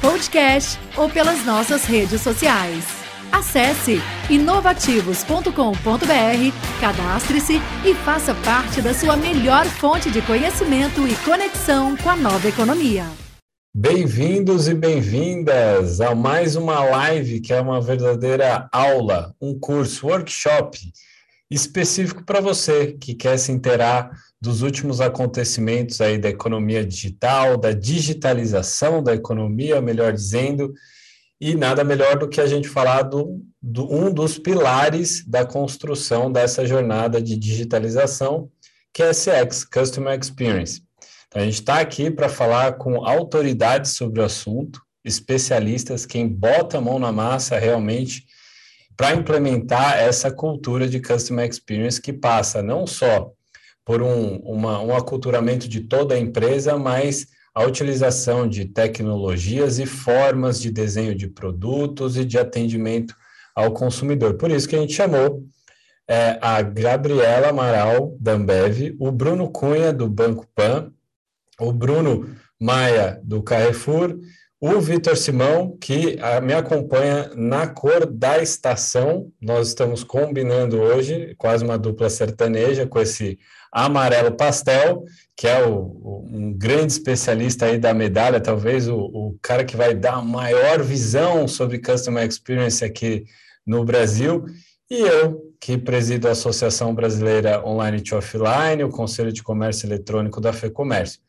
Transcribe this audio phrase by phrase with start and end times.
[0.00, 2.84] podcast ou pelas nossas redes sociais.
[3.30, 4.00] Acesse
[4.30, 12.16] inovativos.com.br, cadastre-se e faça parte da sua melhor fonte de conhecimento e conexão com a
[12.16, 13.04] nova economia.
[13.74, 20.78] Bem-vindos e bem-vindas a mais uma live que é uma verdadeira aula, um curso, workshop
[21.50, 24.10] específico para você que quer se inteirar
[24.40, 30.72] dos últimos acontecimentos aí da economia digital, da digitalização da economia, melhor dizendo,
[31.40, 36.30] e nada melhor do que a gente falar do, do um dos pilares da construção
[36.30, 38.50] dessa jornada de digitalização,
[38.92, 40.82] que é CX, Customer Experience.
[41.26, 46.78] Então, a gente está aqui para falar com autoridades sobre o assunto, especialistas, quem bota
[46.78, 48.24] a mão na massa realmente
[48.96, 53.32] para implementar essa cultura de Customer Experience que passa não só
[53.88, 59.86] por um, uma, um aculturamento de toda a empresa, mas a utilização de tecnologias e
[59.86, 63.16] formas de desenho de produtos e de atendimento
[63.56, 64.34] ao consumidor.
[64.34, 65.42] Por isso que a gente chamou
[66.06, 70.92] é, a Gabriela Amaral, da Ambev, o Bruno Cunha, do Banco Pan,
[71.58, 72.28] o Bruno
[72.60, 74.18] Maia, do Carrefour,
[74.60, 79.30] o Vitor Simão, que a, me acompanha na cor da estação.
[79.40, 83.38] Nós estamos combinando hoje, quase uma dupla sertaneja, com esse
[83.70, 85.04] Amarelo Pastel,
[85.36, 89.76] que é o, o, um grande especialista aí da medalha, talvez o, o cara que
[89.76, 93.26] vai dar a maior visão sobre Customer Experience aqui
[93.64, 94.44] no Brasil,
[94.90, 100.40] e eu, que presido a Associação Brasileira Online to Offline, o Conselho de Comércio Eletrônico
[100.40, 101.20] da FEComércio.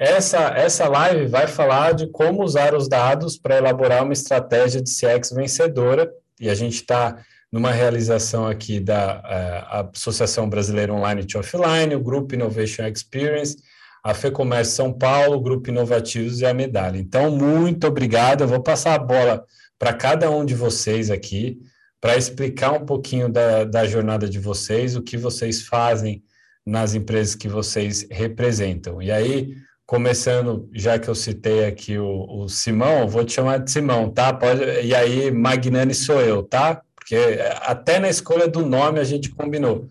[0.00, 4.88] Essa, essa live vai falar de como usar os dados para elaborar uma estratégia de
[4.88, 7.18] CX vencedora, e a gente está
[7.52, 13.58] numa realização aqui da uh, Associação Brasileira Online e Offline, o Grupo Innovation Experience,
[14.02, 16.96] a FEComércio São Paulo, o Grupo Inovativos e a Medalha.
[16.96, 18.40] Então, muito obrigado.
[18.40, 19.44] Eu vou passar a bola
[19.78, 21.58] para cada um de vocês aqui,
[22.00, 26.22] para explicar um pouquinho da, da jornada de vocês, o que vocês fazem
[26.64, 29.02] nas empresas que vocês representam.
[29.02, 29.54] E aí,
[29.90, 34.32] começando, já que eu citei aqui o, o Simão, vou te chamar de Simão, tá?
[34.32, 36.80] Pode, e aí, Magnani sou eu, tá?
[37.10, 39.90] porque até na escolha do nome a gente combinou.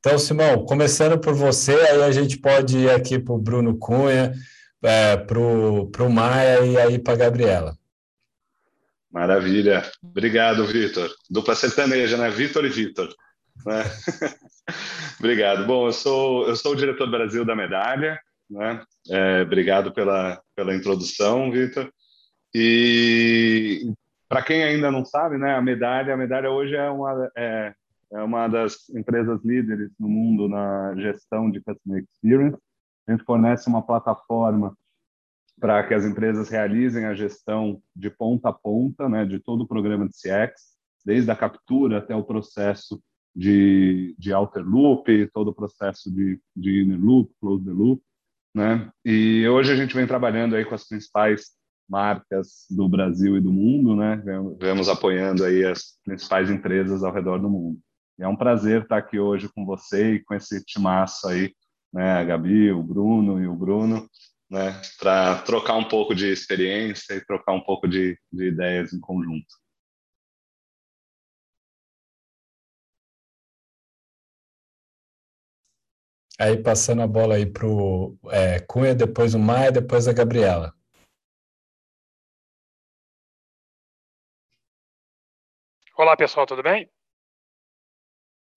[0.00, 4.34] Então, Simão, começando por você, aí a gente pode ir aqui para o Bruno Cunha,
[4.82, 7.78] é, para o Maia e aí para a Gabriela.
[9.12, 9.88] Maravilha.
[10.02, 11.08] Obrigado, Vitor.
[11.30, 12.28] Dupla sertaneja, né?
[12.30, 13.14] Vitor e Vitor.
[13.64, 13.84] Né?
[15.20, 15.64] obrigado.
[15.66, 18.18] Bom, eu sou, eu sou o diretor Brasil da medalha.
[18.50, 18.82] Né?
[19.08, 21.90] É, obrigado pela, pela introdução, Vitor.
[22.52, 23.92] E
[24.28, 27.74] para quem ainda não sabe, né, a medalha, a medalha hoje é uma, é,
[28.12, 32.58] é uma das empresas líderes no mundo na gestão de customer experience.
[33.06, 34.76] A gente fornece uma plataforma
[35.60, 39.68] para que as empresas realizem a gestão de ponta a ponta, né, de todo o
[39.68, 43.00] programa de CX, desde a captura até o processo
[43.34, 48.02] de, de outer loop, todo o processo de, de inner loop, close the loop,
[48.54, 48.90] né?
[49.04, 51.50] E hoje a gente vem trabalhando aí com as principais
[51.88, 54.22] marcas do Brasil e do mundo, né?
[54.58, 57.78] Vemos apoiando aí as principais empresas ao redor do mundo.
[58.18, 61.52] E é um prazer estar aqui hoje com você e com esse timaço aí,
[61.92, 62.12] né?
[62.12, 64.08] A Gabi, o Bruno e o Bruno,
[64.48, 64.80] né?
[64.98, 69.46] Para trocar um pouco de experiência e trocar um pouco de, de ideias em conjunto.
[76.42, 80.74] Aí passando a bola aí para o é, Cunha, depois o Maia, depois a Gabriela.
[85.94, 86.90] Olá, pessoal, tudo bem?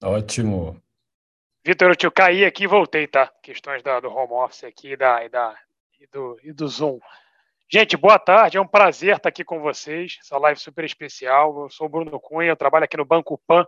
[0.02, 0.82] Ótimo.
[1.66, 3.28] Vitor, eu te caí aqui e voltei, tá?
[3.44, 5.54] Questões da, do home office aqui da, e, da,
[6.00, 7.00] e, do, e do Zoom.
[7.70, 10.20] Gente, boa tarde, é um prazer estar aqui com vocês.
[10.22, 11.64] Essa live super especial.
[11.64, 13.68] Eu sou o Bruno Cunha, eu trabalho aqui no Banco Pan,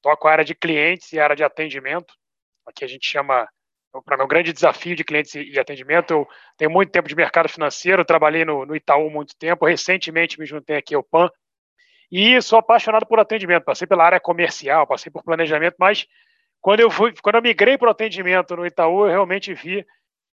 [0.00, 2.14] toco a área de clientes e a área de atendimento.
[2.64, 3.48] Aqui a gente chama,
[4.02, 8.04] para meu grande desafio de clientes e atendimento, eu tenho muito tempo de mercado financeiro,
[8.04, 11.30] trabalhei no, no Itaú muito tempo, recentemente me juntei aqui ao PAN,
[12.10, 13.64] e sou apaixonado por atendimento.
[13.64, 16.06] Passei pela área comercial, passei por planejamento, mas
[16.60, 19.84] quando eu fui, quando eu migrei para o atendimento no Itaú, eu realmente vi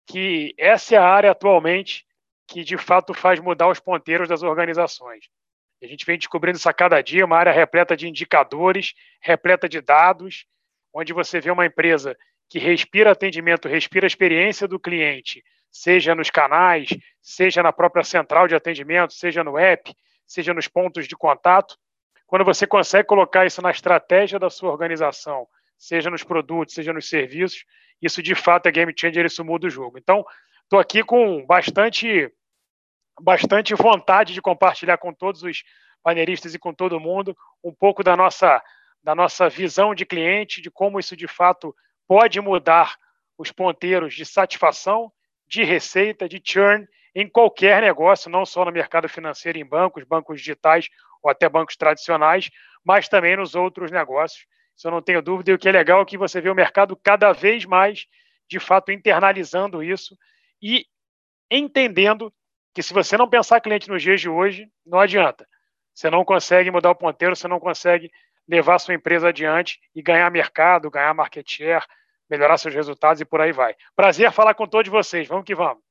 [0.07, 2.05] que essa é a área atualmente
[2.47, 5.27] que de fato faz mudar os ponteiros das organizações.
[5.83, 9.81] A gente vem descobrindo isso a cada dia, uma área repleta de indicadores, repleta de
[9.81, 10.47] dados,
[10.95, 12.17] onde você vê uma empresa
[12.53, 16.91] que respira atendimento, respira a experiência do cliente, seja nos canais,
[17.23, 19.91] seja na própria central de atendimento, seja no app,
[20.27, 21.79] seja nos pontos de contato.
[22.27, 27.09] Quando você consegue colocar isso na estratégia da sua organização, seja nos produtos, seja nos
[27.09, 27.65] serviços,
[28.03, 29.97] isso de fato é game changer, isso muda o jogo.
[29.97, 30.23] Então,
[30.65, 32.31] estou aqui com bastante,
[33.19, 35.63] bastante vontade de compartilhar com todos os
[36.03, 37.35] painelistas e com todo mundo
[37.65, 38.63] um pouco da nossa,
[39.03, 41.75] da nossa visão de cliente, de como isso de fato
[42.13, 42.95] pode mudar
[43.39, 45.11] os ponteiros de satisfação,
[45.47, 50.39] de receita, de churn em qualquer negócio, não só no mercado financeiro, em bancos, bancos
[50.39, 50.91] digitais
[51.23, 52.51] ou até bancos tradicionais,
[52.85, 54.45] mas também nos outros negócios.
[54.77, 55.53] Isso eu não tenho dúvida.
[55.53, 58.07] E o que é legal é que você vê o mercado cada vez mais,
[58.47, 60.15] de fato, internalizando isso
[60.61, 60.85] e
[61.51, 62.31] entendendo
[62.75, 65.49] que se você não pensar cliente nos dias de hoje, não adianta.
[65.95, 68.11] Você não consegue mudar o ponteiro, você não consegue
[68.47, 71.87] levar sua empresa adiante e ganhar mercado, ganhar market share,
[72.33, 73.77] melhorar seus resultados e por aí vai.
[73.95, 75.29] Prazer falar com todos vocês.
[75.29, 75.83] Vamos que vamos.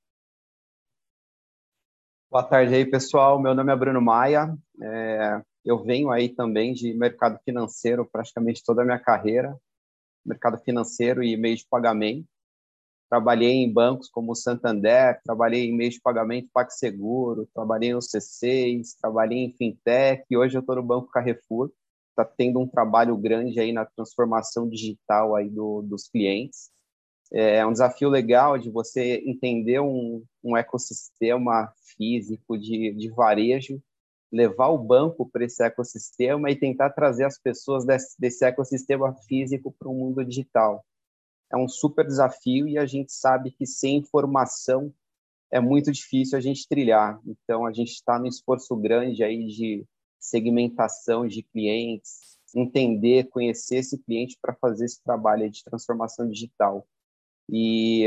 [2.32, 3.40] Boa tarde aí, pessoal.
[3.40, 4.52] Meu nome é Bruno Maia.
[4.82, 9.56] É, eu venho aí também de mercado financeiro praticamente toda a minha carreira,
[10.26, 12.26] mercado financeiro e meio de pagamento.
[13.08, 18.96] Trabalhei em bancos como o Santander, trabalhei em meio de pagamento PagSeguro, trabalhei no C6,
[19.00, 21.70] trabalhei em fintech e hoje eu estou no Banco Carrefour
[22.22, 26.70] está tendo um trabalho grande aí na transformação digital aí do, dos clientes.
[27.34, 33.82] É um desafio legal de você entender um, um ecossistema físico de, de varejo,
[34.32, 39.74] levar o banco para esse ecossistema e tentar trazer as pessoas desse, desse ecossistema físico
[39.78, 40.86] para o mundo digital.
[41.52, 44.94] É um super desafio e a gente sabe que sem informação
[45.52, 47.20] é muito difícil a gente trilhar.
[47.26, 49.86] Então, a gente está no esforço grande aí de
[50.22, 56.88] segmentação de clientes, entender, conhecer esse cliente para fazer esse trabalho de transformação digital.
[57.50, 58.06] E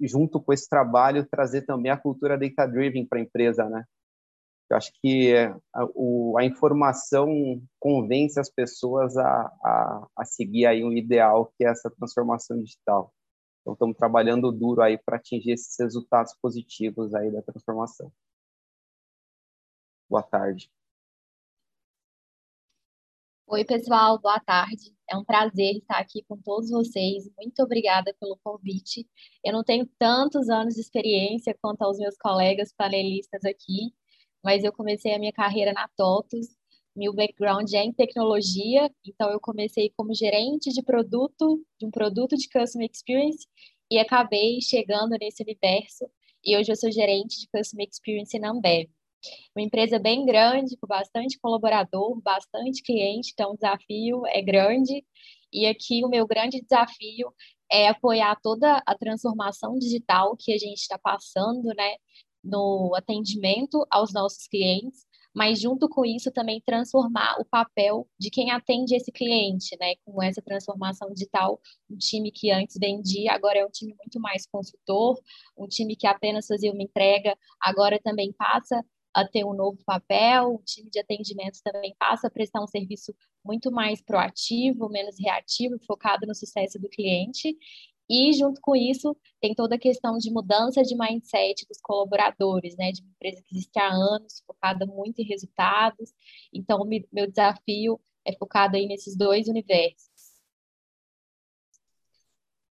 [0.00, 3.84] junto com esse trabalho trazer também a cultura data driven para a empresa, né?
[4.70, 5.34] Eu acho que
[5.74, 9.24] a, o, a, informação convence as pessoas a,
[9.62, 13.12] a, a seguir aí um ideal que é essa transformação digital.
[13.60, 18.10] Então estamos trabalhando duro aí para atingir esses resultados positivos aí da transformação.
[20.08, 20.70] Boa tarde.
[23.54, 24.92] Oi, pessoal, boa tarde.
[25.08, 27.30] É um prazer estar aqui com todos vocês.
[27.36, 29.06] Muito obrigada pelo convite.
[29.44, 33.94] Eu não tenho tantos anos de experiência quanto aos meus colegas panelistas aqui,
[34.42, 36.48] mas eu comecei a minha carreira na TOTUS.
[36.96, 42.36] Meu background é em tecnologia, então eu comecei como gerente de produto, de um produto
[42.36, 43.46] de Customer Experience,
[43.88, 46.10] e acabei chegando nesse universo,
[46.44, 48.90] e hoje eu sou gerente de Customer Experience na Ambev
[49.56, 55.04] uma empresa bem grande, com bastante colaborador, bastante cliente, então o desafio é grande.
[55.52, 57.32] E aqui o meu grande desafio
[57.70, 61.94] é apoiar toda a transformação digital que a gente está passando, né,
[62.42, 68.52] no atendimento aos nossos clientes, mas junto com isso também transformar o papel de quem
[68.52, 69.94] atende esse cliente, né?
[70.04, 71.60] Com essa transformação digital,
[71.90, 75.18] um time que antes vendia, agora é um time muito mais consultor,
[75.58, 78.84] um time que apenas fazia uma entrega, agora também passa
[79.14, 83.14] a ter um novo papel, o time de atendimento também passa a prestar um serviço
[83.44, 87.56] muito mais proativo, menos reativo, focado no sucesso do cliente.
[88.08, 92.92] E, junto com isso, tem toda a questão de mudança de mindset dos colaboradores, né?
[92.92, 96.12] De uma empresa que existe há anos, focada muito em resultados.
[96.52, 100.10] Então, meu desafio é focado aí nesses dois universos.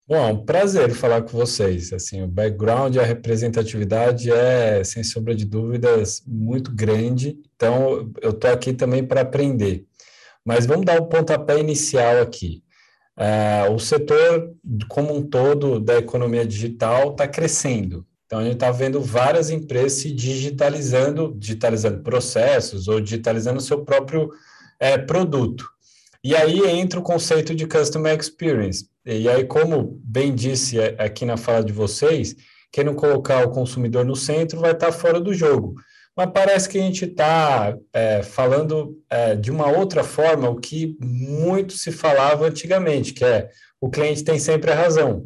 [0.10, 1.92] Bom, um prazer falar com vocês.
[1.92, 7.38] Assim, o background e a representatividade é, sem sombra de dúvidas, muito grande.
[7.58, 9.86] Então, eu estou aqui também para aprender.
[10.46, 12.64] Mas vamos dar o um pontapé inicial aqui.
[13.18, 14.56] Uh, o setor
[14.88, 18.06] como um todo da economia digital está crescendo.
[18.26, 23.84] Então, a gente está vendo várias empresas se digitalizando, digitalizando processos ou digitalizando o seu
[23.84, 24.30] próprio
[24.80, 25.68] é, produto.
[26.24, 28.88] E aí entra o conceito de Customer Experience.
[29.10, 32.36] E aí, como bem disse aqui na fala de vocês,
[32.70, 35.76] quem não colocar o consumidor no centro vai estar fora do jogo.
[36.14, 40.98] Mas parece que a gente está é, falando é, de uma outra forma o que
[41.00, 43.50] muito se falava antigamente, que é
[43.80, 45.26] o cliente tem sempre a razão.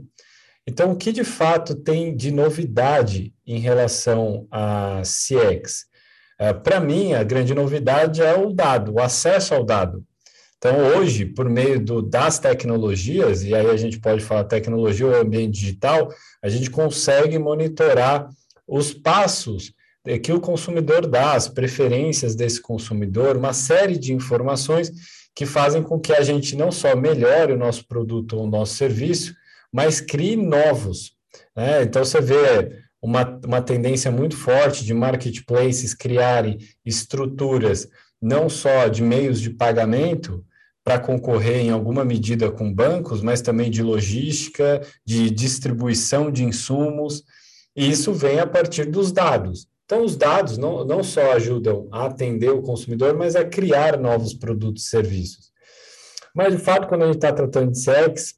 [0.67, 5.85] Então, o que de fato tem de novidade em relação a CX?
[6.37, 10.05] É, Para mim, a grande novidade é o dado, o acesso ao dado.
[10.63, 15.15] Então, hoje, por meio do, das tecnologias, e aí a gente pode falar tecnologia ou
[15.15, 18.29] ambiente digital, a gente consegue monitorar
[18.67, 19.73] os passos
[20.21, 24.91] que o consumidor dá, as preferências desse consumidor, uma série de informações
[25.33, 28.75] que fazem com que a gente não só melhore o nosso produto ou o nosso
[28.75, 29.33] serviço,
[29.73, 31.13] mas crie novos.
[31.55, 31.81] Né?
[31.81, 37.89] Então, você vê uma, uma tendência muito forte de marketplaces criarem estruturas
[38.21, 40.45] não só de meios de pagamento
[40.83, 47.23] para concorrer em alguma medida com bancos, mas também de logística, de distribuição de insumos,
[47.75, 49.67] e isso vem a partir dos dados.
[49.85, 54.33] Então, os dados não, não só ajudam a atender o consumidor, mas a criar novos
[54.33, 55.51] produtos e serviços.
[56.33, 58.35] Mas, de fato, quando a gente está tratando de CX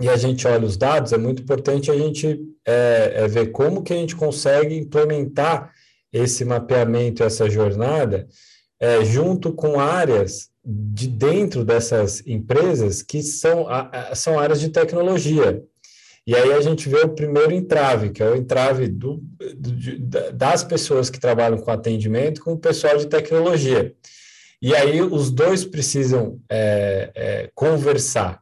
[0.00, 3.82] e a gente olha os dados, é muito importante a gente é, é ver como
[3.82, 5.72] que a gente consegue implementar
[6.12, 8.28] esse mapeamento, essa jornada,
[8.78, 13.66] é, junto com áreas de dentro dessas empresas que são,
[14.14, 15.62] são áreas de tecnologia.
[16.24, 19.20] E aí a gente vê o primeiro entrave, que é o entrave do,
[19.56, 23.92] do, das pessoas que trabalham com atendimento com o pessoal de tecnologia.
[24.60, 28.40] E aí os dois precisam é, é, conversar.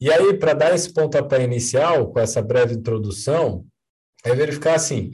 [0.00, 3.66] E aí, para dar esse pontapé inicial, com essa breve introdução,
[4.24, 5.10] é verificar assim: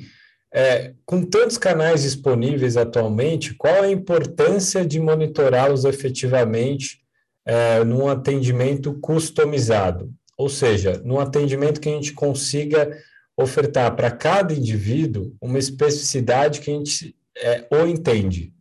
[0.54, 7.00] é, com tantos canais disponíveis atualmente, qual a importância de monitorá-los efetivamente
[7.44, 10.12] é, num atendimento customizado?
[10.38, 12.96] Ou seja, num atendimento que a gente consiga
[13.36, 18.52] ofertar para cada indivíduo uma especificidade que a gente é, ou entende.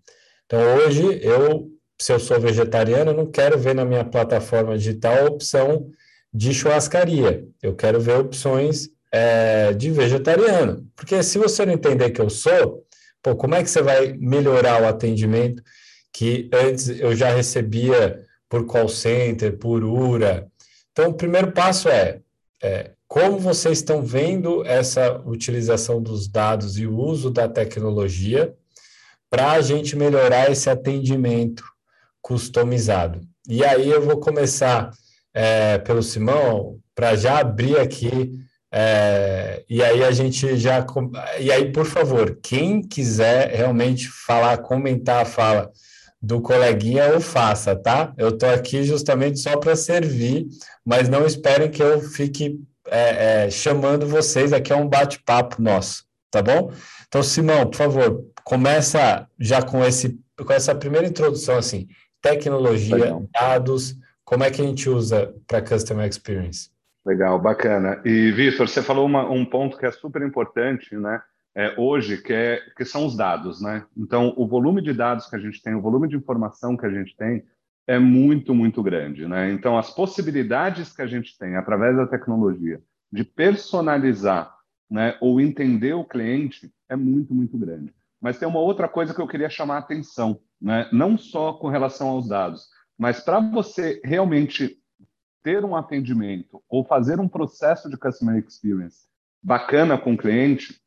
[0.48, 1.70] Então, hoje, eu,
[2.02, 5.92] se eu sou vegetariano, não quero ver na minha plataforma digital a opção
[6.34, 7.48] de churrascaria.
[7.62, 10.89] Eu quero ver opções é, de vegetariano.
[10.96, 12.84] Porque se você não entender que eu sou,
[13.22, 15.62] pô, como é que você vai melhorar o atendimento
[16.12, 20.48] que antes eu já recebia por call center, por URA?
[20.91, 22.22] Então, o primeiro passo é,
[22.62, 28.55] é como vocês estão vendo essa utilização dos dados e o uso da tecnologia
[29.29, 31.63] para a gente melhorar esse atendimento
[32.20, 33.22] customizado.
[33.48, 34.89] E aí eu vou começar
[35.34, 38.43] é, pelo Simão para já abrir aqui
[38.75, 40.84] é, e aí a gente já.
[41.39, 45.72] E aí, por favor, quem quiser realmente falar, comentar a fala
[46.20, 48.12] do coleguinha, eu faça, tá?
[48.18, 50.48] Eu estou aqui justamente só para servir,
[50.84, 54.51] mas não esperem que eu fique é, é, chamando vocês.
[54.51, 56.72] Aqui é um bate-papo nosso, tá bom?
[57.08, 61.88] Então, Simão, por favor, começa já com, esse, com essa primeira introdução, assim,
[62.20, 63.30] tecnologia, Legal.
[63.32, 66.73] dados, como é que a gente usa para Customer Experience?
[67.06, 68.02] Legal, bacana.
[68.06, 71.22] E, Vitor, você falou uma, um ponto que é super importante, né?
[71.56, 73.86] É, hoje, que, é, que são os dados, né?
[73.96, 76.90] Então, o volume de dados que a gente tem, o volume de informação que a
[76.90, 77.44] gente tem
[77.86, 79.52] é muito, muito grande, né?
[79.52, 82.82] Então, as possibilidades que a gente tem através da tecnologia
[83.12, 84.52] de personalizar,
[84.90, 87.94] né, ou entender o cliente é muito, muito grande.
[88.20, 90.88] Mas tem uma outra coisa que eu queria chamar a atenção, né?
[90.92, 92.68] Não só com relação aos dados,
[92.98, 94.78] mas para você realmente
[95.44, 99.06] ter um atendimento ou fazer um processo de customer experience
[99.44, 100.80] bacana com o cliente,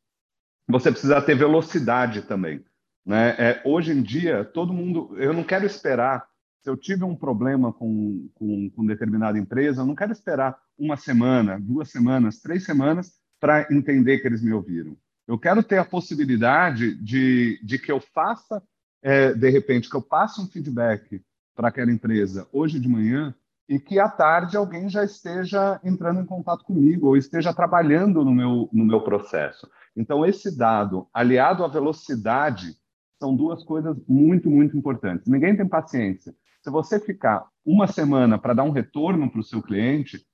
[0.67, 2.65] você precisa ter velocidade também.
[3.05, 3.37] Né?
[3.39, 5.15] É, hoje em dia, todo mundo.
[5.19, 6.27] Eu não quero esperar.
[6.63, 10.97] Se eu tive um problema com, com, com determinada empresa, eu não quero esperar uma
[10.97, 14.97] semana, duas semanas, três semanas para entender que eles me ouviram.
[15.29, 18.61] Eu quero ter a possibilidade de, de que eu faça,
[19.03, 21.23] é, de repente, que eu passe um feedback
[21.55, 23.35] para aquela empresa hoje de manhã
[23.69, 28.33] e que à tarde alguém já esteja entrando em contato comigo ou esteja trabalhando no
[28.33, 29.69] meu, no meu processo.
[29.97, 32.77] Então, esse dado, aliado à velocidade,
[33.19, 35.27] são duas coisas muito, muito importantes.
[35.27, 36.35] Ninguém tem paciência.
[36.63, 40.25] Se você ficar uma semana para dar um retorno para o seu cliente,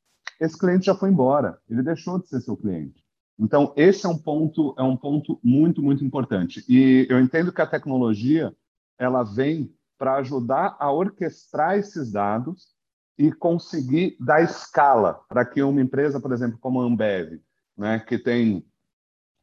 [0.41, 3.03] esse cliente já foi embora, ele deixou de ser seu cliente.
[3.39, 6.65] Então, esse é um ponto, é um ponto muito, muito importante.
[6.69, 8.55] E eu entendo que a tecnologia
[8.99, 12.73] ela vem para ajudar a orquestrar esses dados
[13.19, 17.41] e conseguir dar escala para que uma empresa, por exemplo, como a Ambev,
[17.77, 18.65] né, que tem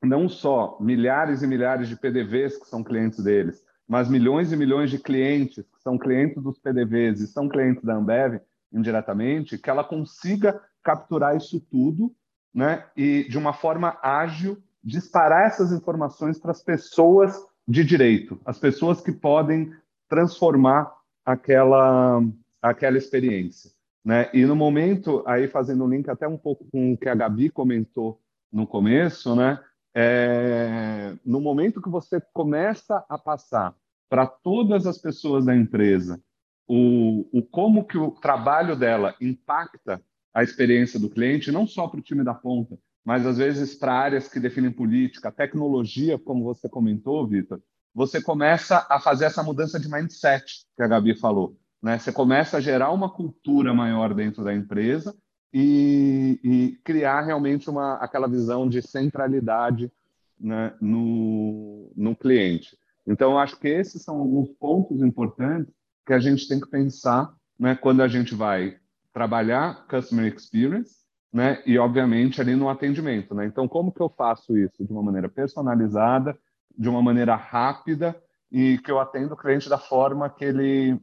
[0.01, 4.89] não só milhares e milhares de PDVs que são clientes deles, mas milhões e milhões
[4.89, 8.39] de clientes que são clientes dos PDVs e são clientes da Ambev
[8.71, 12.13] indiretamente, que ela consiga capturar isso tudo,
[12.53, 18.57] né, e de uma forma ágil disparar essas informações para as pessoas de direito, as
[18.57, 19.71] pessoas que podem
[20.07, 20.91] transformar
[21.23, 22.21] aquela
[22.61, 23.71] aquela experiência.
[24.03, 24.29] Né?
[24.33, 27.49] E no momento, aí fazendo um link até um pouco com o que a Gabi
[27.49, 29.59] comentou no começo, né?
[29.93, 33.75] É, no momento que você começa a passar
[34.07, 36.21] para todas as pessoas da empresa
[36.69, 39.99] o, o como que o trabalho dela impacta
[40.31, 43.91] a experiência do cliente, não só para o time da ponta, mas às vezes para
[43.91, 47.59] áreas que definem política, tecnologia, como você comentou, Vitor,
[47.91, 51.57] você começa a fazer essa mudança de mindset que a Gabi falou.
[51.81, 51.97] Né?
[51.97, 55.15] Você começa a gerar uma cultura maior dentro da empresa
[55.53, 59.91] e, e criar realmente uma, aquela visão de centralidade
[60.39, 62.77] né, no, no cliente.
[63.07, 65.73] Então, acho que esses são alguns pontos importantes
[66.05, 68.77] que a gente tem que pensar né, quando a gente vai
[69.11, 70.99] trabalhar customer experience
[71.31, 71.61] né?
[71.65, 73.45] E obviamente ali no atendimento, né?
[73.45, 76.37] Então, como que eu faço isso de uma maneira personalizada,
[76.77, 78.19] de uma maneira rápida
[78.51, 80.99] e que eu atendo o cliente da forma que ele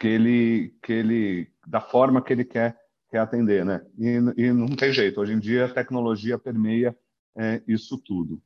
[0.00, 2.76] que ele que ele da forma que ele quer
[3.10, 3.82] quer atender, né?
[3.98, 5.20] E, e não tem jeito.
[5.20, 6.96] Hoje em dia a tecnologia permeia
[7.36, 8.40] é, isso tudo.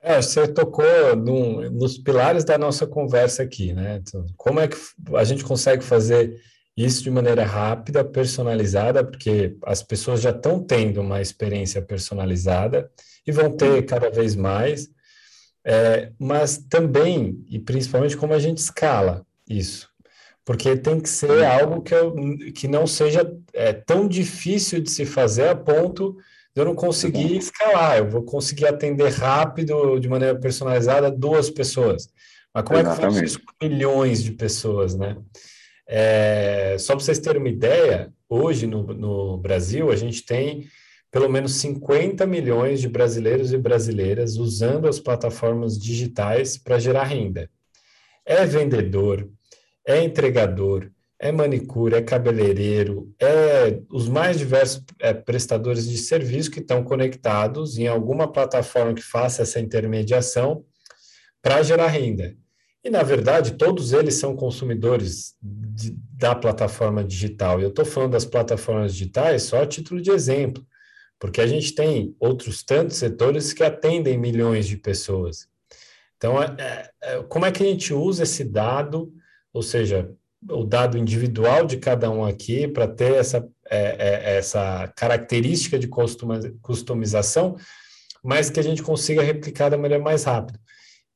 [0.00, 0.84] É, você tocou
[1.16, 4.00] num, nos pilares da nossa conversa aqui, né?
[4.02, 4.76] Então, como é que
[5.14, 6.40] a gente consegue fazer
[6.76, 12.90] isso de maneira rápida, personalizada, porque as pessoas já estão tendo uma experiência personalizada
[13.26, 14.88] e vão ter cada vez mais,
[15.64, 19.95] é, mas também, e principalmente, como a gente escala isso.
[20.46, 22.14] Porque tem que ser algo que, eu,
[22.54, 26.16] que não seja é, tão difícil de se fazer a ponto
[26.54, 27.98] de eu não conseguir escalar.
[27.98, 32.08] Eu vou conseguir atender rápido, de maneira personalizada, duas pessoas.
[32.54, 33.04] Mas como Exatamente.
[33.04, 35.16] é que faz isso com milhões de pessoas, né?
[35.88, 40.68] É, só para vocês terem uma ideia, hoje no, no Brasil a gente tem
[41.10, 47.50] pelo menos 50 milhões de brasileiros e brasileiras usando as plataformas digitais para gerar renda.
[48.24, 49.28] É vendedor,
[49.86, 56.60] é entregador, é manicure, é cabeleireiro, é os mais diversos é, prestadores de serviço que
[56.60, 60.64] estão conectados em alguma plataforma que faça essa intermediação
[61.40, 62.36] para gerar renda.
[62.84, 67.60] E, na verdade, todos eles são consumidores de, da plataforma digital.
[67.60, 70.64] Eu estou falando das plataformas digitais só a título de exemplo,
[71.18, 75.48] porque a gente tem outros tantos setores que atendem milhões de pessoas.
[76.16, 79.12] Então, é, é, é como é que a gente usa esse dado,
[79.56, 80.10] ou seja,
[80.50, 85.88] o dado individual de cada um aqui, para ter essa, é, é, essa característica de
[86.60, 87.56] customização,
[88.22, 90.60] mas que a gente consiga replicar da maneira mais rápida.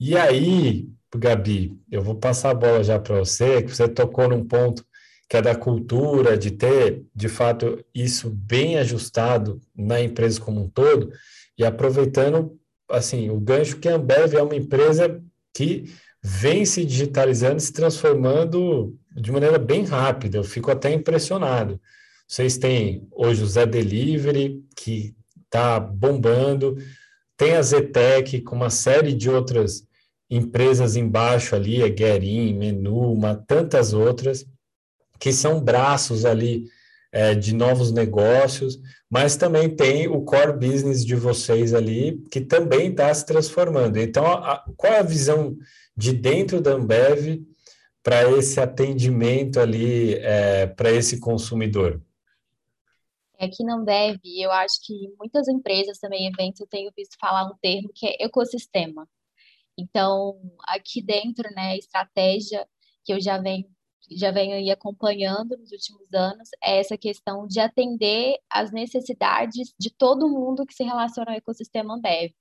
[0.00, 4.42] E aí, Gabi, eu vou passar a bola já para você, que você tocou num
[4.42, 4.86] ponto
[5.28, 10.68] que é da cultura, de ter, de fato, isso bem ajustado na empresa como um
[10.68, 11.12] todo,
[11.58, 12.58] e aproveitando,
[12.90, 15.22] assim, o gancho que a Ambev é uma empresa
[15.54, 15.84] que
[16.22, 21.80] vem se digitalizando, se transformando de maneira bem rápida, eu fico até impressionado.
[22.26, 26.76] Vocês têm hoje o Zé Delivery, que está bombando,
[27.36, 29.82] tem a Zetec, com uma série de outras
[30.30, 34.46] empresas embaixo ali, é Guerin, Menu, uma, tantas outras,
[35.18, 36.66] que são braços ali
[37.12, 38.78] é, de novos negócios,
[39.10, 43.96] mas também tem o core business de vocês ali, que também está se transformando.
[43.96, 45.56] Então, a, qual é a visão
[46.00, 47.44] de dentro da Ambev
[48.02, 52.02] para esse atendimento ali, é, para esse consumidor?
[53.38, 57.44] É que não deve, eu acho que muitas empresas também, eventos, eu tenho visto falar
[57.44, 59.06] um termo que é ecossistema.
[59.78, 62.66] Então, aqui dentro, né, estratégia
[63.04, 63.68] que eu já venho
[64.12, 69.90] já venho aí acompanhando nos últimos anos é essa questão de atender às necessidades de
[69.90, 72.32] todo mundo que se relaciona ao ecossistema Ambev,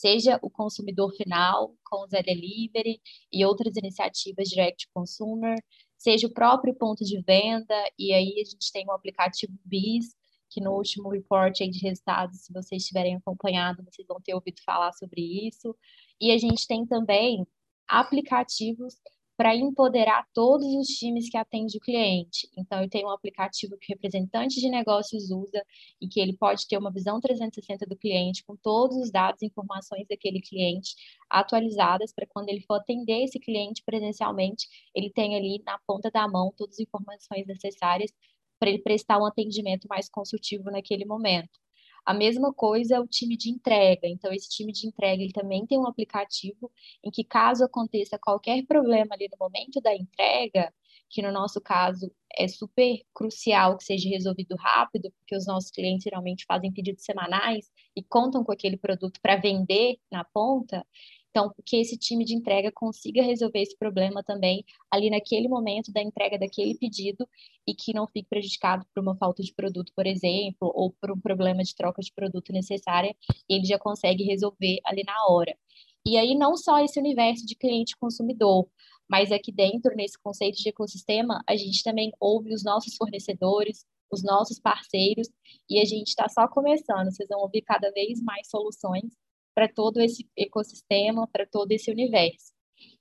[0.00, 5.56] seja o consumidor final, com o Zé Delivery e outras iniciativas direct consumer,
[5.98, 10.14] seja o próprio ponto de venda, e aí a gente tem o aplicativo BIS,
[10.48, 14.92] que no último report de resultados, se vocês tiverem acompanhado, vocês vão ter ouvido falar
[14.94, 15.76] sobre isso.
[16.18, 17.46] E a gente tem também
[17.86, 18.94] aplicativos
[19.40, 22.46] para empoderar todos os times que atendem o cliente.
[22.58, 25.64] Então, eu tenho um aplicativo que o representante de negócios usa
[25.98, 29.46] e que ele pode ter uma visão 360 do cliente com todos os dados e
[29.46, 30.94] informações daquele cliente
[31.30, 36.28] atualizadas para quando ele for atender esse cliente presencialmente, ele tem ali na ponta da
[36.28, 38.12] mão todas as informações necessárias
[38.58, 41.58] para ele prestar um atendimento mais consultivo naquele momento.
[42.04, 44.06] A mesma coisa é o time de entrega.
[44.08, 46.70] Então, esse time de entrega ele também tem um aplicativo
[47.04, 50.72] em que, caso aconteça qualquer problema ali no momento da entrega,
[51.08, 56.04] que no nosso caso é super crucial que seja resolvido rápido, porque os nossos clientes
[56.04, 60.86] geralmente fazem pedidos semanais e contam com aquele produto para vender na ponta.
[61.30, 66.02] Então, que esse time de entrega consiga resolver esse problema também ali naquele momento da
[66.02, 67.28] entrega daquele pedido
[67.66, 71.20] e que não fique prejudicado por uma falta de produto, por exemplo, ou por um
[71.20, 73.14] problema de troca de produto necessária,
[73.48, 75.56] ele já consegue resolver ali na hora.
[76.04, 78.68] E aí, não só esse universo de cliente consumidor,
[79.08, 84.22] mas aqui dentro, nesse conceito de ecossistema, a gente também ouve os nossos fornecedores, os
[84.24, 85.28] nossos parceiros,
[85.68, 87.12] e a gente está só começando.
[87.12, 89.12] Vocês vão ouvir cada vez mais soluções
[89.54, 92.52] para todo esse ecossistema, para todo esse universo.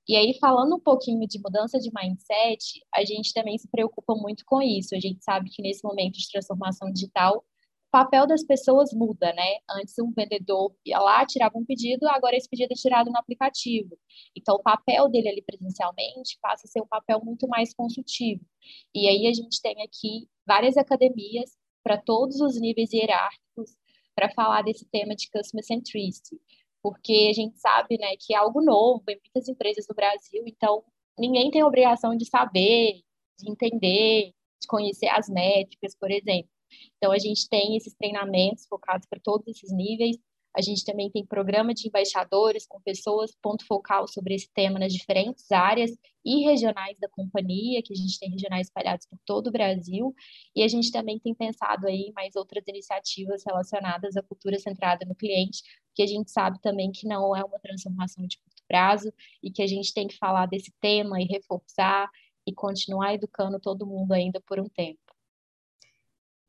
[0.08, 4.44] E aí, falando um pouquinho de mudança de mindset, a gente também se preocupa muito
[4.46, 4.96] com isso.
[4.96, 9.58] A gente sabe que nesse momento de transformação digital, o papel das pessoas muda, né?
[9.70, 13.98] Antes um vendedor ia lá, tirava um pedido, agora esse pedido é tirado no aplicativo.
[14.36, 18.44] Então, o papel dele ali presencialmente passa a ser um papel muito mais consultivo.
[18.94, 21.52] E aí a gente tem aqui várias academias
[21.84, 23.49] para todos os níveis hierárquicos
[24.20, 26.38] para falar desse tema de customer centricity
[26.82, 30.84] porque a gente sabe né, que é algo novo em muitas empresas do Brasil, então
[31.18, 33.02] ninguém tem obrigação de saber,
[33.38, 36.50] de entender, de conhecer as métricas, por exemplo.
[36.98, 40.18] Então, a gente tem esses treinamentos focados para todos esses níveis,
[40.56, 44.92] a gente também tem programa de embaixadores com pessoas, ponto focal sobre esse tema nas
[44.92, 45.92] diferentes áreas
[46.26, 50.14] e regionais da companhia, que a gente tem regionais espalhados por todo o Brasil.
[50.56, 55.16] E a gente também tem pensado aí mais outras iniciativas relacionadas à cultura centrada no
[55.16, 55.62] cliente,
[55.94, 59.62] que a gente sabe também que não é uma transformação de curto prazo e que
[59.62, 62.10] a gente tem que falar desse tema e reforçar
[62.46, 65.00] e continuar educando todo mundo ainda por um tempo.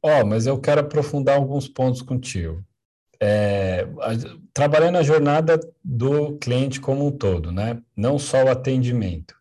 [0.02, 2.64] Ó, oh, mas eu quero aprofundar alguns pontos contigo
[3.20, 3.86] é,
[4.54, 7.80] trabalhando a jornada do cliente como um todo, né?
[7.94, 9.34] Não só o atendimento,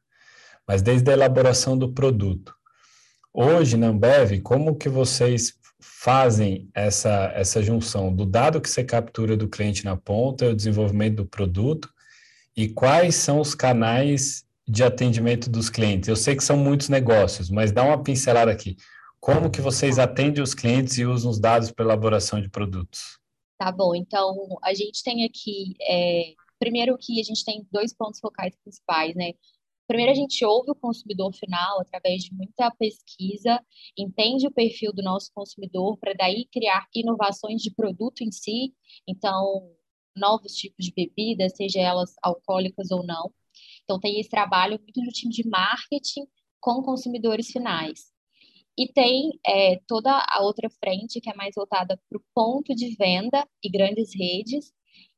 [0.68, 2.54] mas desde a elaboração do produto.
[3.34, 9.38] Hoje, na Ambev, como que vocês fazem essa, essa junção do dado que você captura
[9.38, 11.89] do cliente na ponta, o desenvolvimento do produto,
[12.56, 16.10] e quais são os canais de atendimento dos clientes?
[16.10, 18.76] Eu sei que são muitos negócios, mas dá uma pincelada aqui.
[19.20, 23.20] Como que vocês atendem os clientes e usam os dados para elaboração de produtos?
[23.60, 28.22] Tá bom, então a gente tem aqui, é, primeiro que a gente tem dois pontos
[28.22, 29.34] focais principais, né?
[29.86, 33.60] Primeiro, a gente ouve o consumidor final através de muita pesquisa,
[33.98, 38.74] entende o perfil do nosso consumidor para daí criar inovações de produto em si,
[39.06, 39.69] então,
[40.15, 43.30] novos tipos de bebidas, seja elas alcoólicas ou não.
[43.84, 46.26] Então, tem esse trabalho muito do time de marketing
[46.62, 48.09] com consumidores finais.
[48.80, 52.96] E tem é, toda a outra frente, que é mais voltada para o ponto de
[52.96, 54.72] venda e grandes redes,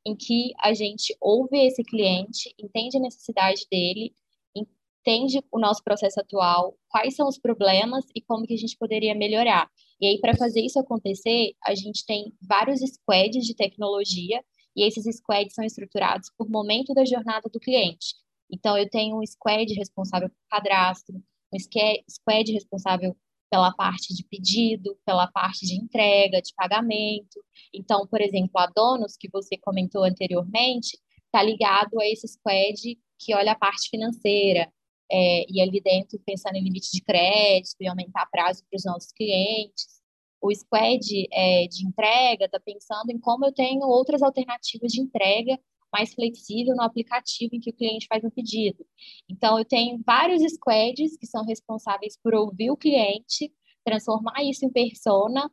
[0.04, 4.16] em que a gente ouve esse cliente, entende a necessidade dele,
[4.56, 9.14] entende o nosso processo atual, quais são os problemas e como que a gente poderia
[9.14, 9.70] melhorar.
[10.02, 14.44] E aí, para fazer isso acontecer, a gente tem vários squads de tecnologia,
[14.76, 18.16] e esses squads são estruturados por momento da jornada do cliente.
[18.52, 21.22] Então, eu tenho um squad responsável por cadastro,
[21.54, 23.16] um squad responsável
[23.52, 27.44] pela parte de pedido, pela parte de entrega, de pagamento.
[27.74, 33.36] Então, por exemplo, a Donos, que você comentou anteriormente, está ligado a esse squad que
[33.36, 34.72] olha a parte financeira,
[35.12, 39.12] é, e ali dentro pensando em limite de crédito e aumentar prazo para os nossos
[39.12, 40.00] clientes.
[40.42, 45.60] O squad é, de entrega está pensando em como eu tenho outras alternativas de entrega
[45.92, 48.86] mais flexível no aplicativo em que o cliente faz um pedido.
[49.30, 53.52] Então, eu tenho vários squads que são responsáveis por ouvir o cliente,
[53.84, 55.50] transformar isso em persona,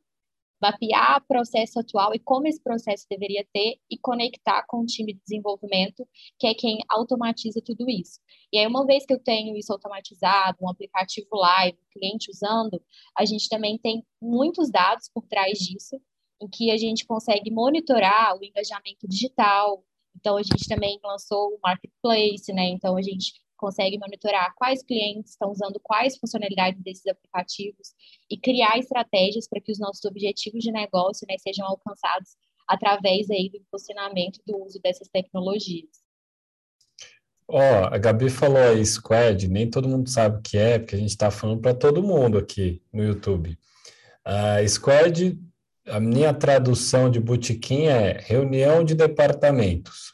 [0.61, 5.15] mapear o processo atual e como esse processo deveria ter e conectar com o time
[5.15, 6.07] de desenvolvimento,
[6.39, 8.21] que é quem automatiza tudo isso.
[8.53, 12.83] E aí, uma vez que eu tenho isso automatizado, um aplicativo live, o cliente usando,
[13.17, 16.01] a gente também tem muitos dados por trás disso,
[16.41, 19.85] em que a gente consegue monitorar o engajamento digital,
[20.19, 22.69] então, a gente também lançou o Marketplace, né?
[22.71, 27.89] Então, a gente consegue monitorar quais clientes estão usando quais funcionalidades desses aplicativos
[28.31, 32.37] e criar estratégias para que os nossos objetivos de negócio né, sejam alcançados
[32.69, 35.91] através aí do impulsionamento do uso dessas tecnologias.
[37.49, 40.95] Ó, oh, a Gabi falou aí Squad, nem todo mundo sabe o que é, porque
[40.95, 43.59] a gente está falando para todo mundo aqui no YouTube.
[44.25, 45.39] Uh, Squad
[45.91, 50.13] a minha tradução de botequim é reunião de departamentos.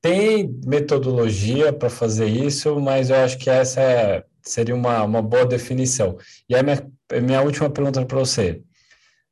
[0.00, 5.44] Tem metodologia para fazer isso, mas eu acho que essa é, seria uma, uma boa
[5.44, 6.16] definição.
[6.48, 6.90] E a minha,
[7.22, 8.62] minha última pergunta para você.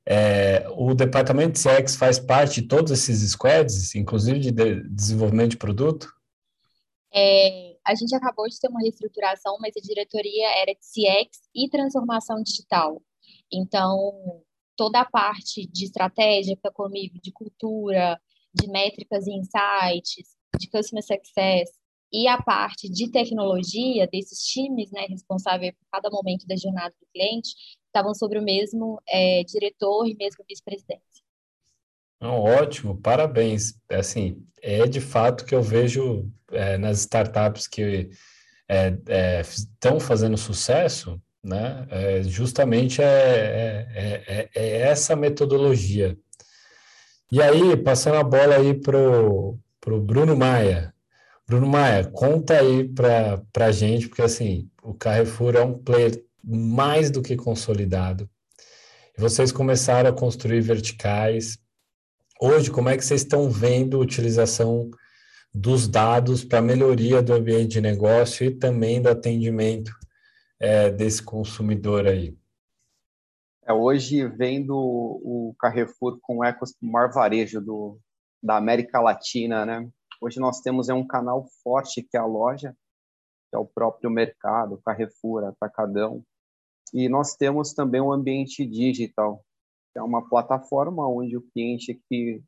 [0.09, 5.51] É, o departamento de CX faz parte de todos esses squads, inclusive de, de desenvolvimento
[5.51, 6.09] de produto?
[7.13, 11.69] É, a gente acabou de ter uma reestruturação, mas a diretoria era de CX e
[11.69, 13.01] transformação digital.
[13.53, 14.43] Então,
[14.77, 18.21] toda a parte de estratégia para comigo, de cultura,
[18.55, 21.71] de métricas e insights, de customer success
[22.13, 27.07] e a parte de tecnologia desses times, né, responsáveis por cada momento da jornada do
[27.13, 27.55] cliente,
[27.87, 31.03] estavam sobre o mesmo é, diretor e mesmo vice-presidente.
[32.21, 33.75] Ótimo, parabéns.
[33.91, 38.11] Assim, é de fato que eu vejo é, nas startups que
[38.69, 41.87] é, é, estão fazendo sucesso, né?
[41.91, 43.07] É, justamente é,
[43.95, 46.19] é, é, é, essa metodologia.
[47.31, 49.59] E aí, passando a bola aí para o
[50.01, 50.93] Bruno Maia.
[51.47, 57.11] Bruno Maia, conta aí para a gente, porque assim, o Carrefour é um player mais
[57.11, 58.29] do que consolidado.
[59.17, 61.59] Vocês começaram a construir verticais.
[62.41, 64.91] Hoje, como é que vocês estão vendo a utilização
[65.55, 69.93] dos dados para melhoria do ambiente de negócio e também do atendimento
[70.59, 72.37] é, desse consumidor aí?
[73.65, 77.99] É, hoje, vendo o Carrefour com o maior varejo do,
[78.43, 79.89] da América Latina, né?
[80.21, 82.75] Hoje nós temos é um canal forte que é a loja,
[83.51, 86.25] que é o próprio mercado, Carrefour, Atacadão,
[86.93, 89.45] e nós temos também o um ambiente digital,
[89.93, 92.43] que é uma plataforma onde o cliente que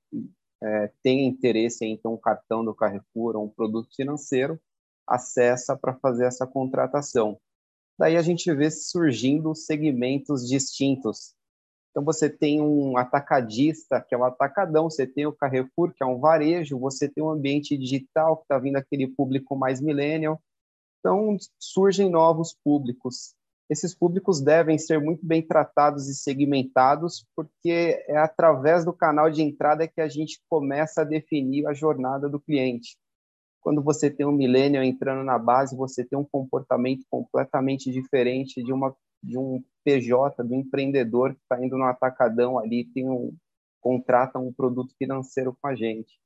[0.63, 4.59] é, tem interesse em ter um cartão do Carrefour ou um produto financeiro
[5.07, 7.39] acessa para fazer essa contratação.
[7.99, 11.35] Daí a gente vê surgindo segmentos distintos.
[11.91, 16.07] Então você tem um atacadista, que é o atacadão, você tem o Carrefour, que é
[16.07, 20.41] um varejo, você tem um ambiente digital, que está vindo aquele público mais millennial.
[21.01, 23.35] Então surgem novos públicos.
[23.69, 29.43] Esses públicos devem ser muito bem tratados e segmentados, porque é através do canal de
[29.43, 32.97] entrada que a gente começa a definir a jornada do cliente
[33.69, 38.73] quando você tem um millennial entrando na base, você tem um comportamento completamente diferente de
[38.73, 43.37] uma de um PJ, do empreendedor que está indo no atacadão ali, tem um
[43.79, 46.19] contrata um produto financeiro com a gente.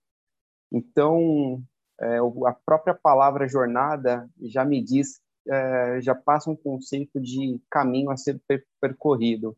[0.71, 1.61] Então,
[2.01, 8.13] é, a própria palavra jornada já me diz, é, já passa um conceito de caminho
[8.13, 8.41] a ser
[8.81, 9.57] percorrido.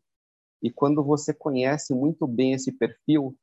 [0.59, 3.37] E quando você conhece muito bem esse perfil,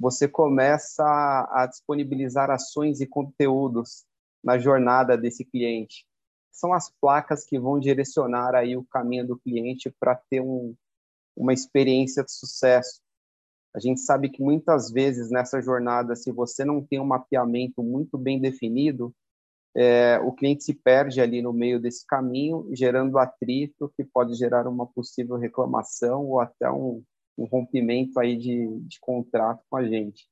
[0.00, 1.04] você começa
[1.50, 4.06] a disponibilizar ações e conteúdos
[4.42, 6.06] na jornada desse cliente.
[6.50, 10.74] São as placas que vão direcionar aí o caminho do cliente para ter um,
[11.36, 13.02] uma experiência de sucesso.
[13.74, 18.16] A gente sabe que muitas vezes nessa jornada, se você não tem um mapeamento muito
[18.16, 19.14] bem definido,
[19.76, 24.66] é, o cliente se perde ali no meio desse caminho, gerando atrito que pode gerar
[24.66, 27.04] uma possível reclamação ou até um,
[27.40, 30.28] um rompimento aí de, de contrato com a gente.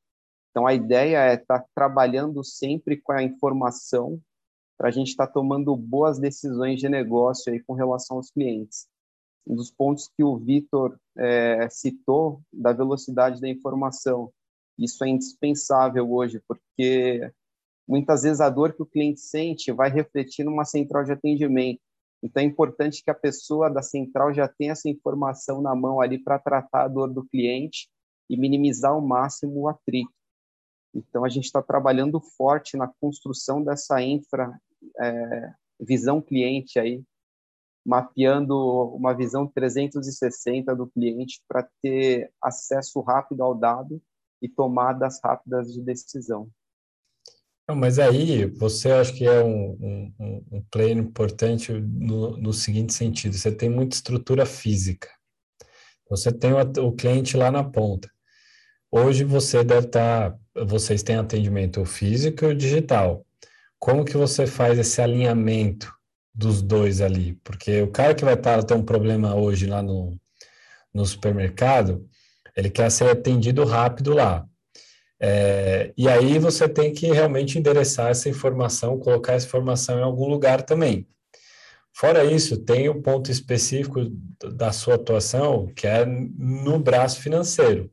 [0.50, 4.20] Então, a ideia é estar tá trabalhando sempre com a informação
[4.76, 8.86] para a gente estar tá tomando boas decisões de negócio aí com relação aos clientes.
[9.46, 14.30] Um dos pontos que o Vitor é, citou da velocidade da informação,
[14.78, 17.32] isso é indispensável hoje, porque
[17.88, 21.80] muitas vezes a dor que o cliente sente vai refletir numa central de atendimento.
[22.22, 26.18] Então é importante que a pessoa da central já tenha essa informação na mão ali
[26.18, 27.88] para tratar a dor do cliente
[28.28, 30.12] e minimizar ao máximo o atrito.
[30.94, 34.60] Então a gente está trabalhando forte na construção dessa infra
[35.00, 37.02] é, visão cliente aí,
[37.86, 38.56] mapeando
[38.94, 44.02] uma visão 360 do cliente para ter acesso rápido ao dado
[44.42, 46.50] e tomadas rápidas de decisão.
[47.76, 53.36] Mas aí você acha que é um, um, um player importante no, no seguinte sentido:
[53.36, 55.08] você tem muita estrutura física,
[56.08, 58.10] você tem o, o cliente lá na ponta.
[58.90, 63.26] Hoje você deve estar, tá, vocês têm atendimento físico e digital.
[63.78, 65.92] Como que você faz esse alinhamento
[66.34, 67.34] dos dois ali?
[67.44, 70.18] Porque o cara que vai estar tá, ter um problema hoje lá no,
[70.92, 72.08] no supermercado,
[72.56, 74.46] ele quer ser atendido rápido lá.
[75.20, 80.28] É, e aí você tem que realmente endereçar essa informação, colocar essa informação em algum
[80.28, 81.06] lugar também.
[81.92, 84.00] Fora isso, tem o um ponto específico
[84.54, 87.90] da sua atuação, que é no braço financeiro.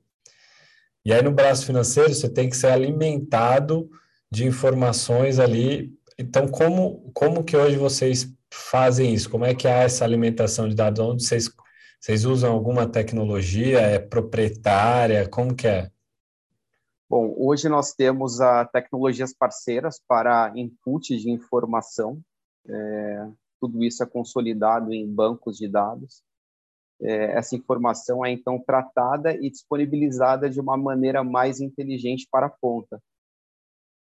[1.04, 3.90] E aí, no braço financeiro, você tem que ser alimentado
[4.32, 5.92] de informações ali.
[6.18, 9.30] Então, como, como que hoje vocês fazem isso?
[9.30, 11.00] Como é que há essa alimentação de dados?
[11.00, 11.50] Onde vocês,
[12.00, 13.80] vocês usam alguma tecnologia?
[13.80, 15.28] É proprietária?
[15.28, 15.90] Como que é?
[17.08, 22.20] Bom, hoje nós temos a tecnologias parceiras para input de informação.
[22.68, 23.30] É,
[23.62, 26.24] tudo isso é consolidado em bancos de dados.
[27.00, 32.50] É, essa informação é então tratada e disponibilizada de uma maneira mais inteligente para a
[32.50, 33.00] ponta.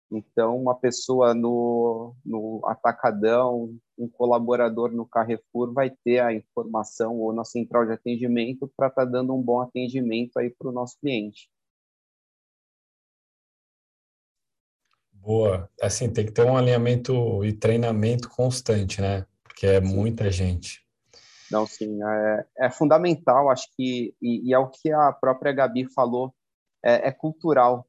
[0.09, 7.33] Então, uma pessoa no, no atacadão, um colaborador no Carrefour vai ter a informação ou
[7.33, 10.97] na central de atendimento para estar tá dando um bom atendimento aí para o nosso
[10.99, 11.49] cliente.
[15.25, 15.67] Boa.
[15.81, 19.25] Assim, tem que ter um alinhamento e treinamento constante, né?
[19.43, 20.85] Porque é muita gente.
[21.49, 25.85] Não, sim, é, é fundamental, acho que, e, e, é o que a própria Gabi
[25.93, 26.33] falou,
[26.83, 27.87] é, é cultural.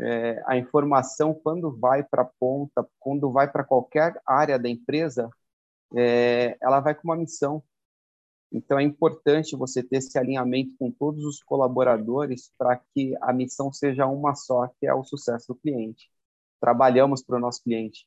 [0.00, 5.28] É, a informação, quando vai para a ponta, quando vai para qualquer área da empresa,
[5.96, 7.62] é, ela vai com uma missão.
[8.52, 13.72] Então, é importante você ter esse alinhamento com todos os colaboradores para que a missão
[13.72, 16.08] seja uma só, que é o sucesso do cliente.
[16.60, 18.06] Trabalhamos para o nosso cliente.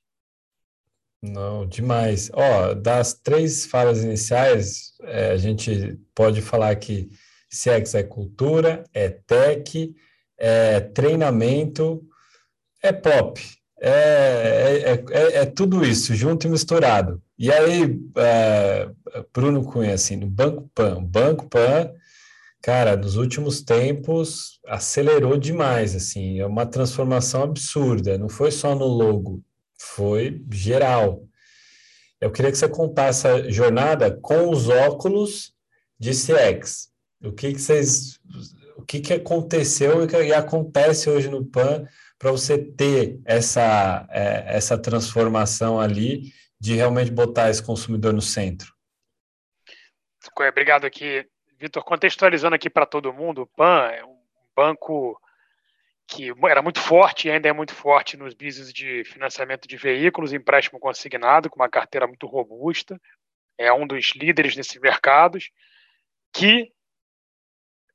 [1.21, 2.31] Não, demais.
[2.33, 7.09] Ó, das três falas iniciais, é, a gente pode falar que
[7.49, 9.95] CX é cultura, é tech,
[10.37, 12.03] é treinamento,
[12.81, 13.39] é pop.
[13.79, 17.21] É, é, é, é, tudo isso, junto e misturado.
[17.37, 18.89] E aí, é,
[19.33, 21.91] Bruno Cunha, assim, no Banco Pan, Banco Pan,
[22.61, 28.85] cara, nos últimos tempos acelerou demais, assim, é uma transformação absurda, não foi só no
[28.85, 29.43] logo,
[29.79, 31.23] foi geral.
[32.19, 35.53] Eu queria que você contasse a jornada com os óculos
[35.99, 36.91] de CX.
[37.23, 38.19] O que, que vocês,
[38.77, 41.85] o que, que aconteceu e acontece hoje no PAN
[42.19, 48.71] para você ter essa, é, essa transformação ali de realmente botar esse consumidor no centro?
[50.49, 51.25] Obrigado aqui,
[51.61, 51.83] Vitor.
[51.83, 54.17] Contextualizando aqui para todo mundo, o PAN é um
[54.55, 55.21] banco
[56.07, 60.33] que era muito forte e ainda é muito forte nos business de financiamento de veículos,
[60.33, 62.99] empréstimo consignado, com uma carteira muito robusta,
[63.59, 65.51] é um dos líderes nesses mercados,
[66.33, 66.71] que,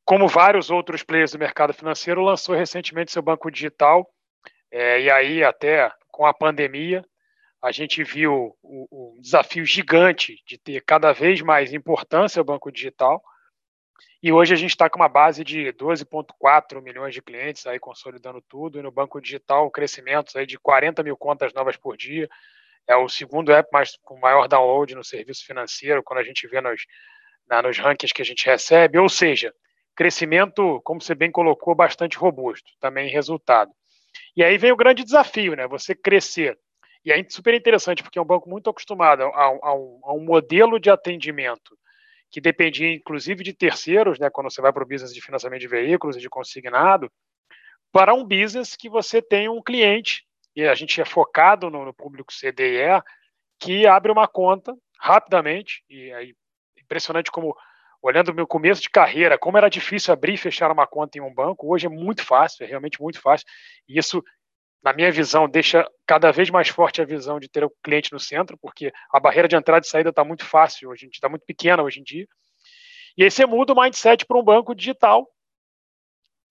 [0.04, 4.08] como vários outros players do mercado financeiro, lançou recentemente seu banco digital,
[4.70, 7.04] é, e aí até com a pandemia,
[7.60, 12.70] a gente viu o, o desafio gigante de ter cada vez mais importância o banco
[12.70, 13.20] digital,
[14.22, 18.42] e hoje a gente está com uma base de 12,4 milhões de clientes aí consolidando
[18.48, 22.28] tudo, e no banco digital crescimentos aí de 40 mil contas novas por dia.
[22.88, 26.60] É o segundo app mais, com maior download no serviço financeiro, quando a gente vê
[26.60, 26.82] nos,
[27.48, 28.98] na, nos rankings que a gente recebe.
[28.98, 29.52] Ou seja,
[29.94, 33.70] crescimento, como você bem colocou, bastante robusto, também resultado.
[34.36, 35.66] E aí vem o grande desafio, né?
[35.66, 36.58] Você crescer.
[37.04, 40.24] E é super interessante, porque é um banco muito acostumado a, a, um, a um
[40.24, 41.76] modelo de atendimento
[42.30, 45.68] que dependia inclusive de terceiros, né, quando você vai para o business de financiamento de
[45.68, 47.10] veículos e de consignado,
[47.92, 51.94] para um business que você tem um cliente, e a gente é focado no, no
[51.94, 53.02] público CDE,
[53.58, 56.34] que abre uma conta rapidamente, e aí
[56.78, 57.56] impressionante como,
[58.02, 61.20] olhando o meu começo de carreira, como era difícil abrir e fechar uma conta em
[61.20, 63.46] um banco, hoje é muito fácil, é realmente muito fácil,
[63.88, 64.22] e isso
[64.86, 68.20] na minha visão, deixa cada vez mais forte a visão de ter o cliente no
[68.20, 71.82] centro, porque a barreira de entrada e saída está muito fácil hoje está muito pequena
[71.82, 72.24] hoje em dia.
[73.18, 75.26] E aí você muda o mindset para um banco digital,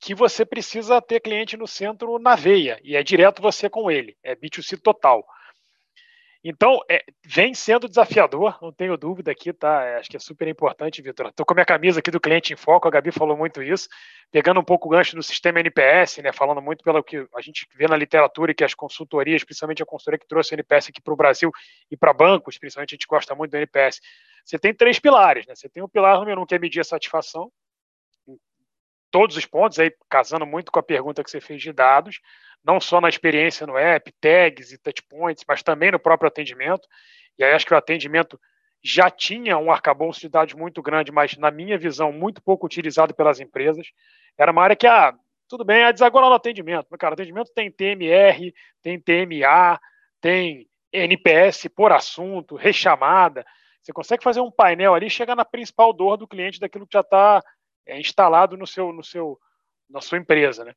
[0.02, 4.18] que você precisa ter cliente no centro na veia, e é direto você com ele,
[4.22, 5.26] é B2C total.
[6.48, 9.84] Então, é, vem sendo desafiador, não tenho dúvida aqui, tá?
[9.84, 11.30] É, acho que é super importante, Vitor.
[11.30, 13.90] Estou com a minha camisa aqui do cliente em foco, a Gabi falou muito isso,
[14.32, 16.32] pegando um pouco o gancho do sistema NPS, né?
[16.32, 19.88] Falando muito pelo que a gente vê na literatura e que as consultorias, principalmente a
[19.88, 21.50] consultoria que trouxe o NPS aqui para o Brasil
[21.90, 24.00] e para bancos, principalmente a gente gosta muito do NPS.
[24.46, 25.56] Você tem três pilares, né?
[25.56, 27.52] Você tem o pilar número um, que é medir a satisfação,
[29.10, 32.20] todos os pontos, aí casando muito com a pergunta que você fez de dados
[32.64, 36.88] não só na experiência no app, tags e touchpoints, mas também no próprio atendimento.
[37.38, 38.40] E aí acho que o atendimento
[38.84, 43.16] já tinha um arcabouço de dados muito grande, mas, na minha visão, muito pouco utilizado
[43.16, 43.88] pelas empresas.
[44.38, 45.14] Era uma área que, ah,
[45.48, 46.86] tudo bem, é desagolar no atendimento.
[46.90, 49.80] Mas, cara, atendimento tem TMR, tem TMA,
[50.22, 53.44] tem NPS por assunto, rechamada.
[53.82, 56.94] Você consegue fazer um painel ali e chegar na principal dor do cliente daquilo que
[56.94, 57.42] já está
[57.88, 59.40] é, instalado no seu, no seu,
[59.90, 60.74] na sua empresa, né?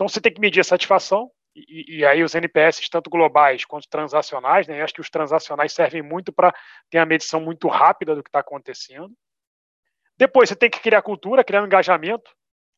[0.00, 3.86] Então você tem que medir a satisfação, e, e, aí os NPS, tanto globais quanto
[3.86, 4.80] transacionais, né?
[4.80, 6.54] Acho que os transacionais servem muito para
[6.88, 9.12] ter a medição muito rápida do que está acontecendo.
[10.16, 12.30] Depois você tem que criar cultura, criar um engajamento,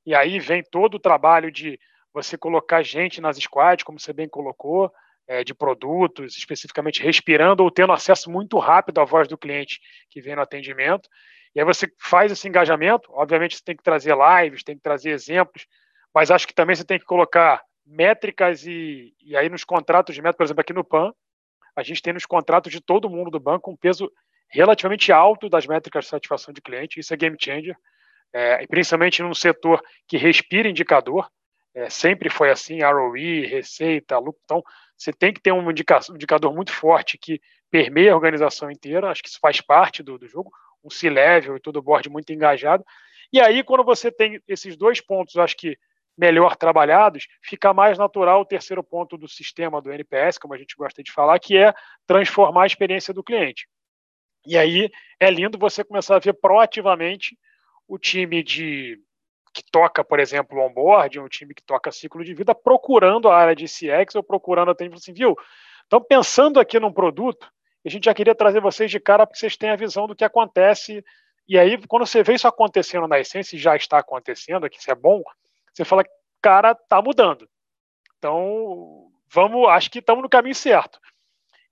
[0.05, 1.79] e aí vem todo o trabalho de
[2.13, 4.93] você colocar gente nas squads, como você bem colocou,
[5.29, 9.79] é, de produtos, especificamente respirando ou tendo acesso muito rápido à voz do cliente
[10.11, 11.09] que vem no atendimento.
[11.55, 15.11] E aí você faz esse engajamento, obviamente você tem que trazer lives, tem que trazer
[15.11, 15.69] exemplos,
[16.15, 20.23] mas acho que também você tem que colocar métricas e, e aí nos contratos de
[20.23, 21.13] meta, por exemplo, aqui no PAN,
[21.75, 24.11] a gente tem nos contratos de todo mundo do banco um peso
[24.49, 27.75] relativamente alto das métricas de satisfação de cliente, isso é game changer,
[28.33, 31.29] é, principalmente num setor que respira indicador,
[31.75, 34.63] é, sempre foi assim, ROE, receita, lucro, então
[34.97, 37.41] você tem que ter um, indica um indicador muito forte que
[37.71, 40.53] permeia a organização inteira, acho que isso faz parte do, do jogo,
[40.85, 42.85] um C-level e todo o board muito engajado,
[43.33, 45.79] e aí quando você tem esses dois pontos, acho que
[46.17, 50.77] melhor trabalhados, fica mais natural o terceiro ponto do sistema do NPS, como a gente
[50.77, 51.73] gosta de falar, que é
[52.07, 53.67] transformar a experiência do cliente.
[54.47, 54.91] E aí
[55.21, 57.37] é lindo você começar a ver proativamente
[57.87, 58.99] o time de
[59.55, 63.55] que toca, por exemplo, onboard, um time que toca ciclo de vida, procurando a área
[63.55, 65.37] de CX ou procurando atendimento assim, viu?
[65.87, 67.47] Então, pensando aqui num produto,
[67.85, 70.17] a gente já queria trazer vocês de cara para que vocês tenham a visão do
[70.17, 71.05] que acontece
[71.47, 74.91] E aí, quando você vê isso acontecendo na essência, e já está acontecendo, que isso
[74.91, 75.23] é bom,
[75.73, 76.05] você fala,
[76.41, 77.49] cara, tá mudando.
[78.19, 80.99] Então, vamos, acho que estamos no caminho certo.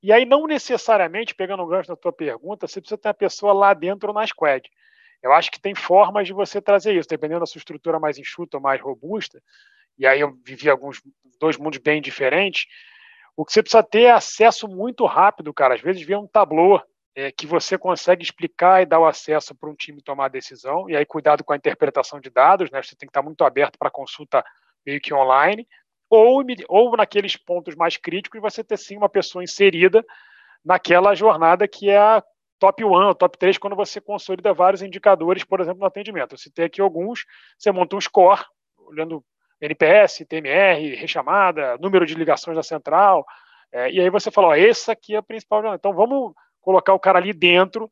[0.03, 3.53] E aí, não necessariamente, pegando um gancho da tua pergunta, você precisa ter a pessoa
[3.53, 4.69] lá dentro na squad.
[5.23, 8.57] Eu acho que tem formas de você trazer isso, dependendo da sua estrutura mais enxuta
[8.57, 9.43] ou mais robusta.
[9.99, 11.03] E aí eu vivi alguns
[11.39, 12.67] dois mundos bem diferentes.
[13.37, 15.75] O que você precisa ter é acesso muito rápido, cara.
[15.75, 16.81] Às vezes vê um tablô
[17.15, 20.89] é, que você consegue explicar e dar o acesso para um time tomar a decisão.
[20.89, 22.83] E aí cuidado com a interpretação de dados, né?
[22.83, 24.45] Você tem que estar muito aberto para consulta
[24.87, 25.67] meio que online.
[26.09, 30.05] Ou, ou naqueles pontos mais críticos, você ter sim uma pessoa inserida
[30.65, 32.23] naquela jornada que é a
[32.59, 36.35] top 1, top 3, quando você consolida vários indicadores, por exemplo, no atendimento.
[36.35, 37.25] Eu citei aqui alguns,
[37.57, 38.45] você monta um score,
[38.77, 39.25] olhando
[39.61, 43.25] NPS, TMR, rechamada, número de ligações da central,
[43.73, 45.79] é, e aí você fala, ó, esse aqui é a principal jornada.
[45.79, 47.91] Então vamos colocar o cara ali dentro,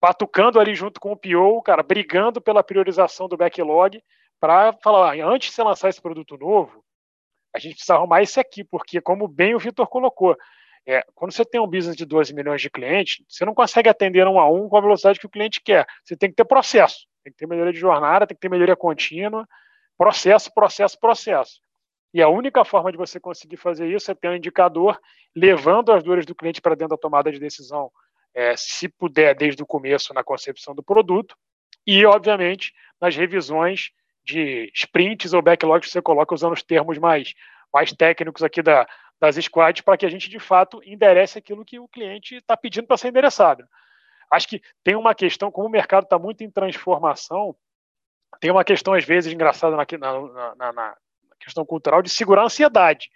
[0.00, 4.02] batucando ali junto com o PO, cara, brigando pela priorização do backlog,
[4.40, 6.82] para falar, ó, antes de você lançar esse produto novo,
[7.54, 10.36] a gente precisa arrumar esse aqui, porque como bem o Vitor colocou,
[10.86, 14.26] é, quando você tem um business de 12 milhões de clientes, você não consegue atender
[14.26, 15.86] um a um com a velocidade que o cliente quer.
[16.04, 18.76] Você tem que ter processo, tem que ter melhoria de jornada, tem que ter melhoria
[18.76, 19.46] contínua,
[19.98, 21.60] processo, processo, processo.
[22.12, 25.00] E a única forma de você conseguir fazer isso é ter um indicador
[25.34, 27.90] levando as dores do cliente para dentro da tomada de decisão,
[28.34, 31.36] é, se puder, desde o começo, na concepção do produto,
[31.86, 33.90] e, obviamente, nas revisões
[34.24, 37.34] de sprints ou backlogs que você coloca usando os termos mais,
[37.72, 38.86] mais técnicos aqui da,
[39.20, 42.86] das squads para que a gente, de fato, enderece aquilo que o cliente está pedindo
[42.86, 43.64] para ser endereçado.
[44.30, 47.56] Acho que tem uma questão, como o mercado está muito em transformação,
[48.40, 50.96] tem uma questão, às vezes, engraçada na, na, na, na
[51.40, 53.08] questão cultural de segurar a ansiedade.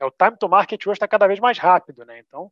[0.00, 2.18] É, o time to market hoje está cada vez mais rápido, né?
[2.18, 2.50] Então,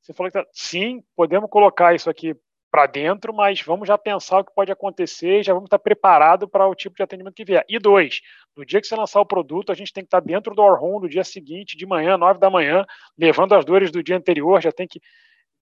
[0.00, 2.34] você falou que tá, sim, podemos colocar isso aqui
[2.70, 6.66] para dentro, mas vamos já pensar o que pode acontecer, já vamos estar preparado para
[6.66, 7.64] o tipo de atendimento que vier.
[7.68, 8.20] E dois,
[8.56, 11.00] no dia que você lançar o produto, a gente tem que estar dentro do Orhon
[11.00, 12.84] no dia seguinte, de manhã, nove da manhã,
[13.16, 15.00] levando as dores do dia anterior, já tem que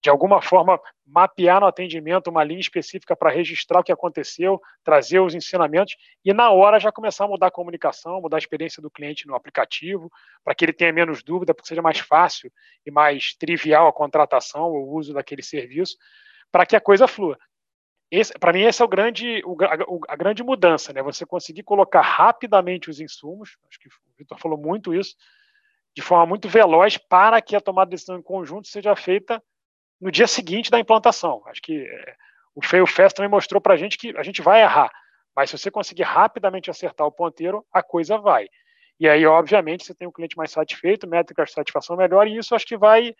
[0.05, 5.19] de alguma forma mapear no atendimento uma linha específica para registrar o que aconteceu, trazer
[5.19, 8.91] os ensinamentos e na hora já começar a mudar a comunicação, mudar a experiência do
[8.91, 10.11] cliente no aplicativo,
[10.43, 12.51] para que ele tenha menos dúvida, para que seja mais fácil
[12.85, 15.97] e mais trivial a contratação, o uso daquele serviço
[16.51, 17.35] para que a coisa flua.
[18.39, 21.01] Para mim, essa é o grande, o, a, a, grande mudança, né?
[21.01, 25.15] Você conseguir colocar rapidamente os insumos, acho que o Vitor falou muito isso,
[25.95, 29.41] de forma muito veloz, para que a tomada de decisão em conjunto seja feita
[29.99, 31.41] no dia seguinte da implantação.
[31.47, 32.15] Acho que é,
[32.53, 34.91] o Fail Fest também mostrou para a gente que a gente vai errar,
[35.35, 38.47] mas se você conseguir rapidamente acertar o ponteiro, a coisa vai.
[38.99, 42.55] E aí, obviamente, você tem um cliente mais satisfeito, métricas de satisfação melhor, e isso
[42.55, 43.13] acho que vai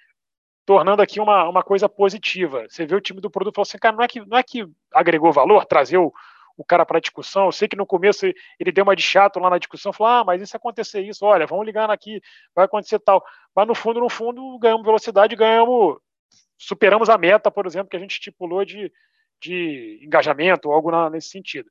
[0.66, 2.66] tornando aqui uma, uma coisa positiva.
[2.70, 4.44] Você vê o time do produto e fala assim, cara, não é que, não é
[4.44, 6.12] que agregou valor, trazer o,
[6.58, 7.46] o cara para a discussão.
[7.46, 8.26] Eu sei que no começo
[8.60, 11.46] ele deu uma de chato lá na discussão, falou, ah, mas isso acontecer isso, olha,
[11.46, 12.22] vamos ligar aqui,
[12.56, 13.24] vai acontecer tal.
[13.56, 15.98] Mas no fundo, no fundo, ganhamos velocidade, ganhamos,
[16.58, 18.91] superamos a meta, por exemplo, que a gente estipulou de,
[19.41, 21.70] de engajamento, ou algo na, nesse sentido.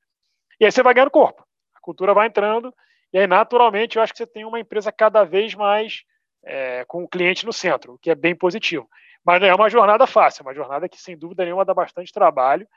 [0.61, 2.75] E aí você vai ganhando corpo, a cultura vai entrando,
[3.13, 6.05] e aí naturalmente eu acho que você tem uma empresa cada vez mais
[6.45, 8.89] é, com o cliente no centro, o que é bem positivo.
[9.25, 12.13] Mas não é uma jornada fácil, é uma jornada que, sem dúvida nenhuma, dá bastante
[12.13, 12.69] trabalho.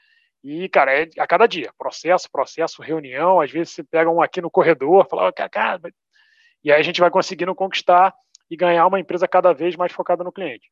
[0.42, 1.74] E, cara, é a cada dia.
[1.78, 3.42] Processo, processo, reunião.
[3.42, 5.82] Às vezes você pega um aqui no corredor, fala, cara,
[6.64, 8.14] e aí a gente vai conseguindo conquistar
[8.50, 10.72] e ganhar uma empresa cada vez mais focada no cliente.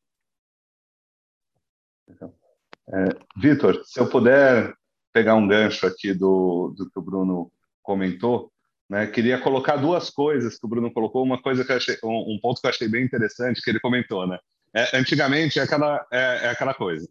[2.88, 4.72] É, Vitor, se eu puder
[5.12, 7.50] pegar um gancho aqui do, do que o Bruno
[7.82, 8.52] comentou,
[8.88, 9.06] né?
[9.06, 11.22] Queria colocar duas coisas que o Bruno colocou.
[11.22, 14.26] Uma coisa que achei, um, um, ponto que eu achei bem interessante que ele comentou,
[14.26, 14.38] né?
[14.74, 17.08] É, antigamente é aquela, é, é, aquela coisa.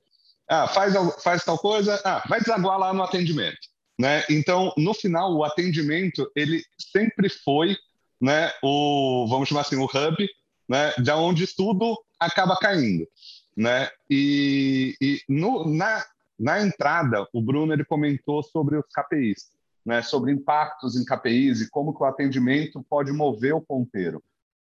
[0.48, 0.94] Ah, faz,
[1.24, 3.58] faz tal coisa, ah, vai desaguar lá no atendimento.
[4.00, 4.24] Né?
[4.30, 7.76] Então, no final, o atendimento ele sempre foi,
[8.22, 10.30] né, o vamos chamar assim, o hub,
[10.70, 13.08] né, de onde tudo acaba caindo,
[13.56, 13.90] né?
[14.10, 16.04] E, e no, na,
[16.40, 21.70] na entrada, o Bruno ele comentou sobre os KPIs né, sobre impactos em KPIs e
[21.70, 24.24] como que o atendimento pode mover o ponteiro.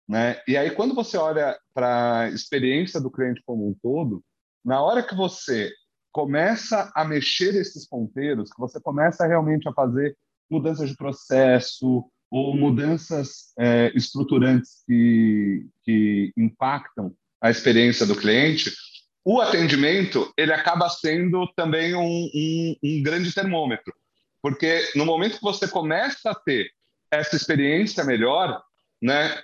[0.08, 0.40] Né?
[0.48, 4.24] E aí, quando você olha para a experiência do cliente como um todo,
[4.64, 5.72] na hora que você
[6.12, 10.16] começa a mexer esses ponteiros, que você começa realmente a fazer
[10.50, 18.72] mudanças de processo ou mudanças é, estruturantes que, que impactam a experiência do cliente,
[19.24, 23.94] o atendimento ele acaba sendo também um, um, um grande termômetro.
[24.42, 26.70] Porque no momento que você começa a ter
[27.12, 28.62] essa experiência melhor,
[29.02, 29.38] né,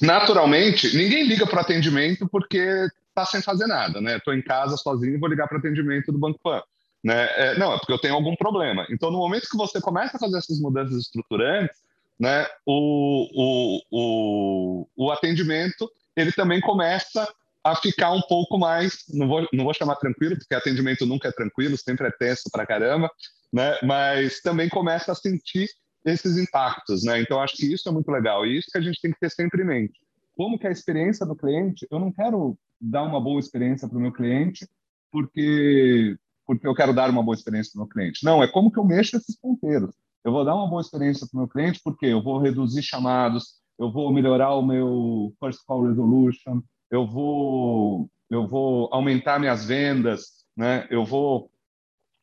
[0.00, 4.16] naturalmente, ninguém liga para o atendimento porque está sem fazer nada, né?
[4.16, 6.62] Estou em casa sozinho e vou ligar para o atendimento do Banco Pan.
[7.02, 7.28] Né?
[7.34, 8.86] É, não, é porque eu tenho algum problema.
[8.90, 11.76] Então, no momento que você começa a fazer essas mudanças estruturantes,
[12.18, 17.26] né, o, o, o, o atendimento ele também começa
[17.62, 21.32] a ficar um pouco mais, não vou, não vou chamar tranquilo, porque atendimento nunca é
[21.32, 23.10] tranquilo, sempre é tenso pra caramba,
[23.52, 23.76] né?
[23.82, 25.68] Mas também começa a sentir
[26.04, 27.20] esses impactos, né?
[27.20, 29.30] Então acho que isso é muito legal e isso que a gente tem que ter
[29.30, 30.00] sempre em mente.
[30.34, 33.98] Como que é a experiência do cliente, eu não quero dar uma boa experiência para
[33.98, 34.66] o meu cliente
[35.12, 38.24] porque porque eu quero dar uma boa experiência para o meu cliente.
[38.24, 39.94] Não, é como que eu mexo esses ponteiros.
[40.24, 43.59] Eu vou dar uma boa experiência para o meu cliente porque eu vou reduzir chamados,
[43.80, 46.60] eu vou melhorar o meu first call resolution,
[46.90, 50.86] eu vou eu vou aumentar minhas vendas, né?
[50.90, 51.50] Eu vou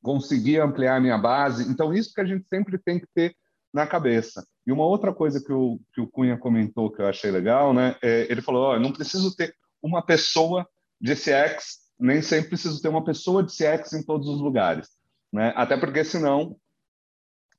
[0.01, 1.69] conseguir ampliar minha base.
[1.69, 3.35] Então isso que a gente sempre tem que ter
[3.73, 4.47] na cabeça.
[4.65, 7.95] E uma outra coisa que o, que o Cunha comentou que eu achei legal, né?
[8.03, 10.65] É, ele falou: oh, não preciso ter uma pessoa
[11.01, 14.89] de CX, nem sempre preciso ter uma pessoa de CX em todos os lugares,
[15.33, 15.53] né?
[15.55, 16.55] Até porque senão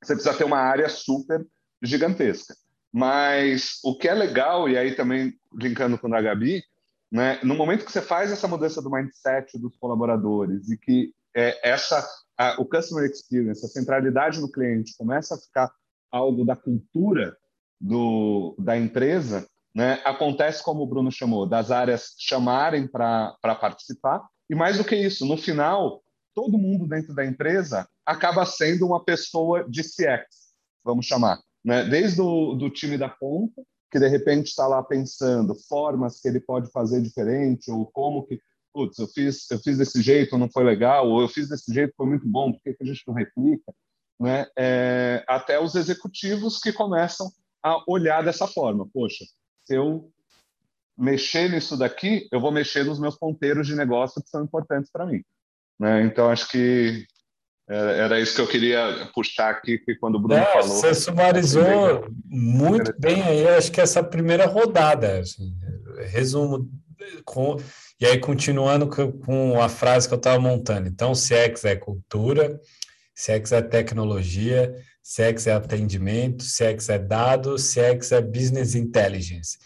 [0.01, 1.45] você precisa ter uma área super
[1.83, 2.55] gigantesca.
[2.91, 6.63] Mas o que é legal, e aí também linkando com a Gabi,
[7.11, 11.69] né, no momento que você faz essa mudança do mindset dos colaboradores e que é,
[11.69, 15.71] essa a, o customer experience, a centralidade no cliente começa a ficar
[16.11, 17.35] algo da cultura
[17.79, 24.55] do, da empresa, né, acontece como o Bruno chamou, das áreas chamarem para participar, e
[24.55, 26.01] mais do que isso, no final,
[26.33, 31.39] todo mundo dentro da empresa acaba sendo uma pessoa de CX, vamos chamar.
[31.69, 31.83] Né?
[31.83, 33.61] Desde o do time da ponta,
[33.91, 38.41] que de repente está lá pensando formas que ele pode fazer diferente, ou como que,
[38.73, 41.93] putz, eu fiz, eu fiz desse jeito, não foi legal, ou eu fiz desse jeito,
[41.95, 43.71] foi muito bom, por que, que a gente não replica?
[44.19, 44.47] Né?
[44.57, 47.29] É, até os executivos que começam
[47.61, 48.89] a olhar dessa forma.
[48.91, 49.23] Poxa,
[49.63, 50.11] se eu
[50.97, 55.05] mexer nisso daqui, eu vou mexer nos meus ponteiros de negócio que são importantes para
[55.05, 55.23] mim.
[55.79, 56.01] Né?
[56.01, 57.05] Então, acho que
[57.69, 60.67] é, era isso que eu queria puxar aqui, que quando o Bruno falou.
[60.67, 65.19] Você sumarizou muito bem aí, acho que essa primeira rodada.
[65.19, 65.53] Assim,
[66.07, 66.67] resumo,
[67.23, 67.57] com,
[68.01, 70.87] e aí continuando com a frase que eu estava montando.
[70.87, 72.59] Então, CX é cultura,
[73.13, 79.59] CX é tecnologia, CX é atendimento, CX é dados, CX é business intelligence.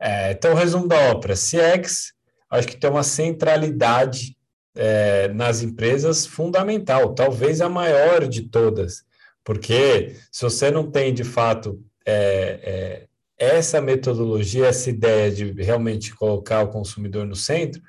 [0.00, 2.14] É, então, resumo da ópera: CX,
[2.50, 4.33] acho que tem uma centralidade
[4.76, 9.04] é, nas empresas fundamental, talvez a maior de todas,
[9.44, 13.06] porque se você não tem de fato é,
[13.38, 17.80] é, essa metodologia, essa ideia de realmente colocar o consumidor no centro,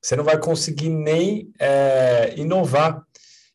[0.00, 3.02] você não vai conseguir nem é, inovar.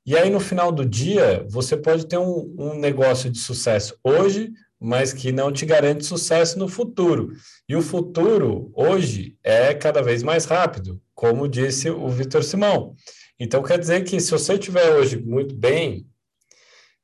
[0.05, 4.51] E aí, no final do dia, você pode ter um, um negócio de sucesso hoje,
[4.79, 7.31] mas que não te garante sucesso no futuro.
[7.67, 12.93] E o futuro, hoje, é cada vez mais rápido, como disse o Vitor Simão.
[13.39, 16.05] Então, quer dizer que se você estiver hoje muito bem,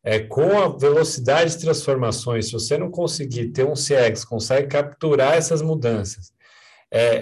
[0.03, 5.33] é, com a velocidade de transformações, se você não conseguir ter um CX, consegue capturar
[5.35, 6.31] essas mudanças,
[6.89, 7.21] é, é,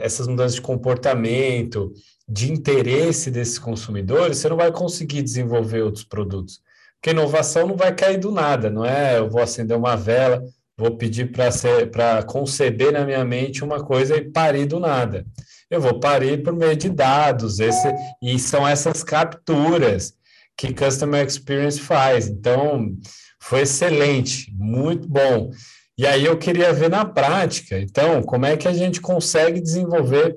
[0.00, 1.92] é, essas mudanças de comportamento,
[2.28, 6.60] de interesse desses consumidores, você não vai conseguir desenvolver outros produtos.
[6.96, 9.18] Porque inovação não vai cair do nada, não é?
[9.18, 10.42] Eu vou acender uma vela,
[10.76, 15.24] vou pedir para conceber na minha mente uma coisa e parir do nada.
[15.70, 17.88] Eu vou parir por meio de dados, esse,
[18.22, 20.14] e são essas capturas
[20.56, 22.26] que Customer Experience faz.
[22.26, 22.96] Então,
[23.40, 25.50] foi excelente, muito bom.
[25.96, 30.36] E aí eu queria ver na prática, então, como é que a gente consegue desenvolver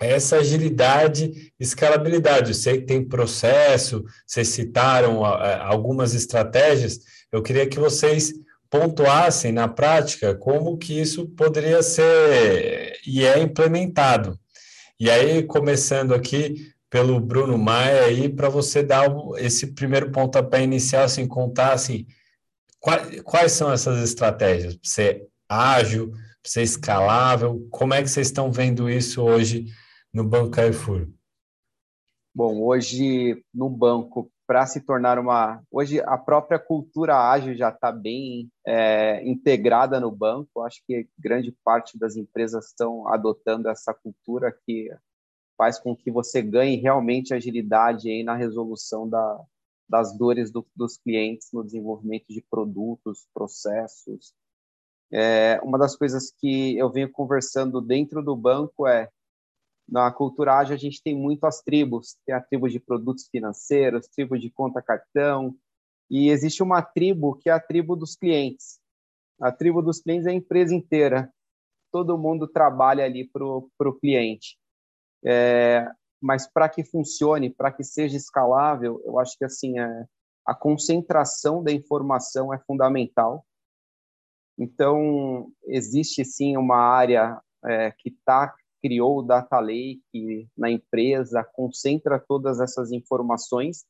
[0.00, 2.50] essa agilidade escalabilidade.
[2.50, 7.00] Eu sei que tem processo, vocês citaram algumas estratégias,
[7.32, 8.32] eu queria que vocês
[8.68, 14.38] pontuassem na prática como que isso poderia ser e é implementado.
[14.98, 21.04] E aí, começando aqui pelo Bruno Maia aí, para você dar esse primeiro pontapé inicial,
[21.04, 22.06] assim, contar assim,
[22.80, 24.74] quais, quais são essas estratégias?
[24.74, 29.66] Para ser ágil, para ser escalável, como é que vocês estão vendo isso hoje
[30.10, 31.06] no Banco Carrefour?
[32.34, 35.62] Bom, hoje no banco, para se tornar uma.
[35.70, 40.62] Hoje a própria cultura ágil já está bem é, integrada no banco.
[40.62, 44.88] Acho que grande parte das empresas estão adotando essa cultura que
[45.56, 49.40] faz com que você ganhe realmente agilidade aí na resolução da,
[49.88, 54.32] das dores do, dos clientes no desenvolvimento de produtos, processos.
[55.12, 59.08] É, uma das coisas que eu venho conversando dentro do banco é
[59.88, 64.08] na cultura ágil a gente tem muito as tribos, tem a tribo de produtos financeiros,
[64.08, 65.56] tribo de conta cartão,
[66.10, 68.80] e existe uma tribo que é a tribo dos clientes.
[69.40, 71.32] A tribo dos clientes é a empresa inteira.
[71.92, 74.58] Todo mundo trabalha ali para o cliente.
[75.24, 75.88] É,
[76.20, 80.06] mas para que funcione, para que seja escalável, eu acho que assim é,
[80.44, 83.44] a concentração da informação é fundamental.
[84.58, 88.54] Então existe sim uma área é, que tá
[88.86, 93.84] criou o data lake na empresa, concentra todas essas informações.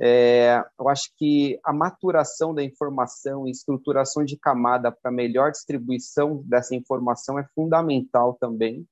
[0.00, 6.42] É, eu acho que a maturação da informação e estruturação de camada para melhor distribuição
[6.44, 8.84] dessa informação é fundamental também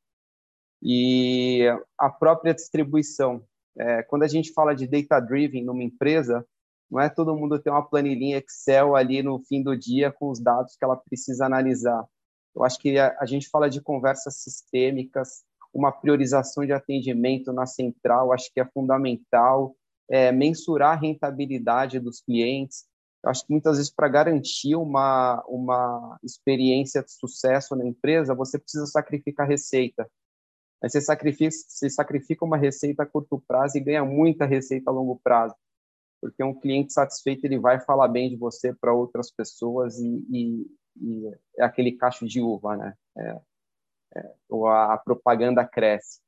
[0.80, 1.66] e
[1.98, 3.42] a própria distribuição.
[3.76, 6.46] É, quando a gente fala de data driven numa empresa,
[6.88, 10.38] não é todo mundo ter uma planilhinha Excel ali no fim do dia com os
[10.38, 12.04] dados que ela precisa analisar.
[12.54, 15.42] Eu acho que a, a gente fala de conversas sistêmicas,
[15.72, 19.74] uma priorização de atendimento na central, acho que é fundamental.
[20.10, 22.84] É, mensurar a rentabilidade dos clientes.
[23.24, 28.58] Eu acho que muitas vezes para garantir uma, uma experiência de sucesso na empresa, você
[28.58, 30.06] precisa sacrificar receita.
[30.82, 34.92] Mas você sacrifica, você sacrifica uma receita a curto prazo e ganha muita receita a
[34.92, 35.54] longo prazo.
[36.20, 40.66] Porque um cliente satisfeito ele vai falar bem de você para outras pessoas e, e,
[41.00, 42.94] e, é aquele cacho de uva, né?
[43.16, 43.40] É,
[44.16, 44.34] é,
[44.68, 46.20] a, propaganda cresce.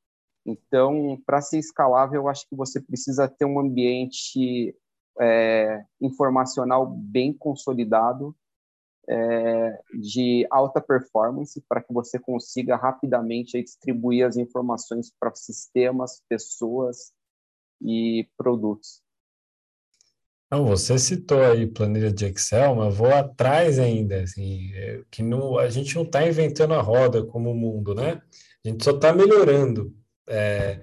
[0.45, 4.75] Então, para ser escalável, eu acho que você precisa ter um ambiente
[5.19, 8.35] é, informacional bem consolidado
[9.07, 17.13] é, de alta performance para que você consiga rapidamente distribuir as informações para sistemas, pessoas
[17.81, 19.04] e produtos.
[20.51, 25.57] Não, você citou aí planilha de Excel, mas vou atrás ainda, assim, é, que não,
[25.57, 28.21] a gente não está inventando a roda como o mundo, né?
[28.63, 29.93] A gente só está melhorando.
[30.27, 30.81] É,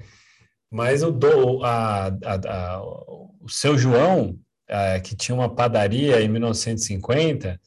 [0.71, 6.29] mas o, do, a, a, a, o seu João, é, que tinha uma padaria em
[6.29, 7.61] 1950,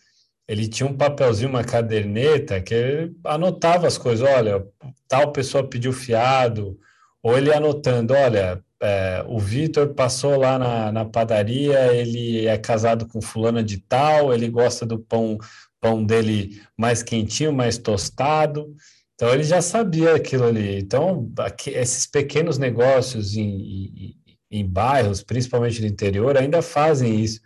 [0.47, 4.27] ele tinha um papelzinho, uma caderneta, que ele anotava as coisas.
[4.27, 4.65] Olha,
[5.07, 6.79] tal pessoa pediu fiado,
[7.23, 13.07] ou ele anotando: olha, é, o Vitor passou lá na, na padaria, ele é casado
[13.07, 15.37] com fulana de tal, ele gosta do pão,
[15.79, 18.75] pão dele mais quentinho, mais tostado.
[19.15, 20.79] Então ele já sabia aquilo ali.
[20.79, 24.15] Então, aqui, esses pequenos negócios em, em,
[24.51, 27.39] em bairros, principalmente no interior, ainda fazem isso.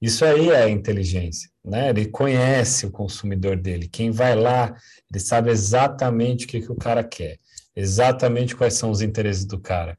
[0.00, 1.88] Isso aí é inteligência, né?
[1.88, 3.88] Ele conhece o consumidor dele.
[3.88, 4.76] Quem vai lá,
[5.10, 7.38] ele sabe exatamente o que, que o cara quer,
[7.74, 9.96] exatamente quais são os interesses do cara.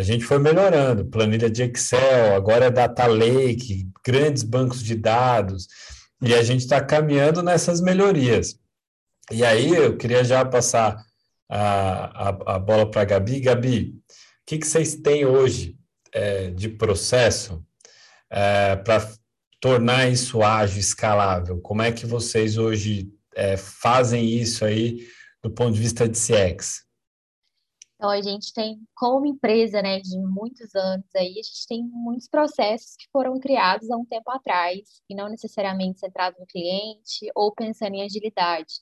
[0.00, 5.68] A gente foi melhorando, planilha de Excel, agora é Data Lake, grandes bancos de dados,
[6.22, 8.58] e a gente está caminhando nessas melhorias.
[9.30, 10.96] E aí eu queria já passar
[11.46, 13.40] a, a, a bola para a Gabi.
[13.40, 14.02] Gabi, o
[14.46, 15.76] que, que vocês têm hoje
[16.14, 17.62] é, de processo
[18.30, 19.06] é, para
[19.60, 21.60] tornar isso ágil, escalável?
[21.60, 25.06] Como é que vocês hoje é, fazem isso aí
[25.42, 26.88] do ponto de vista de CX?
[28.00, 32.26] Então, a gente tem, como empresa, né, de muitos anos aí, a gente tem muitos
[32.26, 37.52] processos que foram criados há um tempo atrás, e não necessariamente centrados no cliente ou
[37.52, 38.72] pensando em agilidade.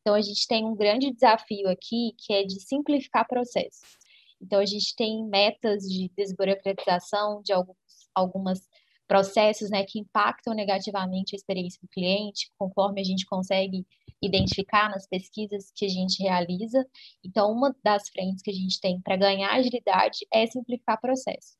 [0.00, 3.96] Então, a gente tem um grande desafio aqui, que é de simplificar processos.
[4.42, 7.76] Então, a gente tem metas de desburocratização de alguns,
[8.12, 8.68] algumas
[9.06, 13.86] processos né, que impactam negativamente a experiência do cliente, conforme a gente consegue
[14.20, 16.86] identificar nas pesquisas que a gente realiza.
[17.24, 21.56] Então, uma das frentes que a gente tem para ganhar agilidade é simplificar processo.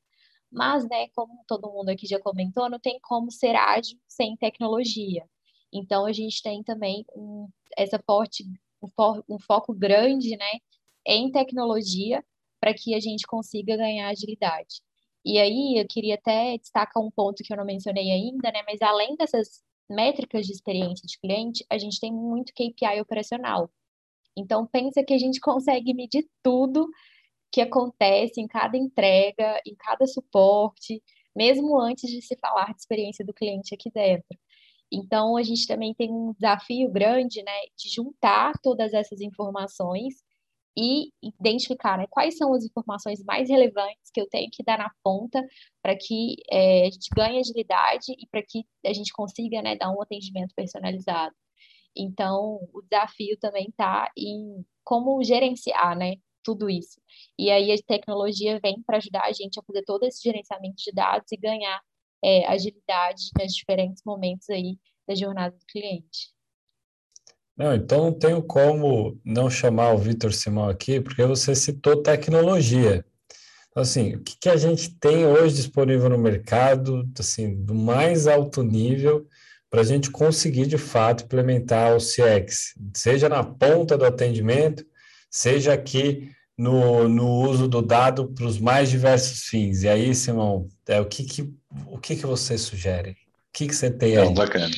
[0.51, 5.27] Mas, né, como todo mundo aqui já comentou, não tem como ser ágil sem tecnologia.
[5.71, 8.43] Então, a gente tem também um, essa forte,
[8.81, 10.59] um, for, um foco grande né,
[11.05, 12.23] em tecnologia
[12.59, 14.81] para que a gente consiga ganhar agilidade.
[15.25, 18.63] E aí eu queria até destacar um ponto que eu não mencionei ainda, né?
[18.67, 23.69] Mas além dessas métricas de experiência de cliente, a gente tem muito KPI operacional.
[24.37, 26.87] Então pensa que a gente consegue medir tudo
[27.51, 31.01] que acontece em cada entrega, em cada suporte,
[31.35, 34.37] mesmo antes de se falar de experiência do cliente aqui dentro.
[34.91, 40.15] Então, a gente também tem um desafio grande, né, de juntar todas essas informações
[40.77, 44.91] e identificar né, quais são as informações mais relevantes que eu tenho que dar na
[45.03, 45.41] ponta
[45.81, 49.91] para que é, a gente ganhe agilidade e para que a gente consiga né, dar
[49.91, 51.33] um atendimento personalizado.
[51.95, 56.99] Então, o desafio também está em como gerenciar né, tudo isso.
[57.39, 60.91] E aí a tecnologia vem para ajudar a gente a fazer todo esse gerenciamento de
[60.91, 61.81] dados e ganhar
[62.23, 66.34] é, agilidade nos diferentes momentos aí da jornada do cliente.
[67.57, 73.05] Não, então não tenho como não chamar o Vitor Simão aqui, porque você citou tecnologia.
[73.69, 78.27] Então, assim, o que, que a gente tem hoje disponível no mercado, assim, do mais
[78.27, 79.25] alto nível,
[79.69, 84.85] para a gente conseguir, de fato, implementar o CX, seja na ponta do atendimento,
[85.29, 89.83] seja aqui no, no uso do dado para os mais diversos fins.
[89.83, 91.53] E aí, Simão, é, o, que, que,
[91.87, 93.11] o que, que você sugere?
[93.11, 93.15] O
[93.53, 94.25] que, que você tem aí?
[94.25, 94.69] Não, bacana.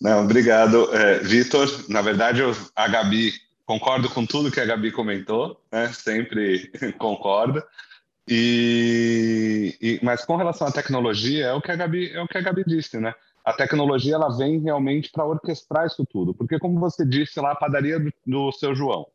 [0.00, 1.68] Não, obrigado, é, Vitor.
[1.88, 3.32] Na verdade, eu, a Gabi,
[3.66, 5.92] concordo com tudo que a Gabi comentou, né?
[5.92, 7.62] sempre concordo.
[8.26, 12.38] E, e, mas com relação à tecnologia, é o que a Gabi, é o que
[12.38, 13.14] a Gabi disse, né?
[13.44, 17.56] A tecnologia ela vem realmente para orquestrar isso tudo, porque como você disse lá, a
[17.56, 19.06] padaria do, do seu João,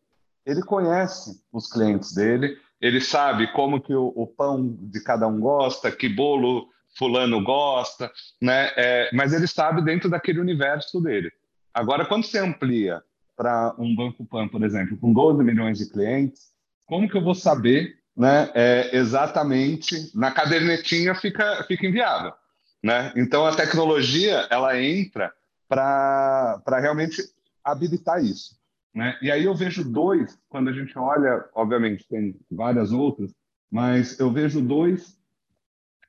[0.45, 5.39] ele conhece os clientes dele, ele sabe como que o, o pão de cada um
[5.39, 6.67] gosta, que bolo
[6.98, 8.72] fulano gosta, né?
[8.76, 11.32] É, mas ele sabe dentro daquele universo dele.
[11.74, 13.04] Agora, quando você amplia
[13.36, 16.54] para um Banco Pan, por exemplo, com 12 milhões de clientes,
[16.86, 22.34] como que eu vou saber né, é, exatamente na cadernetinha fica, fica inviável.
[22.82, 23.12] Né?
[23.16, 25.34] Então a tecnologia ela entra
[25.68, 27.22] para realmente
[27.64, 28.56] habilitar isso.
[28.93, 29.18] Né?
[29.22, 33.34] E aí eu vejo dois, quando a gente olha, obviamente tem várias outras,
[33.70, 35.18] mas eu vejo dois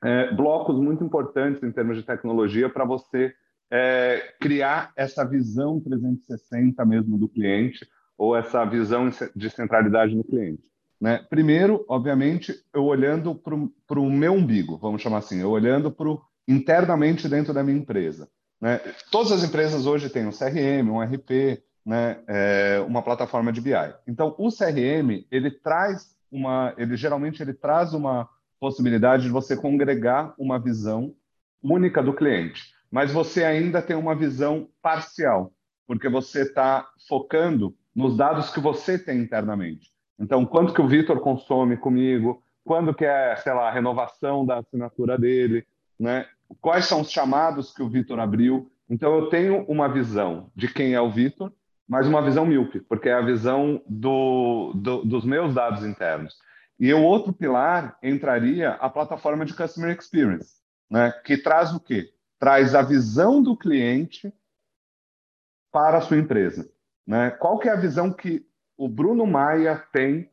[0.03, 3.33] é, blocos muito importantes em termos de tecnologia para você
[3.71, 7.87] é, criar essa visão 360 mesmo do cliente
[8.17, 10.63] ou essa visão de centralidade no cliente.
[10.99, 11.23] Né?
[11.29, 16.07] Primeiro, obviamente, eu olhando para o meu umbigo, vamos chamar assim, eu olhando para
[16.47, 18.27] internamente dentro da minha empresa.
[18.59, 18.79] Né?
[19.11, 22.19] Todas as empresas hoje têm um CRM, um RP, né?
[22.27, 23.71] É, uma plataforma de BI.
[24.05, 28.27] Então, o CRM ele traz uma, ele geralmente ele traz uma
[28.59, 31.13] possibilidade de você congregar uma visão
[31.61, 35.51] única do cliente, mas você ainda tem uma visão parcial,
[35.85, 39.91] porque você está focando nos dados que você tem internamente.
[40.19, 44.59] Então, quanto que o Vitor consome comigo, quando que é, sei lá, a renovação da
[44.59, 45.65] assinatura dele,
[45.99, 46.25] né?
[46.61, 48.71] Quais são os chamados que o Vitor abriu?
[48.89, 51.51] Então, eu tenho uma visão de quem é o Vitor,
[51.87, 56.35] mas uma visão míope, porque é a visão do, do, dos meus dados internos.
[56.79, 60.57] E o outro pilar entraria a plataforma de Customer Experience,
[60.89, 61.11] né?
[61.23, 62.13] que traz o quê?
[62.39, 64.31] Traz a visão do cliente
[65.71, 66.69] para a sua empresa.
[67.05, 67.31] Né?
[67.31, 68.45] Qual que é a visão que
[68.77, 70.29] o Bruno Maia tem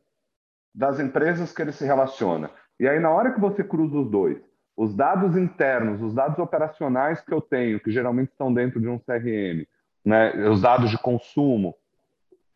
[0.75, 2.51] das empresas que ele se relaciona.
[2.77, 4.37] E aí, na hora que você cruza os dois,
[4.75, 8.99] os dados internos, os dados operacionais que eu tenho, que geralmente estão dentro de um
[8.99, 9.65] CRM,
[10.03, 11.73] né, os dados de consumo,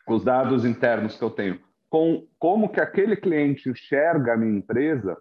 [0.06, 1.58] os dados internos que eu tenho,
[1.90, 5.18] com como que aquele cliente enxerga a minha empresa,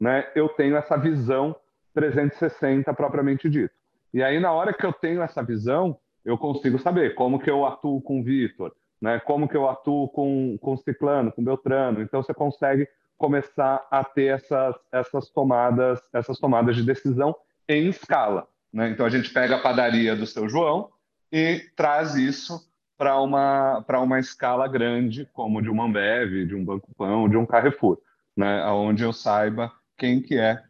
[0.00, 1.54] né, eu tenho essa visão
[1.92, 3.74] 360 propriamente dito.
[4.12, 7.66] E aí, na hora que eu tenho essa visão, eu consigo saber como que eu
[7.66, 9.20] atuo com o Vitor, né?
[9.20, 12.00] Como que eu atuo com, com ciclano, com beltrano.
[12.00, 12.88] Então você consegue
[13.18, 17.34] começar a ter essas, essas tomadas, essas tomadas de decisão
[17.68, 18.48] em escala.
[18.72, 18.90] Né?
[18.90, 20.90] Então a gente pega a padaria do seu João
[21.30, 22.66] e traz isso
[22.96, 27.36] para uma para uma escala grande, como de uma Ambev, de um Banco Pão, de
[27.36, 27.98] um Carrefour,
[28.36, 28.64] né?
[28.66, 30.62] Onde eu saiba quem que é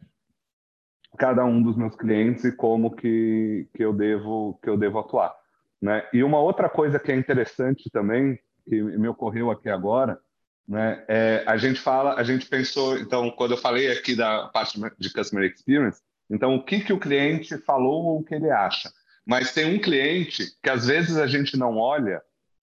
[1.17, 5.33] cada um dos meus clientes e como que, que eu devo que eu devo atuar.
[5.81, 6.03] Né?
[6.13, 10.19] E uma outra coisa que é interessante também, que me ocorreu aqui agora,
[10.67, 14.79] né, é, a gente fala, a gente pensou, então, quando eu falei aqui da parte
[14.97, 18.89] de Customer Experience, então, o que, que o cliente falou ou o que ele acha.
[19.25, 22.21] Mas tem um cliente que às vezes a gente não olha,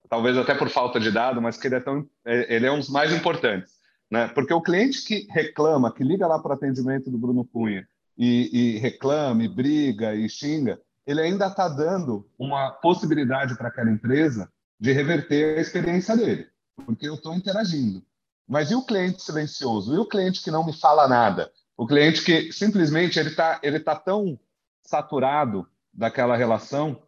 [0.09, 2.79] talvez até por falta de dado, mas que ele é, tão, é, ele é um
[2.79, 3.73] dos mais importantes.
[4.09, 4.27] Né?
[4.29, 7.87] Porque o cliente que reclama, que liga lá para o atendimento do Bruno Cunha
[8.17, 13.91] e, e reclama, e briga e xinga, ele ainda está dando uma possibilidade para aquela
[13.91, 14.49] empresa
[14.79, 16.47] de reverter a experiência dele,
[16.85, 18.03] porque eu estou interagindo.
[18.47, 19.95] Mas e o cliente silencioso?
[19.95, 21.51] E o cliente que não me fala nada?
[21.75, 24.39] O cliente que simplesmente ele está ele tá tão
[24.83, 27.01] saturado daquela relação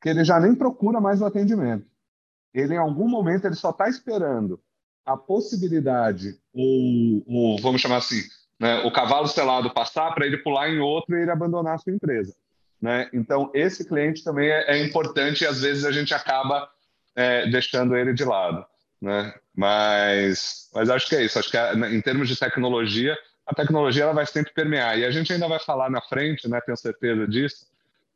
[0.00, 1.86] que ele já nem procura mais o atendimento.
[2.52, 4.60] Ele, em algum momento, ele só está esperando
[5.04, 8.22] a possibilidade, ou, ou vamos chamar assim,
[8.58, 11.92] né, o cavalo selado passar para ele pular em outro e ele abandonar a sua
[11.92, 12.34] empresa.
[12.80, 13.08] Né?
[13.12, 16.68] Então, esse cliente também é, é, importante e às vezes a gente acaba
[17.14, 18.64] é, deixando ele de lado.
[19.00, 19.34] Né?
[19.54, 21.38] Mas, mas acho que é isso.
[21.38, 23.16] Acho que em termos de tecnologia,
[23.46, 24.98] a tecnologia ela vai sempre permear.
[24.98, 26.60] E a gente ainda vai falar na frente, né?
[26.60, 27.66] tenho certeza disso,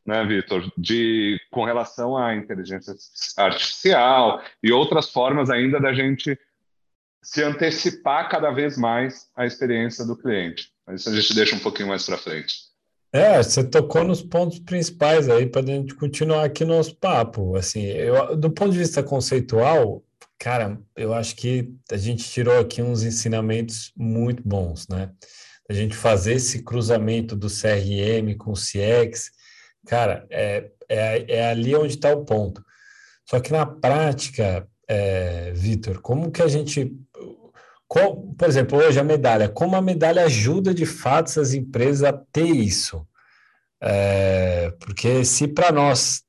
[0.06, 2.94] né, Vitor, de com relação à inteligência
[3.36, 6.38] artificial e outras formas ainda da gente
[7.22, 10.72] se antecipar cada vez mais à experiência do cliente.
[10.86, 12.70] Mas isso a gente deixa um pouquinho mais para frente.
[13.12, 17.56] É, você tocou nos pontos principais aí para a gente continuar aqui nosso papo.
[17.56, 20.02] Assim, eu, do ponto de vista conceitual,
[20.38, 25.10] cara, eu acho que a gente tirou aqui uns ensinamentos muito bons, né?
[25.68, 29.30] A gente fazer esse cruzamento do CRM com o CX,
[29.86, 32.64] cara, é, é, é ali onde está o ponto.
[33.28, 36.92] Só que na prática, é, Vitor, como que a gente
[38.38, 42.46] por exemplo, hoje a medalha, como a medalha ajuda de fato essas empresas a ter
[42.46, 43.04] isso?
[43.82, 46.22] É, porque se para nós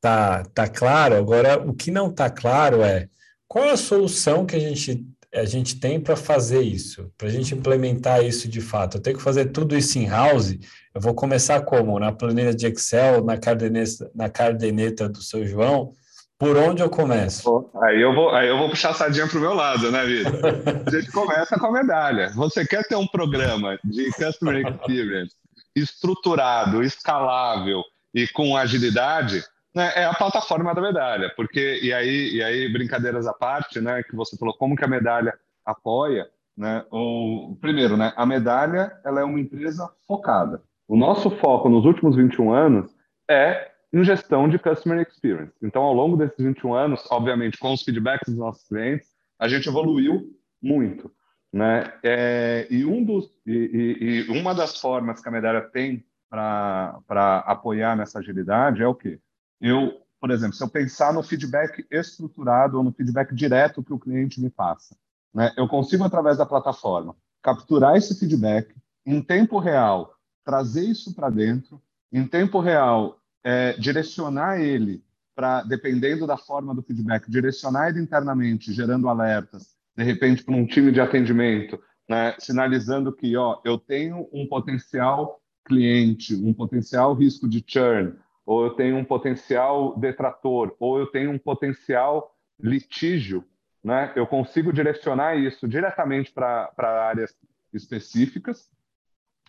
[0.00, 3.08] tá, tá claro, agora o que não está claro é
[3.46, 5.02] qual é a solução que a gente,
[5.34, 8.96] a gente tem para fazer isso, para a gente implementar isso de fato.
[8.96, 10.56] Eu tenho que fazer tudo isso em house.
[10.94, 11.98] Eu vou começar como?
[11.98, 15.92] Na planilha de Excel, na caderneta, na caderneta do seu João,
[16.38, 17.70] por onde eu começo?
[17.82, 20.40] Aí eu vou, aí eu vou puxar a sardinha para o meu lado, né, Vitor?
[20.86, 22.30] A gente começa com a medalha.
[22.34, 25.34] Você quer ter um programa de Customer Experience
[25.74, 27.82] estruturado, escalável
[28.14, 29.44] e com agilidade,
[29.78, 31.32] né, é a plataforma da medalha.
[31.36, 34.88] Porque, e aí, e aí, brincadeiras à parte, né, que você falou, como que a
[34.88, 35.32] medalha
[35.64, 36.84] apoia, né?
[36.90, 40.60] O, primeiro, né, a medalha ela é uma empresa focada.
[40.88, 42.90] O nosso foco nos últimos 21 anos
[43.30, 45.54] é em gestão de customer experience.
[45.62, 49.08] Então, ao longo desses 21 anos, obviamente, com os feedbacks dos nossos clientes,
[49.38, 51.10] a gente evoluiu muito,
[51.52, 51.92] né?
[52.02, 57.38] É, e, um dos, e, e, e, uma das formas que a Medalha tem para
[57.46, 59.20] apoiar nessa agilidade é o quê?
[59.60, 63.98] Eu, por exemplo, se eu pensar no feedback estruturado ou no feedback direto que o
[63.98, 64.96] cliente me passa,
[65.34, 65.52] né?
[65.56, 71.80] Eu consigo, através da plataforma, capturar esse feedback em tempo real, trazer isso para dentro,
[72.12, 75.04] em tempo real, é, direcionar ele
[75.34, 80.66] para, dependendo da forma do feedback, direcionar ele internamente, gerando alertas, de repente para um
[80.66, 81.78] time de atendimento,
[82.08, 88.14] né, sinalizando que ó, eu tenho um potencial cliente, um potencial risco de churn,
[88.48, 93.44] ou eu tenho um potencial detrator, ou eu tenho um potencial litígio,
[93.84, 94.10] né?
[94.16, 97.36] Eu consigo direcionar isso diretamente para áreas
[97.74, 98.70] específicas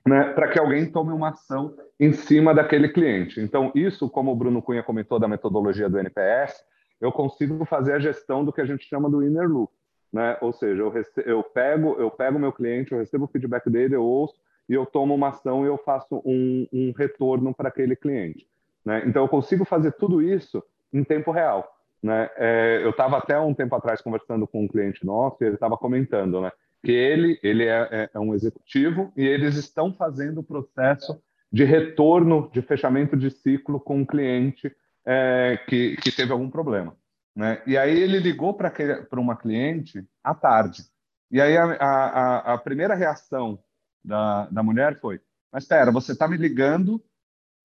[0.06, 3.40] né, para que alguém tome uma ação em cima daquele cliente.
[3.40, 6.62] Então, isso, como o Bruno Cunha comentou da metodologia do NPS,
[7.00, 9.72] eu consigo fazer a gestão do que a gente chama do inner loop.
[10.12, 10.38] Né?
[10.42, 10.94] Ou seja, eu,
[11.26, 14.36] eu pego eu pego meu cliente, eu recebo o feedback dele, eu ouço
[14.68, 18.46] e eu tomo uma ação e eu faço um, um retorno para aquele cliente.
[18.90, 19.04] Né?
[19.06, 21.72] Então, eu consigo fazer tudo isso em tempo real.
[22.02, 22.28] Né?
[22.38, 25.78] É, eu estava até um tempo atrás conversando com um cliente nosso e ele estava
[25.78, 26.52] comentando, né?
[26.84, 31.22] que ele, ele é, é, é um executivo e eles estão fazendo o processo
[31.54, 34.76] de retorno, de fechamento de ciclo com um cliente
[35.06, 36.98] é, que, que teve algum problema.
[37.36, 37.62] Né?
[37.68, 38.74] E aí ele ligou para
[39.20, 40.82] uma cliente à tarde.
[41.30, 43.60] E aí a, a, a primeira reação
[44.04, 45.22] da, da mulher foi:
[45.52, 47.00] Mas espera, você está me ligando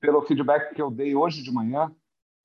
[0.04, 1.90] pelo feedback que eu dei hoje de manhã?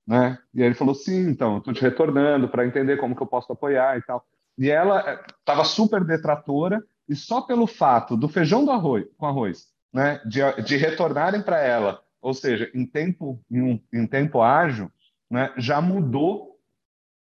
[0.06, 0.38] Né?
[0.54, 3.98] E ele falou: Sim, então, estou te retornando para entender como que eu posso apoiar
[3.98, 4.24] e tal.
[4.56, 9.26] E ela estava eh, super detratora, e só pelo fato do feijão do arroz, com
[9.26, 14.40] arroz, né, de, de retornarem para ela, ou seja, em tempo, em, um, em tempo
[14.40, 14.90] ágil,
[15.30, 16.58] né, já mudou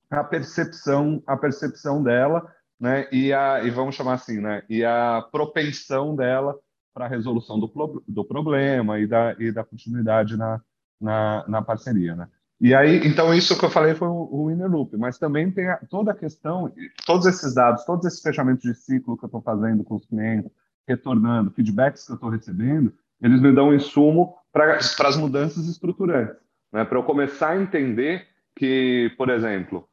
[0.09, 5.21] a percepção, a percepção dela, né, e, a, e vamos chamar assim, né, e a
[5.31, 6.57] propensão dela
[6.95, 7.69] para a resolução do,
[8.07, 10.61] do problema e da, e da continuidade na,
[10.99, 12.29] na, na parceria, né.
[12.59, 15.67] E aí, então, isso que eu falei foi o, o inner loop, mas também tem
[15.67, 16.71] a, toda a questão,
[17.05, 20.49] todos esses dados, todos esses fechamentos de ciclo que eu estou fazendo com os clientes,
[20.87, 26.37] retornando, feedbacks que eu estou recebendo, eles me dão um insumo para as mudanças estruturantes,
[26.71, 26.85] né?
[26.85, 28.25] para eu começar a entender
[28.55, 29.85] que, por exemplo,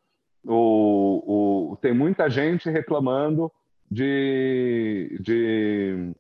[0.45, 3.51] o, o, tem muita gente reclamando
[3.91, 6.15] de, de,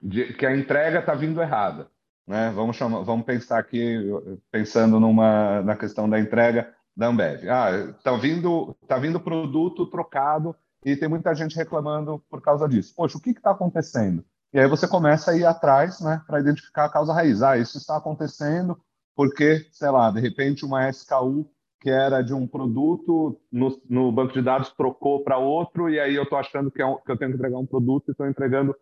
[0.00, 1.90] de que a entrega está vindo errada.
[2.26, 2.50] Né?
[2.54, 3.98] Vamos, chamar, vamos pensar aqui,
[4.50, 7.48] pensando numa, na questão da entrega da Ambev.
[7.48, 12.94] Ah, está vindo, tá vindo produto trocado e tem muita gente reclamando por causa disso.
[12.96, 14.24] Poxa, o que está acontecendo?
[14.52, 17.42] E aí você começa a ir atrás né, para identificar a causa raiz.
[17.42, 18.80] Ah, isso está acontecendo
[19.14, 21.48] porque, sei lá, de repente uma SKU
[21.80, 26.14] que era de um produto no, no banco de dados trocou para outro e aí
[26.14, 28.26] eu estou achando que, é um, que eu tenho que entregar um produto e estou
[28.26, 28.76] entregando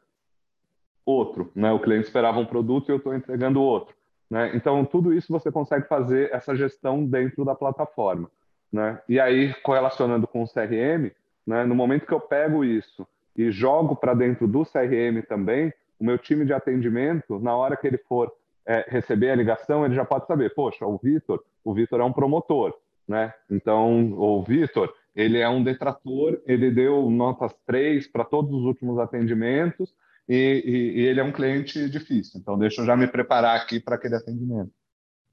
[1.09, 1.73] outro, né?
[1.73, 3.95] O cliente esperava um produto e eu estou entregando outro,
[4.31, 4.53] né?
[4.55, 8.31] Então tudo isso você consegue fazer essa gestão dentro da plataforma,
[8.71, 9.01] né?
[9.09, 11.11] E aí correlacionando com o CRM,
[11.47, 11.65] né?
[11.65, 16.19] No momento que eu pego isso e jogo para dentro do CRM também, o meu
[16.19, 18.31] time de atendimento, na hora que ele for
[18.67, 22.13] é, receber a ligação, ele já pode saber, poxa, o Vitor, o Vitor é um
[22.13, 22.75] promotor,
[23.09, 23.33] né?
[23.51, 28.99] Então, o Vitor, ele é um detrator, ele deu notas 3 para todos os últimos
[28.99, 29.95] atendimentos,
[30.29, 32.41] e, e, e, ele é um cliente difícil.
[32.41, 34.71] Então, deixa eu já me preparar aqui para aquele atendimento.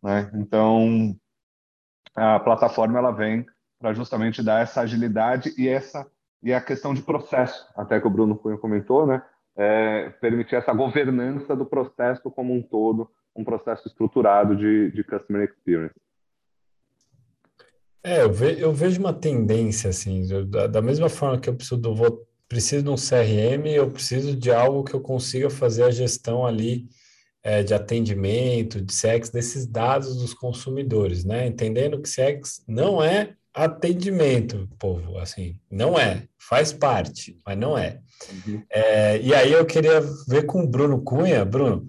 [0.02, 0.32] Né?
[0.36, 1.16] Então,
[2.16, 3.46] a plataforma ela vem
[3.80, 6.10] para justamente dar essa agilidade e essa
[6.42, 9.24] e a questão de processo, até que o Bruno Cunha comentou, né?
[9.58, 15.50] É, permitir essa governança do processo como um todo, um processo estruturado de, de customer
[15.50, 15.96] experience.
[18.04, 21.82] É, eu, ve, eu vejo uma tendência, assim, da, da, mesma forma que eu preciso,
[21.82, 25.92] do, vou, preciso de um CRM, eu preciso de algo que eu consiga fazer a
[25.92, 26.88] gestão ali
[27.44, 31.46] é, de atendimento, de CX, desses dados dos consumidores, né?
[31.46, 38.02] Entendendo que CX não é atendimento, povo, assim, não é, faz parte, mas não é.
[38.48, 38.62] Uhum.
[38.70, 41.86] é e aí eu queria ver com o Bruno Cunha, Bruno,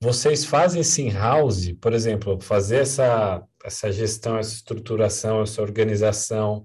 [0.00, 6.64] vocês fazem esse in-house, por exemplo, fazer essa, essa gestão, essa estruturação, essa organização,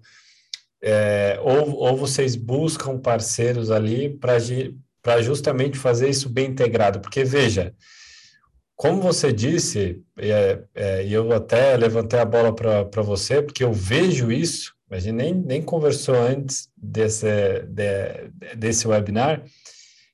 [0.81, 6.99] é, ou, ou vocês buscam parceiros ali para justamente fazer isso bem integrado?
[6.99, 7.73] Porque, veja,
[8.75, 13.71] como você disse, é, é, e eu até levantei a bola para você, porque eu
[13.71, 19.43] vejo isso, a gente nem, nem conversou antes desse, de, desse webinar,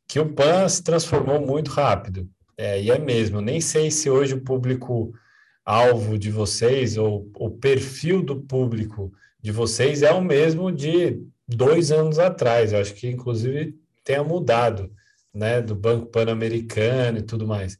[0.07, 2.29] que o PAN se transformou muito rápido.
[2.57, 8.21] É, e é mesmo, nem sei se hoje o público-alvo de vocês, ou o perfil
[8.21, 12.71] do público de vocês é o mesmo de dois anos atrás.
[12.71, 14.93] Eu acho que, inclusive, tenha mudado,
[15.33, 17.77] né, do Banco Pan-Americano e tudo mais.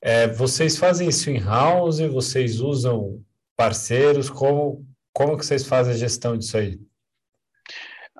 [0.00, 2.00] É, vocês fazem isso in-house?
[2.00, 3.24] Vocês usam
[3.56, 4.28] parceiros?
[4.28, 6.78] Como, como que vocês fazem a gestão disso aí?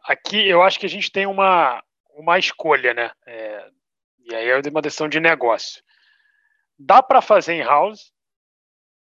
[0.04, 1.82] Aqui eu acho que a gente tem uma,
[2.14, 3.10] uma escolha, né?
[3.26, 3.68] É,
[4.20, 5.82] e aí é uma decisão de negócio.
[6.78, 8.12] Dá para fazer em house,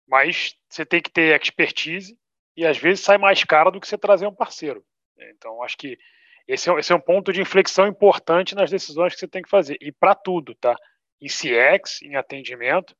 [0.06, 2.16] mas você tem que ter expertise
[2.56, 4.84] e às vezes sai mais caro do que você trazer um parceiro.
[5.18, 5.98] Então, acho que
[6.46, 9.48] esse é, esse é um ponto de inflexão importante nas decisões que você tem que
[9.48, 9.76] fazer.
[9.80, 10.76] E para tudo, tá?
[11.20, 12.96] Em CX, em atendimento,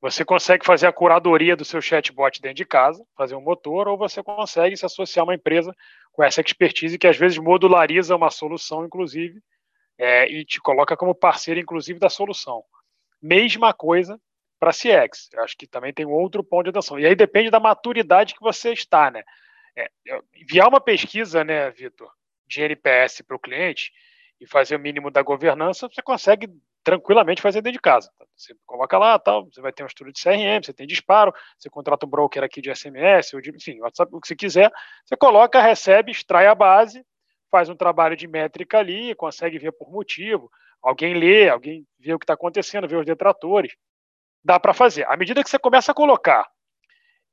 [0.00, 3.96] você consegue fazer a curadoria do seu chatbot dentro de casa, fazer um motor, ou
[3.96, 5.74] você consegue se associar a uma empresa
[6.12, 9.40] com essa expertise que às vezes modulariza uma solução, inclusive,
[9.96, 12.62] é, e te coloca como parceiro, inclusive, da solução.
[13.22, 14.20] Mesma coisa
[14.64, 15.28] para CX.
[15.32, 16.98] Eu acho que também tem outro ponto de atenção.
[16.98, 19.22] E aí depende da maturidade que você está, né?
[19.76, 19.88] É,
[20.34, 22.10] enviar uma pesquisa, né, Vitor,
[22.46, 23.92] de NPS para o cliente
[24.40, 26.48] e fazer o mínimo da governança, você consegue
[26.82, 28.10] tranquilamente fazer dentro de casa.
[28.36, 31.68] Você coloca lá, tal, você vai ter um estudo de CRM, você tem disparo, você
[31.68, 34.70] contrata um broker aqui de SMS, ou de, enfim, WhatsApp, o que você quiser,
[35.04, 37.04] você coloca, recebe, extrai a base
[37.54, 40.50] faz um trabalho de métrica ali, consegue ver por motivo,
[40.82, 43.72] alguém lê, alguém vê o que está acontecendo, vê os detratores.
[44.44, 45.06] Dá para fazer.
[45.08, 46.46] À medida que você começa a colocar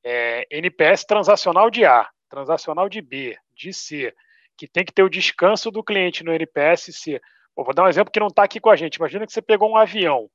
[0.03, 4.13] é, NPS transacional de A, transacional de B, de C,
[4.57, 7.21] que tem que ter o descanso do cliente no NPS C.
[7.55, 8.95] Pô, vou dar um exemplo que não está aqui com a gente.
[8.95, 10.29] Imagina que você pegou um avião.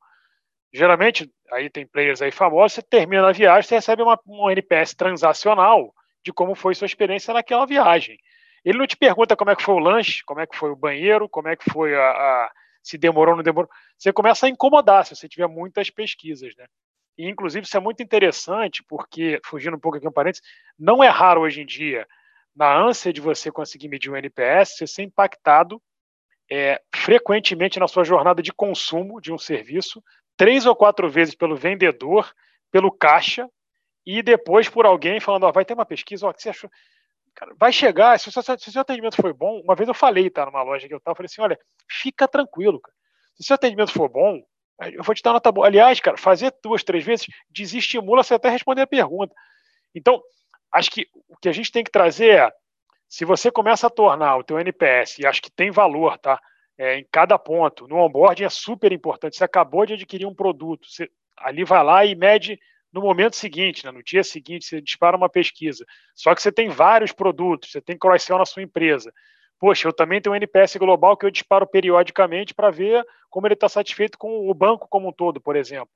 [0.72, 4.95] Geralmente, aí tem players aí famosos, você termina a viagem, você recebe uma, um NPS
[4.95, 8.18] transacional de como foi sua experiência naquela viagem.
[8.64, 10.77] Ele não te pergunta como é que foi o lanche, como é que foi o
[10.77, 12.53] banheiro, como é que foi a, a
[12.87, 13.68] se demorou ou não demorou.
[13.99, 16.66] Você começa a incomodar se você tiver muitas pesquisas, né?
[17.18, 20.47] E, inclusive, isso é muito interessante, porque, fugindo um pouco aqui um parênteses,
[20.78, 22.07] não é raro hoje em dia,
[22.55, 25.82] na ânsia de você conseguir medir o NPS, você ser impactado
[26.51, 30.01] é, frequentemente na sua jornada de consumo de um serviço,
[30.37, 32.32] três ou quatro vezes pelo vendedor,
[32.70, 33.49] pelo caixa,
[34.07, 36.70] e depois por alguém falando, ó, vai ter uma pesquisa, ó, que você achou?
[37.37, 39.95] Cara, vai chegar, se o, seu, se o seu atendimento foi bom, uma vez eu
[39.95, 41.59] falei, tá, numa loja que eu tava, falei assim, olha,
[41.89, 42.97] fica tranquilo, cara.
[43.34, 44.43] Se o seu atendimento for bom,
[44.80, 45.66] eu vou te dar nota boa.
[45.66, 49.34] Aliás, cara, fazer duas, três vezes desestimula você até responder a pergunta.
[49.95, 50.22] Então,
[50.72, 52.53] acho que o que a gente tem que trazer é,
[53.07, 56.41] se você começa a tornar o teu NPS, e acho que tem valor, tá?
[56.78, 59.37] É, em cada ponto, no onboarding é super importante.
[59.37, 62.59] Você acabou de adquirir um produto, você ali vai lá e mede
[62.97, 65.84] no momento seguinte, né, no dia seguinte, você dispara uma pesquisa.
[66.14, 69.12] Só que você tem vários produtos, você tem cross-sell na sua empresa.
[69.59, 73.53] Poxa, eu também tenho um NPS global que eu disparo periodicamente para ver como ele
[73.53, 75.90] está satisfeito com o banco como um todo, por exemplo.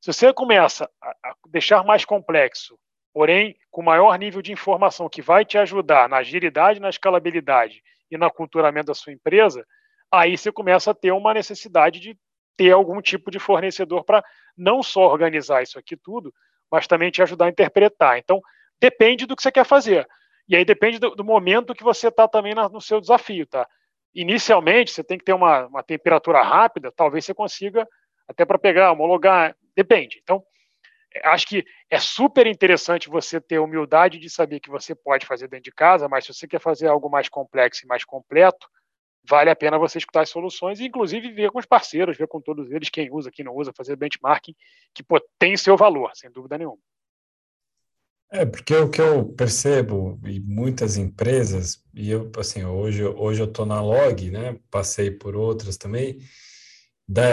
[0.00, 2.78] Se você começa a deixar mais complexo,
[3.12, 8.16] porém com maior nível de informação que vai te ajudar na agilidade, na escalabilidade e
[8.16, 9.66] no aculturamento da sua empresa,
[10.10, 12.18] aí você começa a ter uma necessidade de
[12.58, 14.22] ter algum tipo de fornecedor para
[14.56, 16.34] não só organizar isso aqui tudo,
[16.70, 18.18] mas também te ajudar a interpretar.
[18.18, 18.42] Então,
[18.80, 20.06] depende do que você quer fazer.
[20.48, 23.66] E aí depende do, do momento que você está também na, no seu desafio, tá?
[24.12, 27.86] Inicialmente, você tem que ter uma, uma temperatura rápida, talvez você consiga,
[28.26, 30.18] até para pegar, homologar, depende.
[30.20, 30.42] Então,
[31.14, 35.46] é, acho que é super interessante você ter humildade de saber que você pode fazer
[35.46, 38.68] dentro de casa, mas se você quer fazer algo mais complexo e mais completo,
[39.28, 42.40] vale a pena você escutar as soluções e, inclusive, ver com os parceiros, ver com
[42.40, 44.54] todos eles, quem usa, quem não usa, fazer benchmarking,
[44.94, 46.78] que pô, tem seu valor, sem dúvida nenhuma.
[48.30, 53.46] É, porque o que eu percebo em muitas empresas, e eu, assim, hoje, hoje eu
[53.46, 56.18] estou na Log, né, passei por outras também,
[57.08, 57.24] da,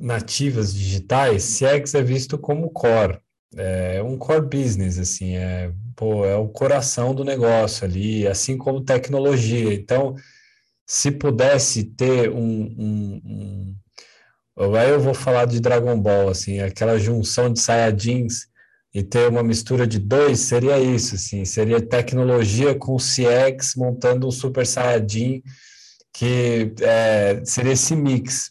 [0.00, 3.18] nativas digitais, CX é visto como core,
[3.56, 8.84] É um core business, assim, é, pô, é o coração do negócio ali, assim como
[8.84, 9.74] tecnologia.
[9.74, 10.14] Então,
[10.86, 13.76] se pudesse ter um, um, um
[14.78, 18.46] Aí eu vou falar de Dragon Ball, assim, aquela junção de Saiyajins
[18.94, 24.30] e ter uma mistura de dois, seria isso, assim, seria tecnologia com CX montando um
[24.30, 25.42] Super Saiyajin,
[26.10, 28.50] que é, seria esse mix.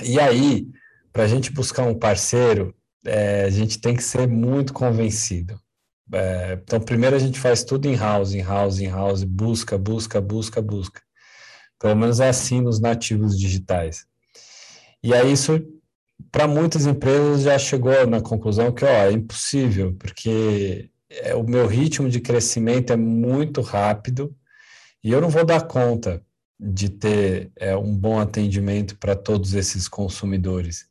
[0.00, 0.68] E aí,
[1.12, 2.72] para a gente buscar um parceiro,
[3.04, 5.60] é, a gente tem que ser muito convencido.
[6.12, 10.20] É, então, primeiro a gente faz tudo em house, em house, em house, busca, busca,
[10.20, 11.07] busca, busca.
[11.78, 14.06] Pelo menos é assim nos nativos digitais.
[15.02, 15.64] E aí isso,
[16.30, 21.66] para muitas empresas, já chegou na conclusão que ó, é impossível, porque é, o meu
[21.66, 24.34] ritmo de crescimento é muito rápido
[25.02, 26.22] e eu não vou dar conta
[26.58, 30.86] de ter é, um bom atendimento para todos esses consumidores.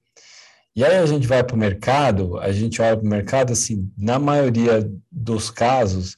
[0.73, 3.91] E aí a gente vai para o mercado, a gente olha para o mercado, assim,
[3.97, 6.17] na maioria dos casos,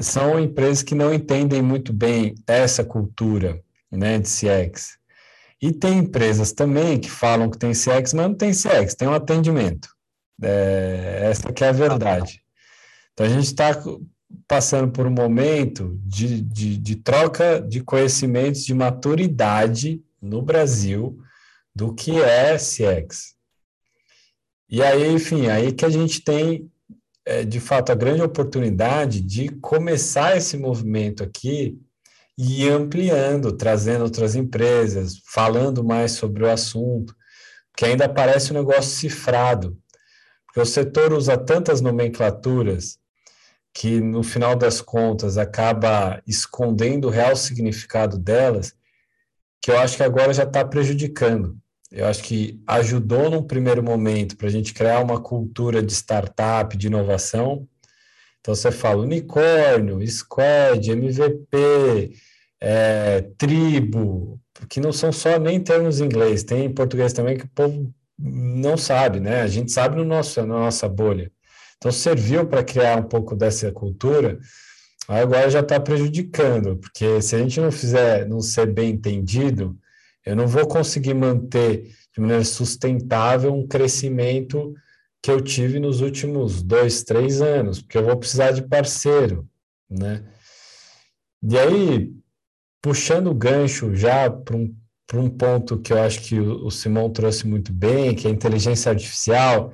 [0.00, 4.98] são empresas que não entendem muito bem essa cultura né, de CX.
[5.60, 9.14] E tem empresas também que falam que tem CX, mas não tem CX, tem um
[9.14, 9.88] atendimento.
[10.40, 12.42] É, essa que é a verdade.
[13.12, 13.70] Então a gente está
[14.46, 21.18] passando por um momento de, de, de troca de conhecimentos, de maturidade no Brasil
[21.74, 23.36] do que é CX.
[24.70, 26.70] E aí, enfim, aí que a gente tem,
[27.28, 31.78] é, de fato, a grande oportunidade de começar esse movimento aqui
[32.38, 37.14] e ampliando, trazendo outras empresas, falando mais sobre o assunto,
[37.76, 39.78] que ainda parece um negócio cifrado,
[40.46, 42.98] porque o setor usa tantas nomenclaturas
[43.74, 48.72] que no final das contas acaba escondendo o real significado delas,
[49.60, 51.58] que eu acho que agora já está prejudicando.
[51.90, 56.76] Eu acho que ajudou num primeiro momento para a gente criar uma cultura de startup,
[56.76, 57.66] de inovação.
[58.40, 62.12] Então você fala unicórnio, squad, MVP,
[62.60, 67.44] é, tribo, que não são só nem termos em inglês, tem em português também que
[67.44, 69.42] o povo não sabe, né?
[69.42, 71.30] A gente sabe no nosso, na nossa bolha.
[71.76, 74.38] Então, serviu para criar um pouco dessa cultura,
[75.06, 79.78] agora já está prejudicando, porque se a gente não fizer, não ser bem entendido,
[80.28, 84.74] eu não vou conseguir manter de maneira sustentável um crescimento
[85.22, 89.48] que eu tive nos últimos dois, três anos, porque eu vou precisar de parceiro,
[89.88, 90.22] né?
[91.42, 92.12] E aí,
[92.82, 94.76] puxando o gancho já para um,
[95.14, 98.34] um ponto que eu acho que o, o Simão trouxe muito bem, que é a
[98.34, 99.72] inteligência artificial,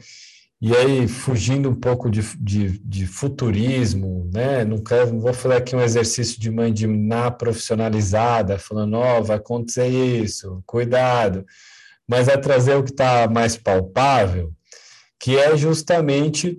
[0.66, 4.64] e aí, fugindo um pouco de, de, de, futurismo, né?
[4.64, 9.88] Não, quero, vou fazer aqui um exercício de mandinar profissionalizada, falando, ó, oh, vai acontecer
[9.88, 11.44] isso, cuidado.
[12.08, 14.54] Mas é trazer o que está mais palpável,
[15.20, 16.58] que é justamente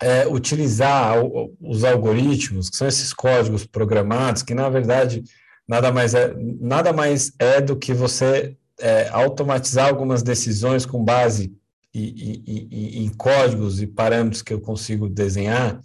[0.00, 1.16] é, utilizar
[1.60, 5.24] os algoritmos, que são esses códigos programados, que na verdade
[5.66, 11.52] nada mais é, nada mais é do que você é, automatizar algumas decisões com base
[11.98, 15.80] e, e, e, códigos e parâmetros que eu consigo desenhar,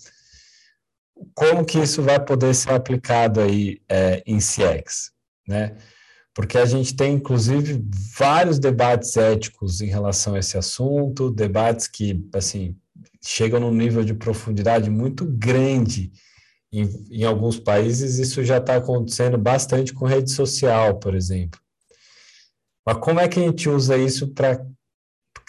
[1.33, 5.11] como que isso vai poder ser aplicado aí é, em CX,
[5.47, 5.77] né?
[6.33, 7.83] Porque a gente tem, inclusive,
[8.17, 12.75] vários debates éticos em relação a esse assunto, debates que, assim,
[13.23, 16.11] chegam num nível de profundidade muito grande.
[16.71, 21.59] Em, em alguns países, isso já está acontecendo bastante com rede social, por exemplo.
[22.85, 24.65] Mas como é que a gente usa isso para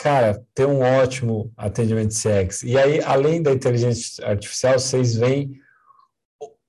[0.03, 2.65] cara, ter um ótimo atendimento de CX.
[2.65, 5.61] E aí, além da inteligência artificial, vocês veem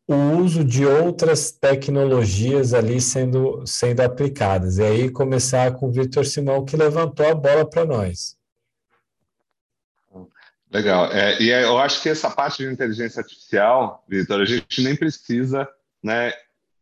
[0.07, 4.77] o uso de outras tecnologias ali sendo, sendo aplicadas.
[4.77, 8.37] E aí começar com o Vitor Simão, que levantou a bola para nós.
[10.69, 11.11] Legal.
[11.11, 15.67] É, e eu acho que essa parte de inteligência artificial, Vitor, a gente nem precisa
[16.03, 16.33] né,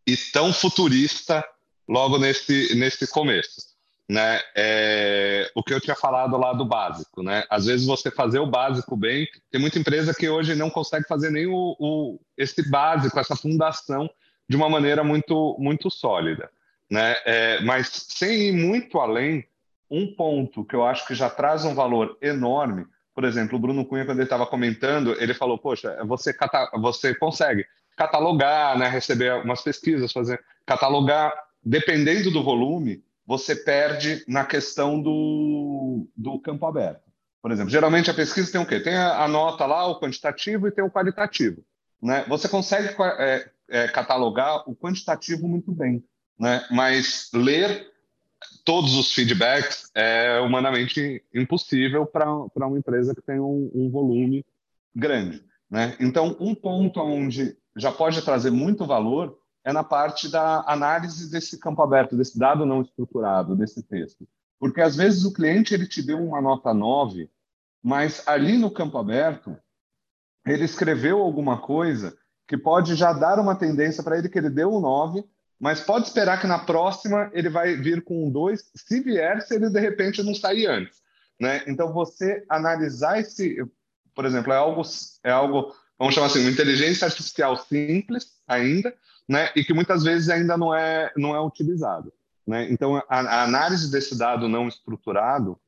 [0.07, 1.45] ir tão futurista
[1.87, 3.70] logo nesse, nesse começo
[4.11, 7.45] né, é, o que eu tinha falado lá do básico, né?
[7.49, 11.31] Às vezes você fazer o básico bem, tem muita empresa que hoje não consegue fazer
[11.31, 14.09] nem o, o esse básico, essa fundação
[14.49, 16.49] de uma maneira muito muito sólida,
[16.89, 17.15] né?
[17.23, 19.47] É, mas sem ir muito além,
[19.89, 22.85] um ponto que eu acho que já traz um valor enorme,
[23.15, 27.15] por exemplo, o Bruno Cunha quando ele estava comentando, ele falou, poxa, você cata você
[27.15, 27.65] consegue
[27.95, 28.89] catalogar, né?
[28.89, 31.33] Receber umas pesquisas, fazer catalogar,
[31.63, 37.11] dependendo do volume você perde na questão do, do campo aberto.
[37.41, 38.79] Por exemplo, geralmente a pesquisa tem o quê?
[38.79, 41.63] Tem a, a nota lá, o quantitativo e tem o qualitativo.
[42.01, 42.25] Né?
[42.27, 46.03] Você consegue é, é, catalogar o quantitativo muito bem,
[46.39, 46.65] né?
[46.69, 47.89] mas ler
[48.63, 54.45] todos os feedbacks é humanamente impossível para uma empresa que tem um, um volume
[54.95, 55.43] grande.
[55.69, 55.95] Né?
[55.99, 61.59] Então, um ponto onde já pode trazer muito valor é na parte da análise desse
[61.59, 64.27] campo aberto, desse dado não estruturado, desse texto.
[64.59, 67.29] Porque, às vezes, o cliente ele te deu uma nota 9,
[67.81, 69.57] mas ali no campo aberto,
[70.45, 72.15] ele escreveu alguma coisa
[72.47, 75.23] que pode já dar uma tendência para ele que ele deu um 9,
[75.59, 79.55] mas pode esperar que na próxima ele vai vir com um 2, se vier, se
[79.55, 81.01] ele de repente não sair antes.
[81.39, 81.63] Né?
[81.67, 83.57] Então, você analisar esse,
[84.13, 84.81] por exemplo, é algo,
[85.23, 88.91] é algo, vamos chamar assim, uma inteligência artificial simples ainda,
[89.29, 89.51] né?
[89.55, 92.11] e que muitas vezes ainda não é, não é utilizado.
[92.45, 92.71] Né?
[92.71, 95.59] Então, a, a análise desse dado não estruturado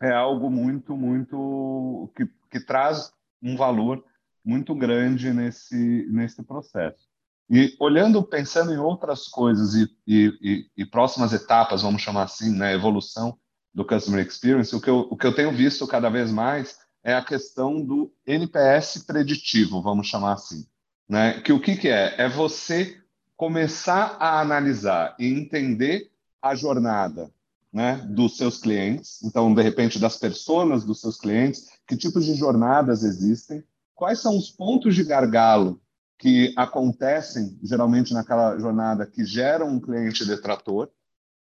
[0.00, 4.02] é algo muito, muito que, que traz um valor
[4.42, 7.06] muito grande nesse, nesse processo.
[7.50, 12.72] E olhando, pensando em outras coisas e, e, e, próximas etapas, vamos chamar assim, né,
[12.72, 13.38] evolução
[13.74, 17.14] do Customer Experience, o que, eu, o que eu tenho visto cada vez mais é
[17.14, 20.66] a questão do NPS preditivo, vamos chamar assim.
[21.08, 21.40] Né?
[21.40, 22.16] Que o que, que é?
[22.18, 23.00] É você
[23.36, 26.10] começar a analisar e entender
[26.42, 27.30] a jornada
[27.72, 32.34] né, dos seus clientes, então, de repente, das pessoas dos seus clientes, que tipos de
[32.34, 33.62] jornadas existem,
[33.94, 35.80] quais são os pontos de gargalo
[36.18, 40.90] que acontecem geralmente naquela jornada que geram um cliente detrator.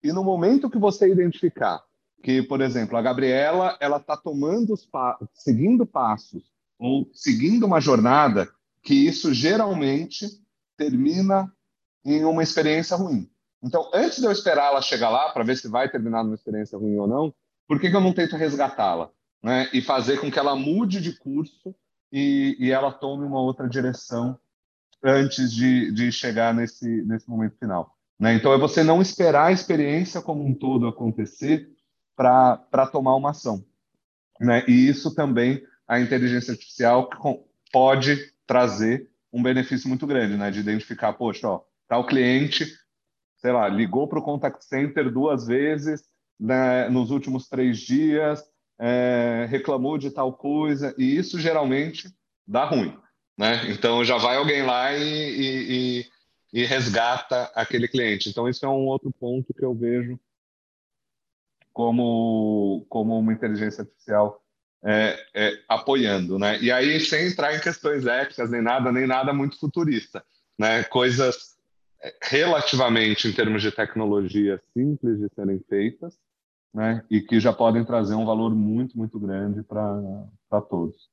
[0.01, 1.83] E no momento que você identificar
[2.21, 6.43] que, por exemplo, a Gabriela ela está tomando os pa seguindo passos
[6.77, 8.49] ou seguindo uma jornada
[8.81, 10.27] que isso geralmente
[10.77, 11.51] termina
[12.05, 13.29] em uma experiência ruim.
[13.61, 16.77] Então, antes de eu esperar ela chegar lá para ver se vai terminar numa experiência
[16.77, 17.33] ruim ou não,
[17.67, 19.09] por que, que eu não tento resgatá-la?
[19.43, 19.69] Né?
[19.73, 21.75] E fazer com que ela mude de curso
[22.11, 24.39] e, e ela tome uma outra direção
[25.03, 27.95] antes de, de chegar nesse, nesse momento final.
[28.17, 28.33] Né?
[28.33, 31.69] Então, é você não esperar a experiência como um todo acontecer
[32.19, 33.63] para tomar uma ação.
[34.41, 34.65] Né?
[34.67, 37.09] E isso também a inteligência artificial
[37.71, 40.51] pode trazer um benefício muito grande, né?
[40.51, 42.67] de identificar, poxa, ó, tal cliente,
[43.37, 46.03] sei lá, ligou para o contact center duas vezes
[46.37, 48.43] né, nos últimos três dias,
[48.77, 52.09] é, reclamou de tal coisa, e isso geralmente
[52.45, 52.97] dá ruim.
[53.37, 53.71] Né?
[53.71, 56.05] Então já vai alguém lá e, e,
[56.53, 58.29] e, resgata aquele cliente.
[58.29, 60.19] Então isso é um outro ponto que eu vejo
[61.79, 64.43] como, como uma inteligência artificial
[64.83, 66.59] é, é, apoiando, né?
[66.59, 70.21] E aí sem entrar em questões éticas nem nada, nem nada muito futurista,
[70.59, 70.83] né?
[70.83, 71.55] Coisas
[72.03, 76.17] é, relativamente em termos de tecnologia simples de serem feitas,
[76.73, 77.01] né?
[77.09, 81.09] E que já podem trazer um valor muito muito grande para todos.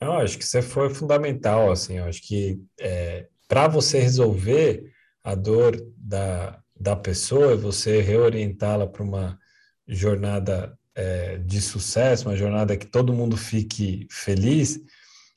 [0.00, 4.92] Eu acho que isso foi fundamental, assim, eu acho que é, para você resolver
[5.22, 9.38] a dor da, da pessoa, você reorientá-la para uma
[9.86, 14.80] jornada é, de sucesso, uma jornada que todo mundo fique feliz,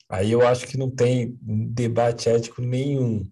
[0.08, 3.26] aí eu acho que não tem debate ético nenhum.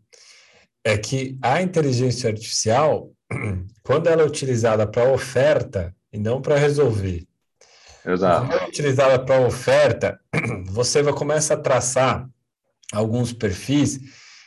[0.82, 3.12] É que a inteligência artificial,
[3.82, 7.27] quando ela é utilizada para oferta e não para resolver,
[8.05, 8.47] Exato.
[8.47, 10.19] Quando é utilizada para oferta,
[10.70, 12.28] você vai começar a traçar
[12.93, 14.01] alguns perfis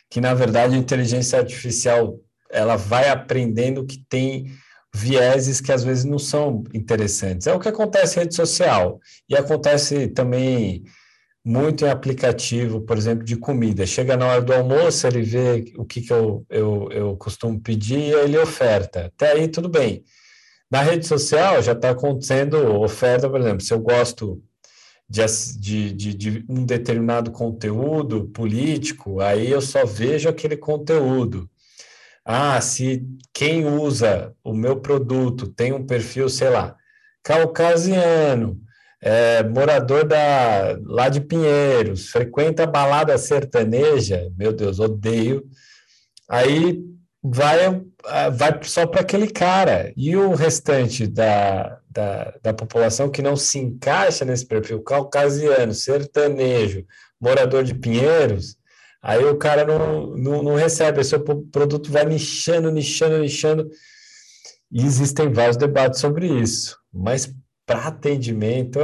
[0.10, 2.20] que, na verdade, a inteligência artificial
[2.54, 4.52] ela vai aprendendo que tem
[4.96, 7.48] vieses que às vezes não são interessantes.
[7.48, 10.84] É o que acontece em rede social e acontece também
[11.44, 13.86] muito em aplicativo, por exemplo, de comida.
[13.86, 18.00] Chega na hora do almoço, ele vê o que, que eu, eu, eu costumo pedir
[18.00, 19.08] e ele oferta.
[19.08, 20.04] Até aí, tudo bem.
[20.72, 24.42] Na rede social já está acontecendo oferta, por exemplo, se eu gosto
[25.10, 25.26] de,
[25.60, 31.50] de, de, de, um determinado conteúdo político, aí eu só vejo aquele conteúdo.
[32.26, 36.76] Ah, se quem usa o meu produto tem um perfil, sei lá,
[37.22, 38.60] caucasiano,
[39.02, 45.44] é, morador da, lá de Pinheiros, frequenta balada sertaneja, meu Deus, odeio.
[46.30, 46.82] Aí
[47.22, 49.92] vai, ah, vai só para aquele cara.
[49.98, 56.86] E o restante da, da, da população que não se encaixa nesse perfil caucasiano, sertanejo,
[57.20, 58.56] morador de Pinheiros,
[59.04, 63.70] aí o cara não, não, não recebe, o seu produto vai nichando, nichando, nichando.
[64.72, 66.78] E existem vários debates sobre isso.
[66.92, 67.32] Mas
[67.66, 68.80] para atendimento,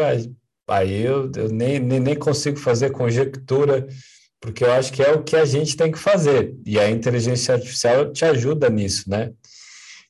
[0.68, 3.88] aí eu, eu nem, nem, nem consigo fazer conjectura
[4.40, 7.56] porque eu acho que é o que a gente tem que fazer, e a inteligência
[7.56, 9.32] artificial te ajuda nisso, né?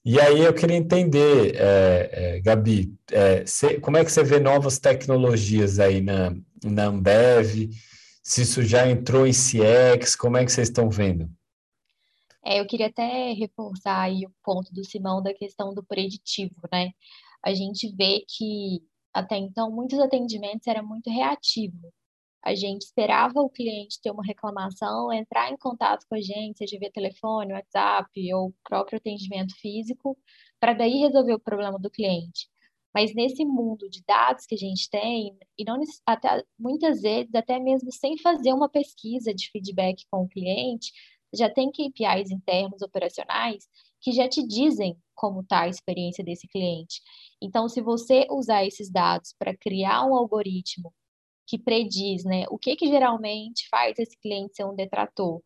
[0.06, 4.40] E aí eu queria entender, é, é, Gabi, é, cê, como é que você vê
[4.40, 6.34] novas tecnologias aí na,
[6.64, 7.70] na Ambev,
[8.30, 11.28] se isso já entrou em CX, como é que vocês estão vendo?
[12.46, 16.92] É, eu queria até reforçar aí o ponto do Simão da questão do preditivo, né?
[17.44, 21.92] A gente vê que até então muitos atendimentos eram muito reativos.
[22.44, 26.78] A gente esperava o cliente ter uma reclamação, entrar em contato com a gente, seja
[26.78, 30.16] via telefone, WhatsApp ou próprio atendimento físico,
[30.60, 32.48] para daí resolver o problema do cliente.
[32.94, 37.60] Mas nesse mundo de dados que a gente tem, e não até, muitas vezes, até
[37.60, 40.92] mesmo sem fazer uma pesquisa de feedback com o cliente,
[41.34, 43.68] já tem KPIs internos operacionais
[44.02, 47.02] que já te dizem como está a experiência desse cliente.
[47.42, 50.94] Então, se você usar esses dados para criar um algoritmo
[51.46, 55.42] que prediz, né, o que que geralmente faz esse cliente ser um detrator.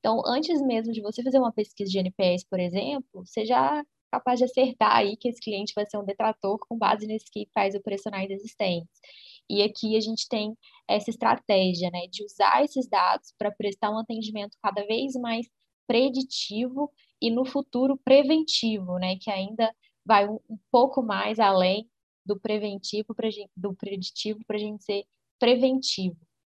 [0.00, 4.38] Então, antes mesmo de você fazer uma pesquisa de NPS, por exemplo, você já capaz
[4.38, 8.30] de acertar aí que esse cliente vai ser um detrator com base nesses KPIs operacionais
[8.30, 9.00] existentes.
[9.48, 10.56] E aqui a gente tem
[10.88, 15.46] essa estratégia, né, de usar esses dados para prestar um atendimento cada vez mais
[15.86, 19.72] preditivo e no futuro preventivo, né, que ainda
[20.04, 21.88] vai um, um pouco mais além
[22.24, 25.04] do preventivo pra, do preditivo para a gente ser
[25.38, 26.16] preventivo.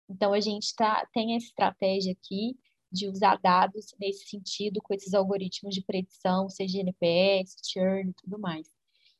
[0.09, 2.55] Então, a gente tá, tem essa estratégia aqui
[2.91, 8.39] de usar dados nesse sentido, com esses algoritmos de predição, seja NPS, churn e tudo
[8.39, 8.67] mais.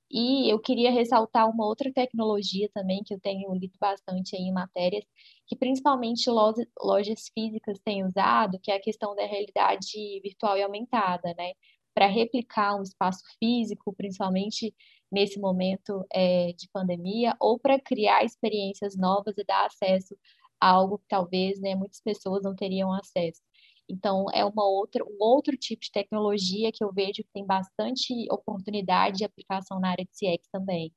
[0.10, 5.06] E eu queria ressaltar uma outra tecnologia também, que eu tenho lido bastante em matérias,
[5.46, 11.34] que principalmente lojas físicas têm usado, que é a questão da realidade virtual e aumentada,
[11.38, 11.54] né?
[11.94, 14.74] Para replicar um espaço físico, principalmente
[15.12, 20.16] nesse momento é, de pandemia, ou para criar experiências novas e dar acesso
[20.60, 23.42] a algo que talvez né, muitas pessoas não teriam acesso.
[23.90, 28.14] Então, é uma outra, um outro tipo de tecnologia que eu vejo que tem bastante
[28.30, 30.92] oportunidade de aplicação na área de CX também.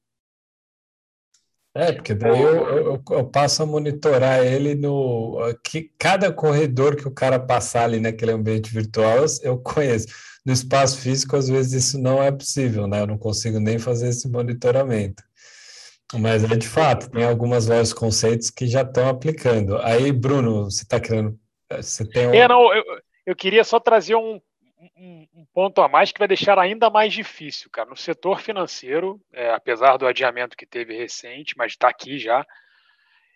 [1.73, 5.39] É, porque daí eu, eu, eu, passo a monitorar ele no.
[5.65, 10.09] Que, cada corredor que o cara passar ali naquele ambiente virtual, eu conheço.
[10.45, 13.03] No espaço físico, às vezes isso não é possível, né?
[13.03, 15.23] Eu não consigo nem fazer esse monitoramento.
[16.19, 19.77] Mas é de fato, tem algumas lojas conceitos que já estão aplicando.
[19.79, 21.39] Aí, Bruno, você está querendo.
[21.70, 22.34] Você tem um...
[22.34, 22.84] É, não, eu,
[23.26, 24.40] eu queria só trazer um,
[24.97, 27.88] um, um, ponto a mais que vai deixar ainda mais difícil, cara.
[27.88, 32.44] No setor financeiro, é, apesar do adiamento que teve recente, mas está aqui já,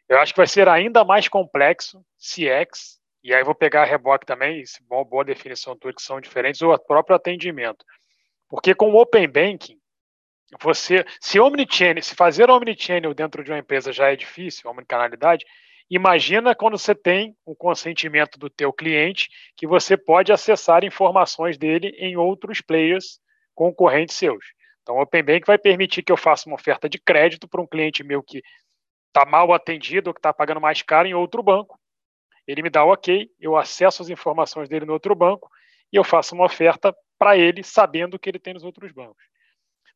[0.08, 4.26] eu acho que vai ser ainda mais complexo CX, e aí vou pegar a reboque
[4.26, 7.84] também, boa, boa definição tua, que são diferentes, ou o próprio atendimento.
[8.48, 9.78] Porque com o Open Banking,
[10.60, 15.44] você, se omnichannel, se fazer omnichannel dentro de uma empresa já é difícil, omnicanalidade,
[15.90, 21.88] Imagina quando você tem o consentimento do teu cliente que você pode acessar informações dele
[21.98, 23.20] em outros players
[23.54, 24.44] concorrentes seus.
[24.82, 27.66] Então, o Open Bank vai permitir que eu faça uma oferta de crédito para um
[27.66, 28.42] cliente meu que
[29.08, 31.78] está mal atendido ou que está pagando mais caro em outro banco.
[32.46, 35.48] Ele me dá o ok, eu acesso as informações dele no outro banco
[35.92, 39.24] e eu faço uma oferta para ele, sabendo que ele tem nos outros bancos.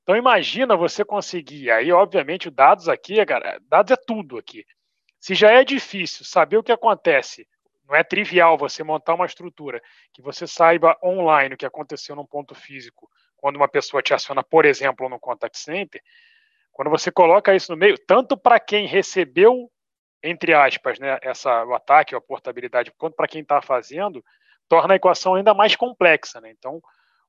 [0.02, 4.64] Então imagina você conseguir, aí obviamente dados aqui, cara, dados é tudo aqui.
[5.20, 7.46] Se já é difícil saber o que acontece,
[7.88, 9.82] não é trivial você montar uma estrutura
[10.12, 14.42] que você saiba online o que aconteceu num ponto físico quando uma pessoa te aciona,
[14.42, 16.02] por exemplo, no contact center,
[16.72, 19.70] quando você coloca isso no meio, tanto para quem recebeu,
[20.22, 24.24] entre aspas, né, essa, o ataque ou a portabilidade, quanto para quem está fazendo,
[24.68, 26.40] torna a equação ainda mais complexa.
[26.40, 26.50] Né?
[26.50, 26.80] Então,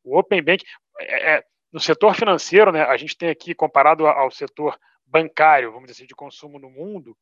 [0.03, 0.63] o Open Bank,
[0.99, 5.87] é, é, no setor financeiro, né, a gente tem aqui, comparado ao setor bancário, vamos
[5.87, 7.15] dizer assim, de consumo no mundo,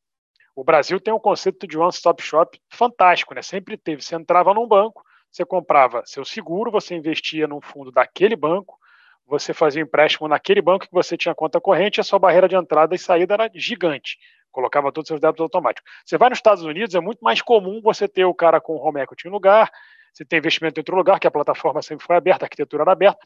[0.58, 3.42] o Brasil tem um conceito de one-stop shop fantástico, né?
[3.42, 4.02] Sempre teve.
[4.02, 8.76] Você entrava num banco, você comprava seu seguro, você investia num fundo daquele banco,
[9.24, 12.56] você fazia um empréstimo naquele banco que você tinha conta corrente, a sua barreira de
[12.56, 14.18] entrada e saída era gigante.
[14.50, 15.88] Colocava todos os seus débitos automáticos.
[16.04, 19.00] Você vai nos Estados Unidos, é muito mais comum você ter o cara com home
[19.00, 19.70] equity em lugar,
[20.12, 22.90] você tem investimento em outro lugar, que a plataforma sempre foi aberta, a arquitetura era
[22.90, 23.24] aberta.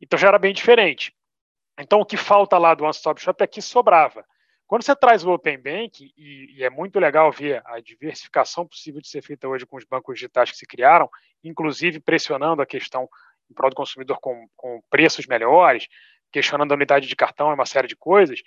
[0.00, 1.12] Então já era bem diferente.
[1.76, 4.24] Então o que falta lá do One Stop Shop é que sobrava.
[4.66, 9.00] Quando você traz o Open Bank, e, e, é muito legal ver a diversificação possível
[9.00, 11.08] de ser feita hoje com os bancos digitais que se criaram,
[11.42, 13.08] inclusive pressionando a questão
[13.48, 15.86] em prol do consumidor com, com preços melhores,
[16.32, 18.42] questionando a unidade de cartão e uma série de coisas,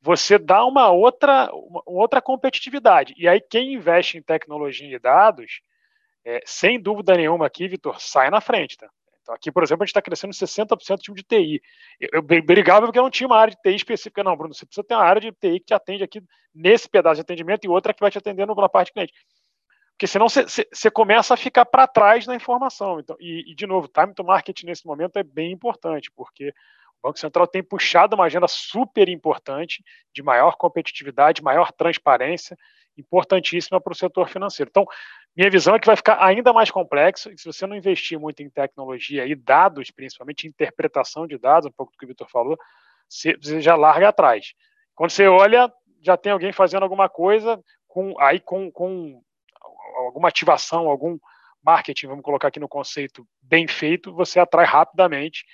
[0.00, 3.12] você dá uma outra, uma outra competitividade.
[3.16, 5.60] E aí, quem investe em tecnologia e dados,
[6.24, 8.76] é, sem dúvida nenhuma aqui, Vitor, sai na frente.
[8.76, 8.88] Tá?
[9.26, 11.60] Então, aqui, por exemplo, a gente está crescendo 60% do time de TI.
[12.00, 14.22] Eu, eu brigava porque eu não tinha uma área de TI específica.
[14.22, 16.22] Não, Bruno, você precisa ter uma área de TI que te atende aqui
[16.54, 19.12] nesse pedaço de atendimento e outra que vai te atender na parte de cliente.
[19.94, 23.00] Porque senão você começa a ficar para trás na informação.
[23.00, 26.50] Então, e, e, de novo, time to market nesse momento é bem importante, porque
[27.02, 29.82] o Banco Central tem puxado uma agenda super importante
[30.14, 32.56] de maior competitividade, maior transparência
[32.96, 34.70] importantíssima para o setor financeiro.
[34.70, 34.86] Então,
[35.36, 38.42] minha visão é que vai ficar ainda mais complexo, e se você não investir muito
[38.42, 42.56] em tecnologia e dados, principalmente interpretação de dados, um pouco do que o Vitor falou,
[43.08, 44.54] você já larga atrás.
[44.94, 49.20] Quando você olha, já tem alguém fazendo alguma coisa, com, aí com, com
[49.96, 51.18] alguma ativação, algum
[51.62, 55.44] marketing, vamos colocar aqui no conceito, bem feito, você atrai rapidamente,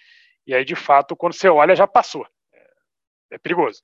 [0.47, 2.27] e aí, de fato, quando você olha, já passou.
[2.53, 2.71] É,
[3.33, 3.83] é perigoso.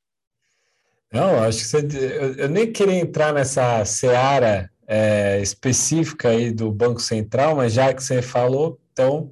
[1.12, 6.70] Não, acho que você, eu, eu nem queria entrar nessa seara é, específica aí do
[6.70, 9.30] Banco Central, mas já que você falou, então,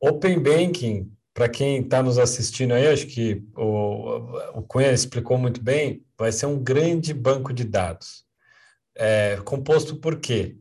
[0.00, 5.60] Open Banking, para quem está nos assistindo aí, acho que o, o Cunha explicou muito
[5.62, 8.24] bem, vai ser um grande banco de dados.
[8.96, 10.56] É, composto por quê?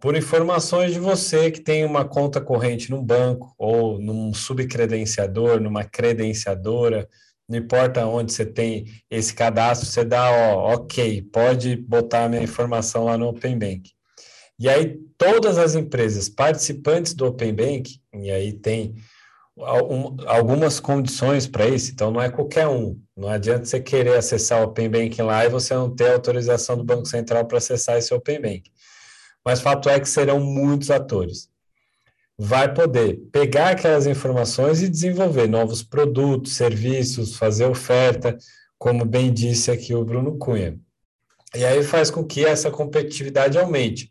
[0.00, 5.84] Por informações de você que tem uma conta corrente num banco ou num subcredenciador, numa
[5.84, 7.08] credenciadora,
[7.48, 12.42] não importa onde você tem esse cadastro, você dá, ó, ok, pode botar a minha
[12.42, 13.90] informação lá no Open Bank.
[14.58, 18.94] E aí, todas as empresas participantes do Open Bank, e aí tem
[20.26, 22.98] algumas condições para isso, então não é qualquer um.
[23.16, 26.84] Não adianta você querer acessar o Open Bank lá e você não ter autorização do
[26.84, 28.70] Banco Central para acessar esse Open Bank.
[29.44, 31.51] Mas fato é que serão muitos atores
[32.44, 38.36] vai poder pegar aquelas informações e desenvolver novos produtos, serviços, fazer oferta,
[38.76, 40.76] como bem disse aqui o Bruno Cunha.
[41.54, 44.10] E aí faz com que essa competitividade aumente.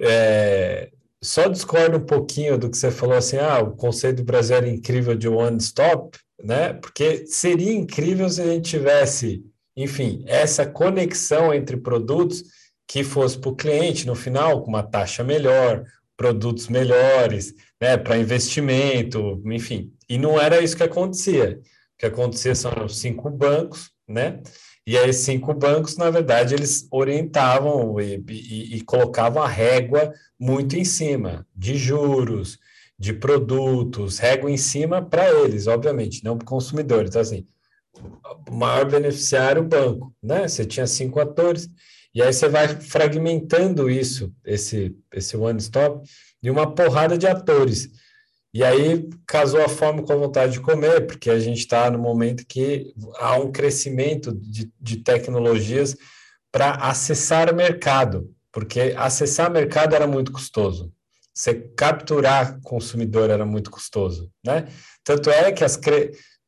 [0.00, 0.90] É,
[1.22, 4.68] só discordo um pouquinho do que você falou assim, ah, o conceito do Brasil era
[4.68, 6.72] incrível de one stop, né?
[6.72, 9.44] Porque seria incrível se a gente tivesse,
[9.76, 12.42] enfim, essa conexão entre produtos
[12.86, 15.84] que fosse para o cliente no final com uma taxa melhor,
[16.18, 19.92] produtos melhores, né, para investimento, enfim.
[20.08, 21.60] E não era isso que acontecia.
[21.62, 24.42] O que acontecia são cinco bancos, né?
[24.84, 30.76] E aí, cinco bancos, na verdade, eles orientavam e, e, e colocavam a régua muito
[30.76, 32.58] em cima de juros,
[32.98, 37.04] de produtos, régua em cima para eles, obviamente, não para o consumidor.
[37.04, 37.46] Então, assim,
[38.48, 40.48] o maior beneficiário o banco, né?
[40.48, 41.68] Você tinha cinco atores,
[42.14, 46.08] e aí você vai fragmentando isso, esse, esse one stop,
[46.42, 47.90] de uma porrada de atores.
[48.52, 51.98] E aí casou a fome com a vontade de comer, porque a gente está no
[51.98, 55.96] momento que há um crescimento de, de tecnologias
[56.50, 60.92] para acessar mercado, porque acessar mercado era muito custoso.
[61.34, 64.66] Você capturar consumidor era muito custoso, né?
[65.04, 65.78] Tanto é que as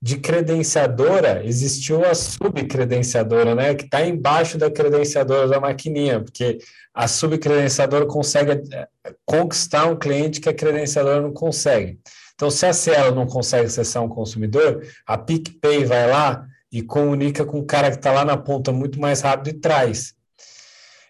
[0.03, 6.59] de credenciadora, existiu a subcredenciadora, né, que está embaixo da credenciadora da maquininha, porque
[6.95, 8.89] a subcredenciadora consegue eh,
[9.27, 12.01] conquistar um cliente que a credenciadora não consegue.
[12.35, 17.45] Então, se a Cielo não consegue acessar um consumidor, a PicPay vai lá e comunica
[17.45, 20.15] com o cara que está lá na ponta muito mais rápido e traz.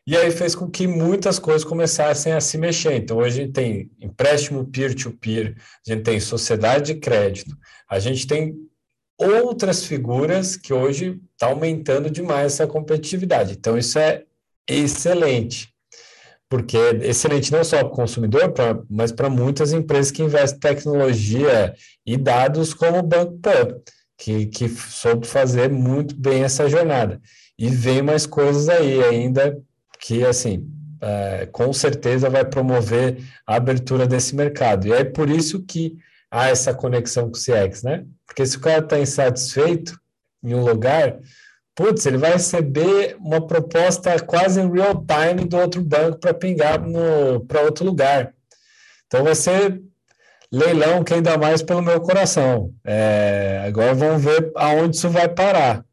[0.05, 2.95] E aí fez com que muitas coisas começassem a se mexer.
[2.97, 5.57] Então, hoje a gente tem empréstimo peer-to-peer, -peer,
[5.87, 7.57] a gente tem sociedade de crédito,
[7.89, 8.70] a gente tem
[9.21, 13.53] outras figuras que hoje está aumentando demais essa competitividade.
[13.53, 14.25] Então, isso é
[14.69, 15.69] excelente,
[16.49, 20.57] porque é excelente não só para o consumidor, pra, mas para muitas empresas que investem
[20.57, 21.75] em tecnologia
[22.07, 23.77] e dados, como o Banco Pan,
[24.17, 27.21] que, que soube fazer muito bem essa jornada.
[27.59, 29.61] E vem mais coisas aí ainda
[30.01, 30.67] que, assim,
[31.01, 34.87] é, com certeza vai promover a abertura desse mercado.
[34.87, 35.97] E é por isso que
[36.31, 38.05] há essa conexão com o CX, né?
[38.31, 39.99] Porque se o cara está insatisfeito
[40.41, 41.19] em um lugar,
[41.75, 46.79] putz, ele vai receber uma proposta quase em real time do outro banco para pingar
[47.49, 48.33] para outro lugar.
[49.09, 49.83] Então vai ser
[50.51, 52.73] leilão que ainda mais pelo meu coração.
[52.85, 55.85] É, agora vamos ver aonde isso vai parar.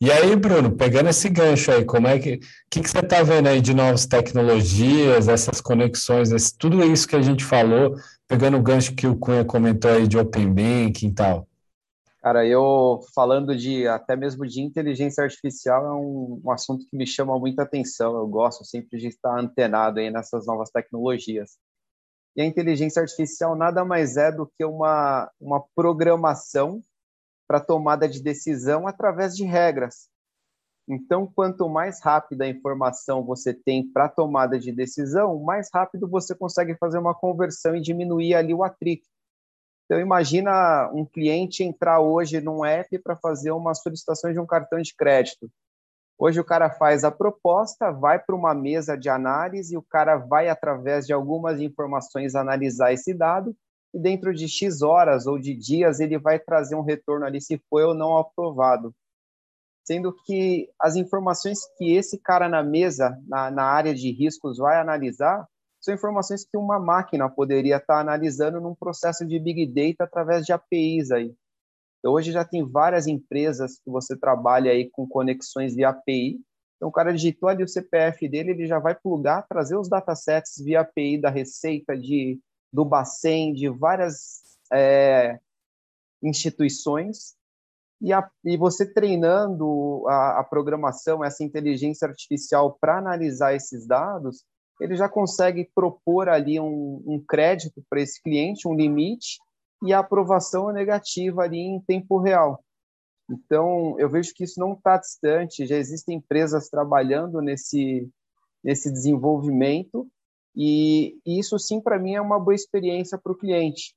[0.00, 3.48] E aí, Bruno, pegando esse gancho aí, como é que, que, que você está vendo
[3.48, 7.94] aí de novas tecnologias, essas conexões, esse, tudo isso que a gente falou,
[8.26, 11.48] pegando o gancho que o Cunha comentou aí de Open Banking e tal?
[12.24, 17.06] Cara, eu falando de até mesmo de inteligência artificial é um, um, assunto que me
[17.06, 18.16] chama muita atenção.
[18.16, 21.58] Eu gosto sempre de estar antenado aí nessas novas tecnologias.
[22.34, 26.82] E a inteligência artificial nada mais é do que uma, uma programação
[27.46, 30.08] para tomada de decisão através de regras.
[30.88, 36.34] Então, quanto mais rápida a informação você tem para tomada de decisão, mais rápido você
[36.34, 39.13] consegue fazer uma conversão e diminuir ali o atrito.
[39.84, 44.80] Então, imagina um cliente entrar hoje num app para fazer uma solicitação de um cartão
[44.80, 45.50] de crédito.
[46.18, 50.48] Hoje o cara faz a proposta, vai para uma mesa de análise, o cara vai,
[50.48, 53.54] através de algumas informações, analisar esse dado,
[53.92, 57.60] e dentro de X horas ou de dias ele vai trazer um retorno ali se
[57.68, 58.94] foi ou não aprovado.
[59.84, 64.80] sendo que as informações que esse cara na mesa, na, na área de riscos, vai
[64.80, 65.46] analisar,
[65.84, 70.50] são informações que uma máquina poderia estar analisando num processo de Big Data através de
[70.50, 71.36] APIs aí.
[71.98, 76.40] Então, hoje já tem várias empresas que você trabalha aí com conexões via API.
[76.76, 80.54] Então, o cara digitou ali o CPF dele, ele já vai plugar, trazer os datasets
[80.56, 82.40] via API da Receita, de,
[82.72, 84.40] do Bacen, de várias
[84.72, 85.38] é,
[86.22, 87.34] instituições,
[88.00, 94.44] e, a, e você treinando a, a programação, essa inteligência artificial para analisar esses dados,
[94.80, 99.38] ele já consegue propor ali um, um crédito para esse cliente, um limite,
[99.82, 102.62] e a aprovação é negativa ali em tempo real.
[103.30, 108.08] Então, eu vejo que isso não está distante, já existem empresas trabalhando nesse,
[108.62, 110.08] nesse desenvolvimento,
[110.54, 113.94] e, e isso sim, para mim, é uma boa experiência para o cliente.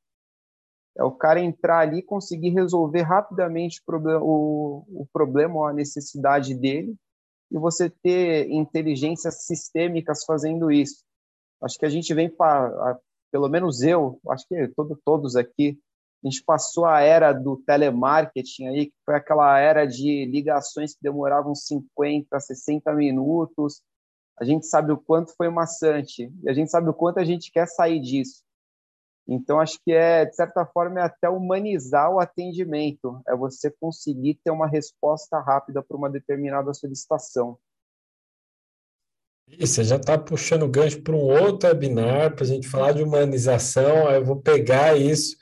[0.97, 5.65] É o cara entrar ali e conseguir resolver rapidamente o problema, o, o problema ou
[5.65, 6.95] a necessidade dele,
[7.52, 11.03] e você ter inteligências sistêmicas fazendo isso.
[11.61, 12.99] Acho que a gente vem para,
[13.32, 15.80] pelo menos eu, acho que todo, todos aqui,
[16.24, 20.99] a gente passou a era do telemarketing aí, que foi aquela era de ligações que
[21.02, 23.82] demoravam 50, 60 minutos.
[24.40, 27.52] A gente sabe o quanto foi maçante e a gente sabe o quanto a gente
[27.52, 28.44] quer sair disso.
[29.27, 34.39] Então, acho que é, de certa forma, é até humanizar o atendimento, é você conseguir
[34.41, 37.57] ter uma resposta rápida para uma determinada solicitação.
[39.49, 43.03] E você já está puxando gancho para um outro webinar, para a gente falar de
[43.03, 45.35] humanização, aí eu vou pegar isso,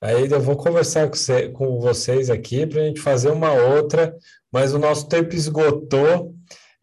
[0.00, 4.16] aí eu vou conversar com, você, com vocês aqui para a gente fazer uma outra,
[4.50, 6.34] mas o nosso tempo esgotou.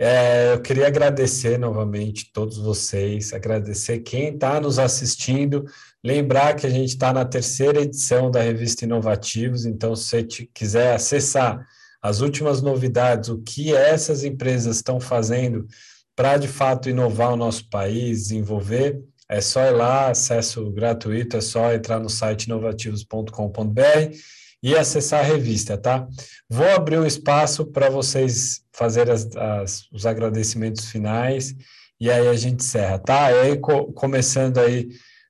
[0.04, 5.64] É, eu queria agradecer novamente todos vocês, agradecer quem está nos assistindo,
[6.04, 10.96] lembrar que a gente está na terceira edição da revista Inovativos, então se você quiser
[10.96, 11.64] acessar
[12.02, 15.68] as últimas novidades, o que essas empresas estão fazendo
[16.16, 19.00] para de fato inovar o nosso país, desenvolver,
[19.30, 24.18] é só ir lá, acesso gratuito, é só entrar no site inovativos.com.br
[24.62, 26.08] e acessar a revista, tá?
[26.50, 31.56] Vou abrir um espaço para vocês fazerem as, as, os agradecimentos finais
[32.00, 33.32] e aí a gente encerra, tá?
[33.32, 34.90] E aí, co começando aí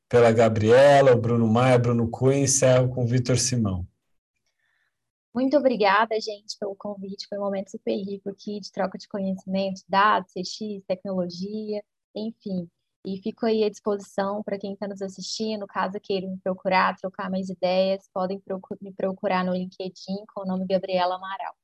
[0.10, 3.88] pela Gabriela, o Bruno Maia, Bruno Cunha, e encerro com o Vitor Simão.
[5.34, 7.28] Muito obrigada, gente, pelo convite.
[7.28, 11.82] Foi um momento super rico aqui de troca de conhecimento, dados, CX, tecnologia,
[12.14, 12.70] enfim.
[13.03, 17.32] E fico aí à disposição para quem está nos assistindo, caso queiram me procurar, trocar
[17.32, 18.41] mais ideias, podem
[18.80, 21.56] me procurar no LinkedIn com o nome Gabriela Amaral.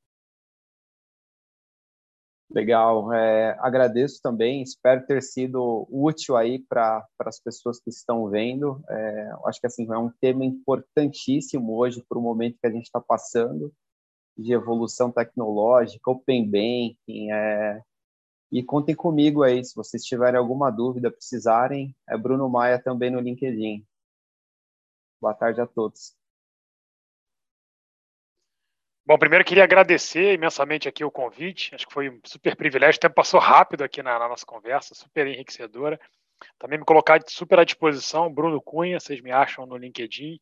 [2.50, 8.82] Legal, é, agradeço também, espero ter sido útil aí para as pessoas que estão vendo.
[8.90, 12.86] É, acho que assim é um tema importantíssimo hoje para o momento que a gente
[12.86, 13.72] está passando
[14.38, 17.82] de evolução tecnológica, open banking, é,
[18.52, 21.96] e contem comigo aí, se vocês tiverem alguma dúvida, precisarem.
[22.08, 23.86] É Bruno Maia também no LinkedIn.
[25.20, 26.16] Boa tarde a todos.
[29.06, 31.74] Bom, primeiro queria agradecer imensamente aqui o convite.
[31.74, 32.98] Acho que foi um super privilégio.
[32.98, 36.00] O tempo passou rápido aqui na, na nossa conversa, super enriquecedora.
[36.60, 40.40] Também me colocar super à disposição, Bruno Cunha, vocês me acham no LinkedIn.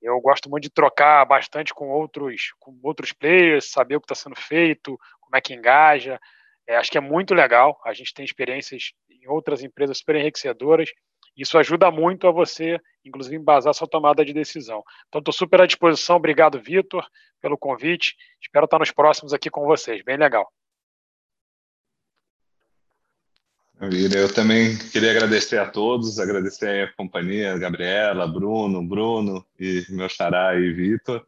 [0.00, 4.14] Eu gosto muito de trocar bastante com outros, com outros players, saber o que está
[4.14, 6.20] sendo feito, como é que engaja.
[6.66, 7.80] É, acho que é muito legal.
[7.84, 10.90] A gente tem experiências em outras empresas super enriquecedoras.
[11.36, 14.82] Isso ajuda muito a você, inclusive, embasar sua tomada de decisão.
[15.08, 16.16] Então, estou super à disposição.
[16.16, 17.04] Obrigado, Vitor,
[17.40, 18.14] pelo convite.
[18.40, 20.02] Espero estar nos próximos aqui com vocês.
[20.04, 20.50] Bem legal.
[23.80, 30.08] Eu também queria agradecer a todos, agradecer a companhia, a Gabriela, Bruno, Bruno e meu
[30.08, 31.26] xará aí, Vitor.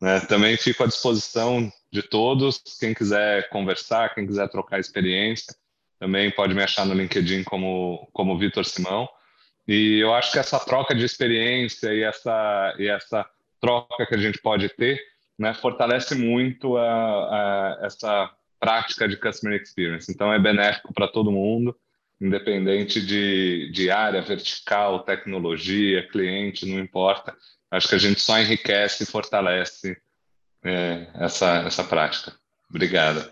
[0.00, 0.20] Né?
[0.20, 2.62] Também fico à disposição de todos.
[2.78, 5.54] Quem quiser conversar, quem quiser trocar experiência,
[5.98, 9.08] também pode me achar no LinkedIn como, como Vitor Simão.
[9.66, 13.28] E eu acho que essa troca de experiência e essa, e essa
[13.60, 14.98] troca que a gente pode ter
[15.38, 20.10] né, fortalece muito a, a, essa prática de customer experience.
[20.10, 21.76] Então, é benéfico para todo mundo,
[22.20, 27.36] independente de, de área, vertical, tecnologia, cliente, não importa.
[27.70, 29.96] Acho que a gente só enriquece e fortalece
[30.64, 32.32] é, essa, essa prática.
[32.68, 33.24] Obrigado.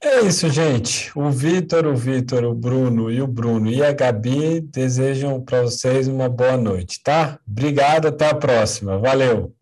[0.00, 1.10] É isso, gente.
[1.18, 6.06] O Vitor, o Vitor, o Bruno e o Bruno e a Gabi desejam para vocês
[6.06, 7.38] uma boa noite, tá?
[7.46, 8.96] Obrigado, até a próxima.
[8.96, 9.57] Valeu.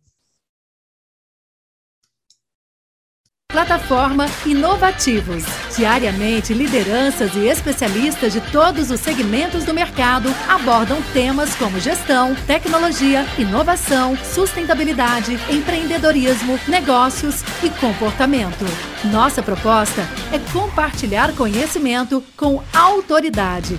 [3.56, 5.42] Plataforma Inovativos.
[5.74, 13.24] Diariamente, lideranças e especialistas de todos os segmentos do mercado abordam temas como gestão, tecnologia,
[13.38, 18.66] inovação, sustentabilidade, empreendedorismo, negócios e comportamento.
[19.06, 23.78] Nossa proposta é compartilhar conhecimento com autoridade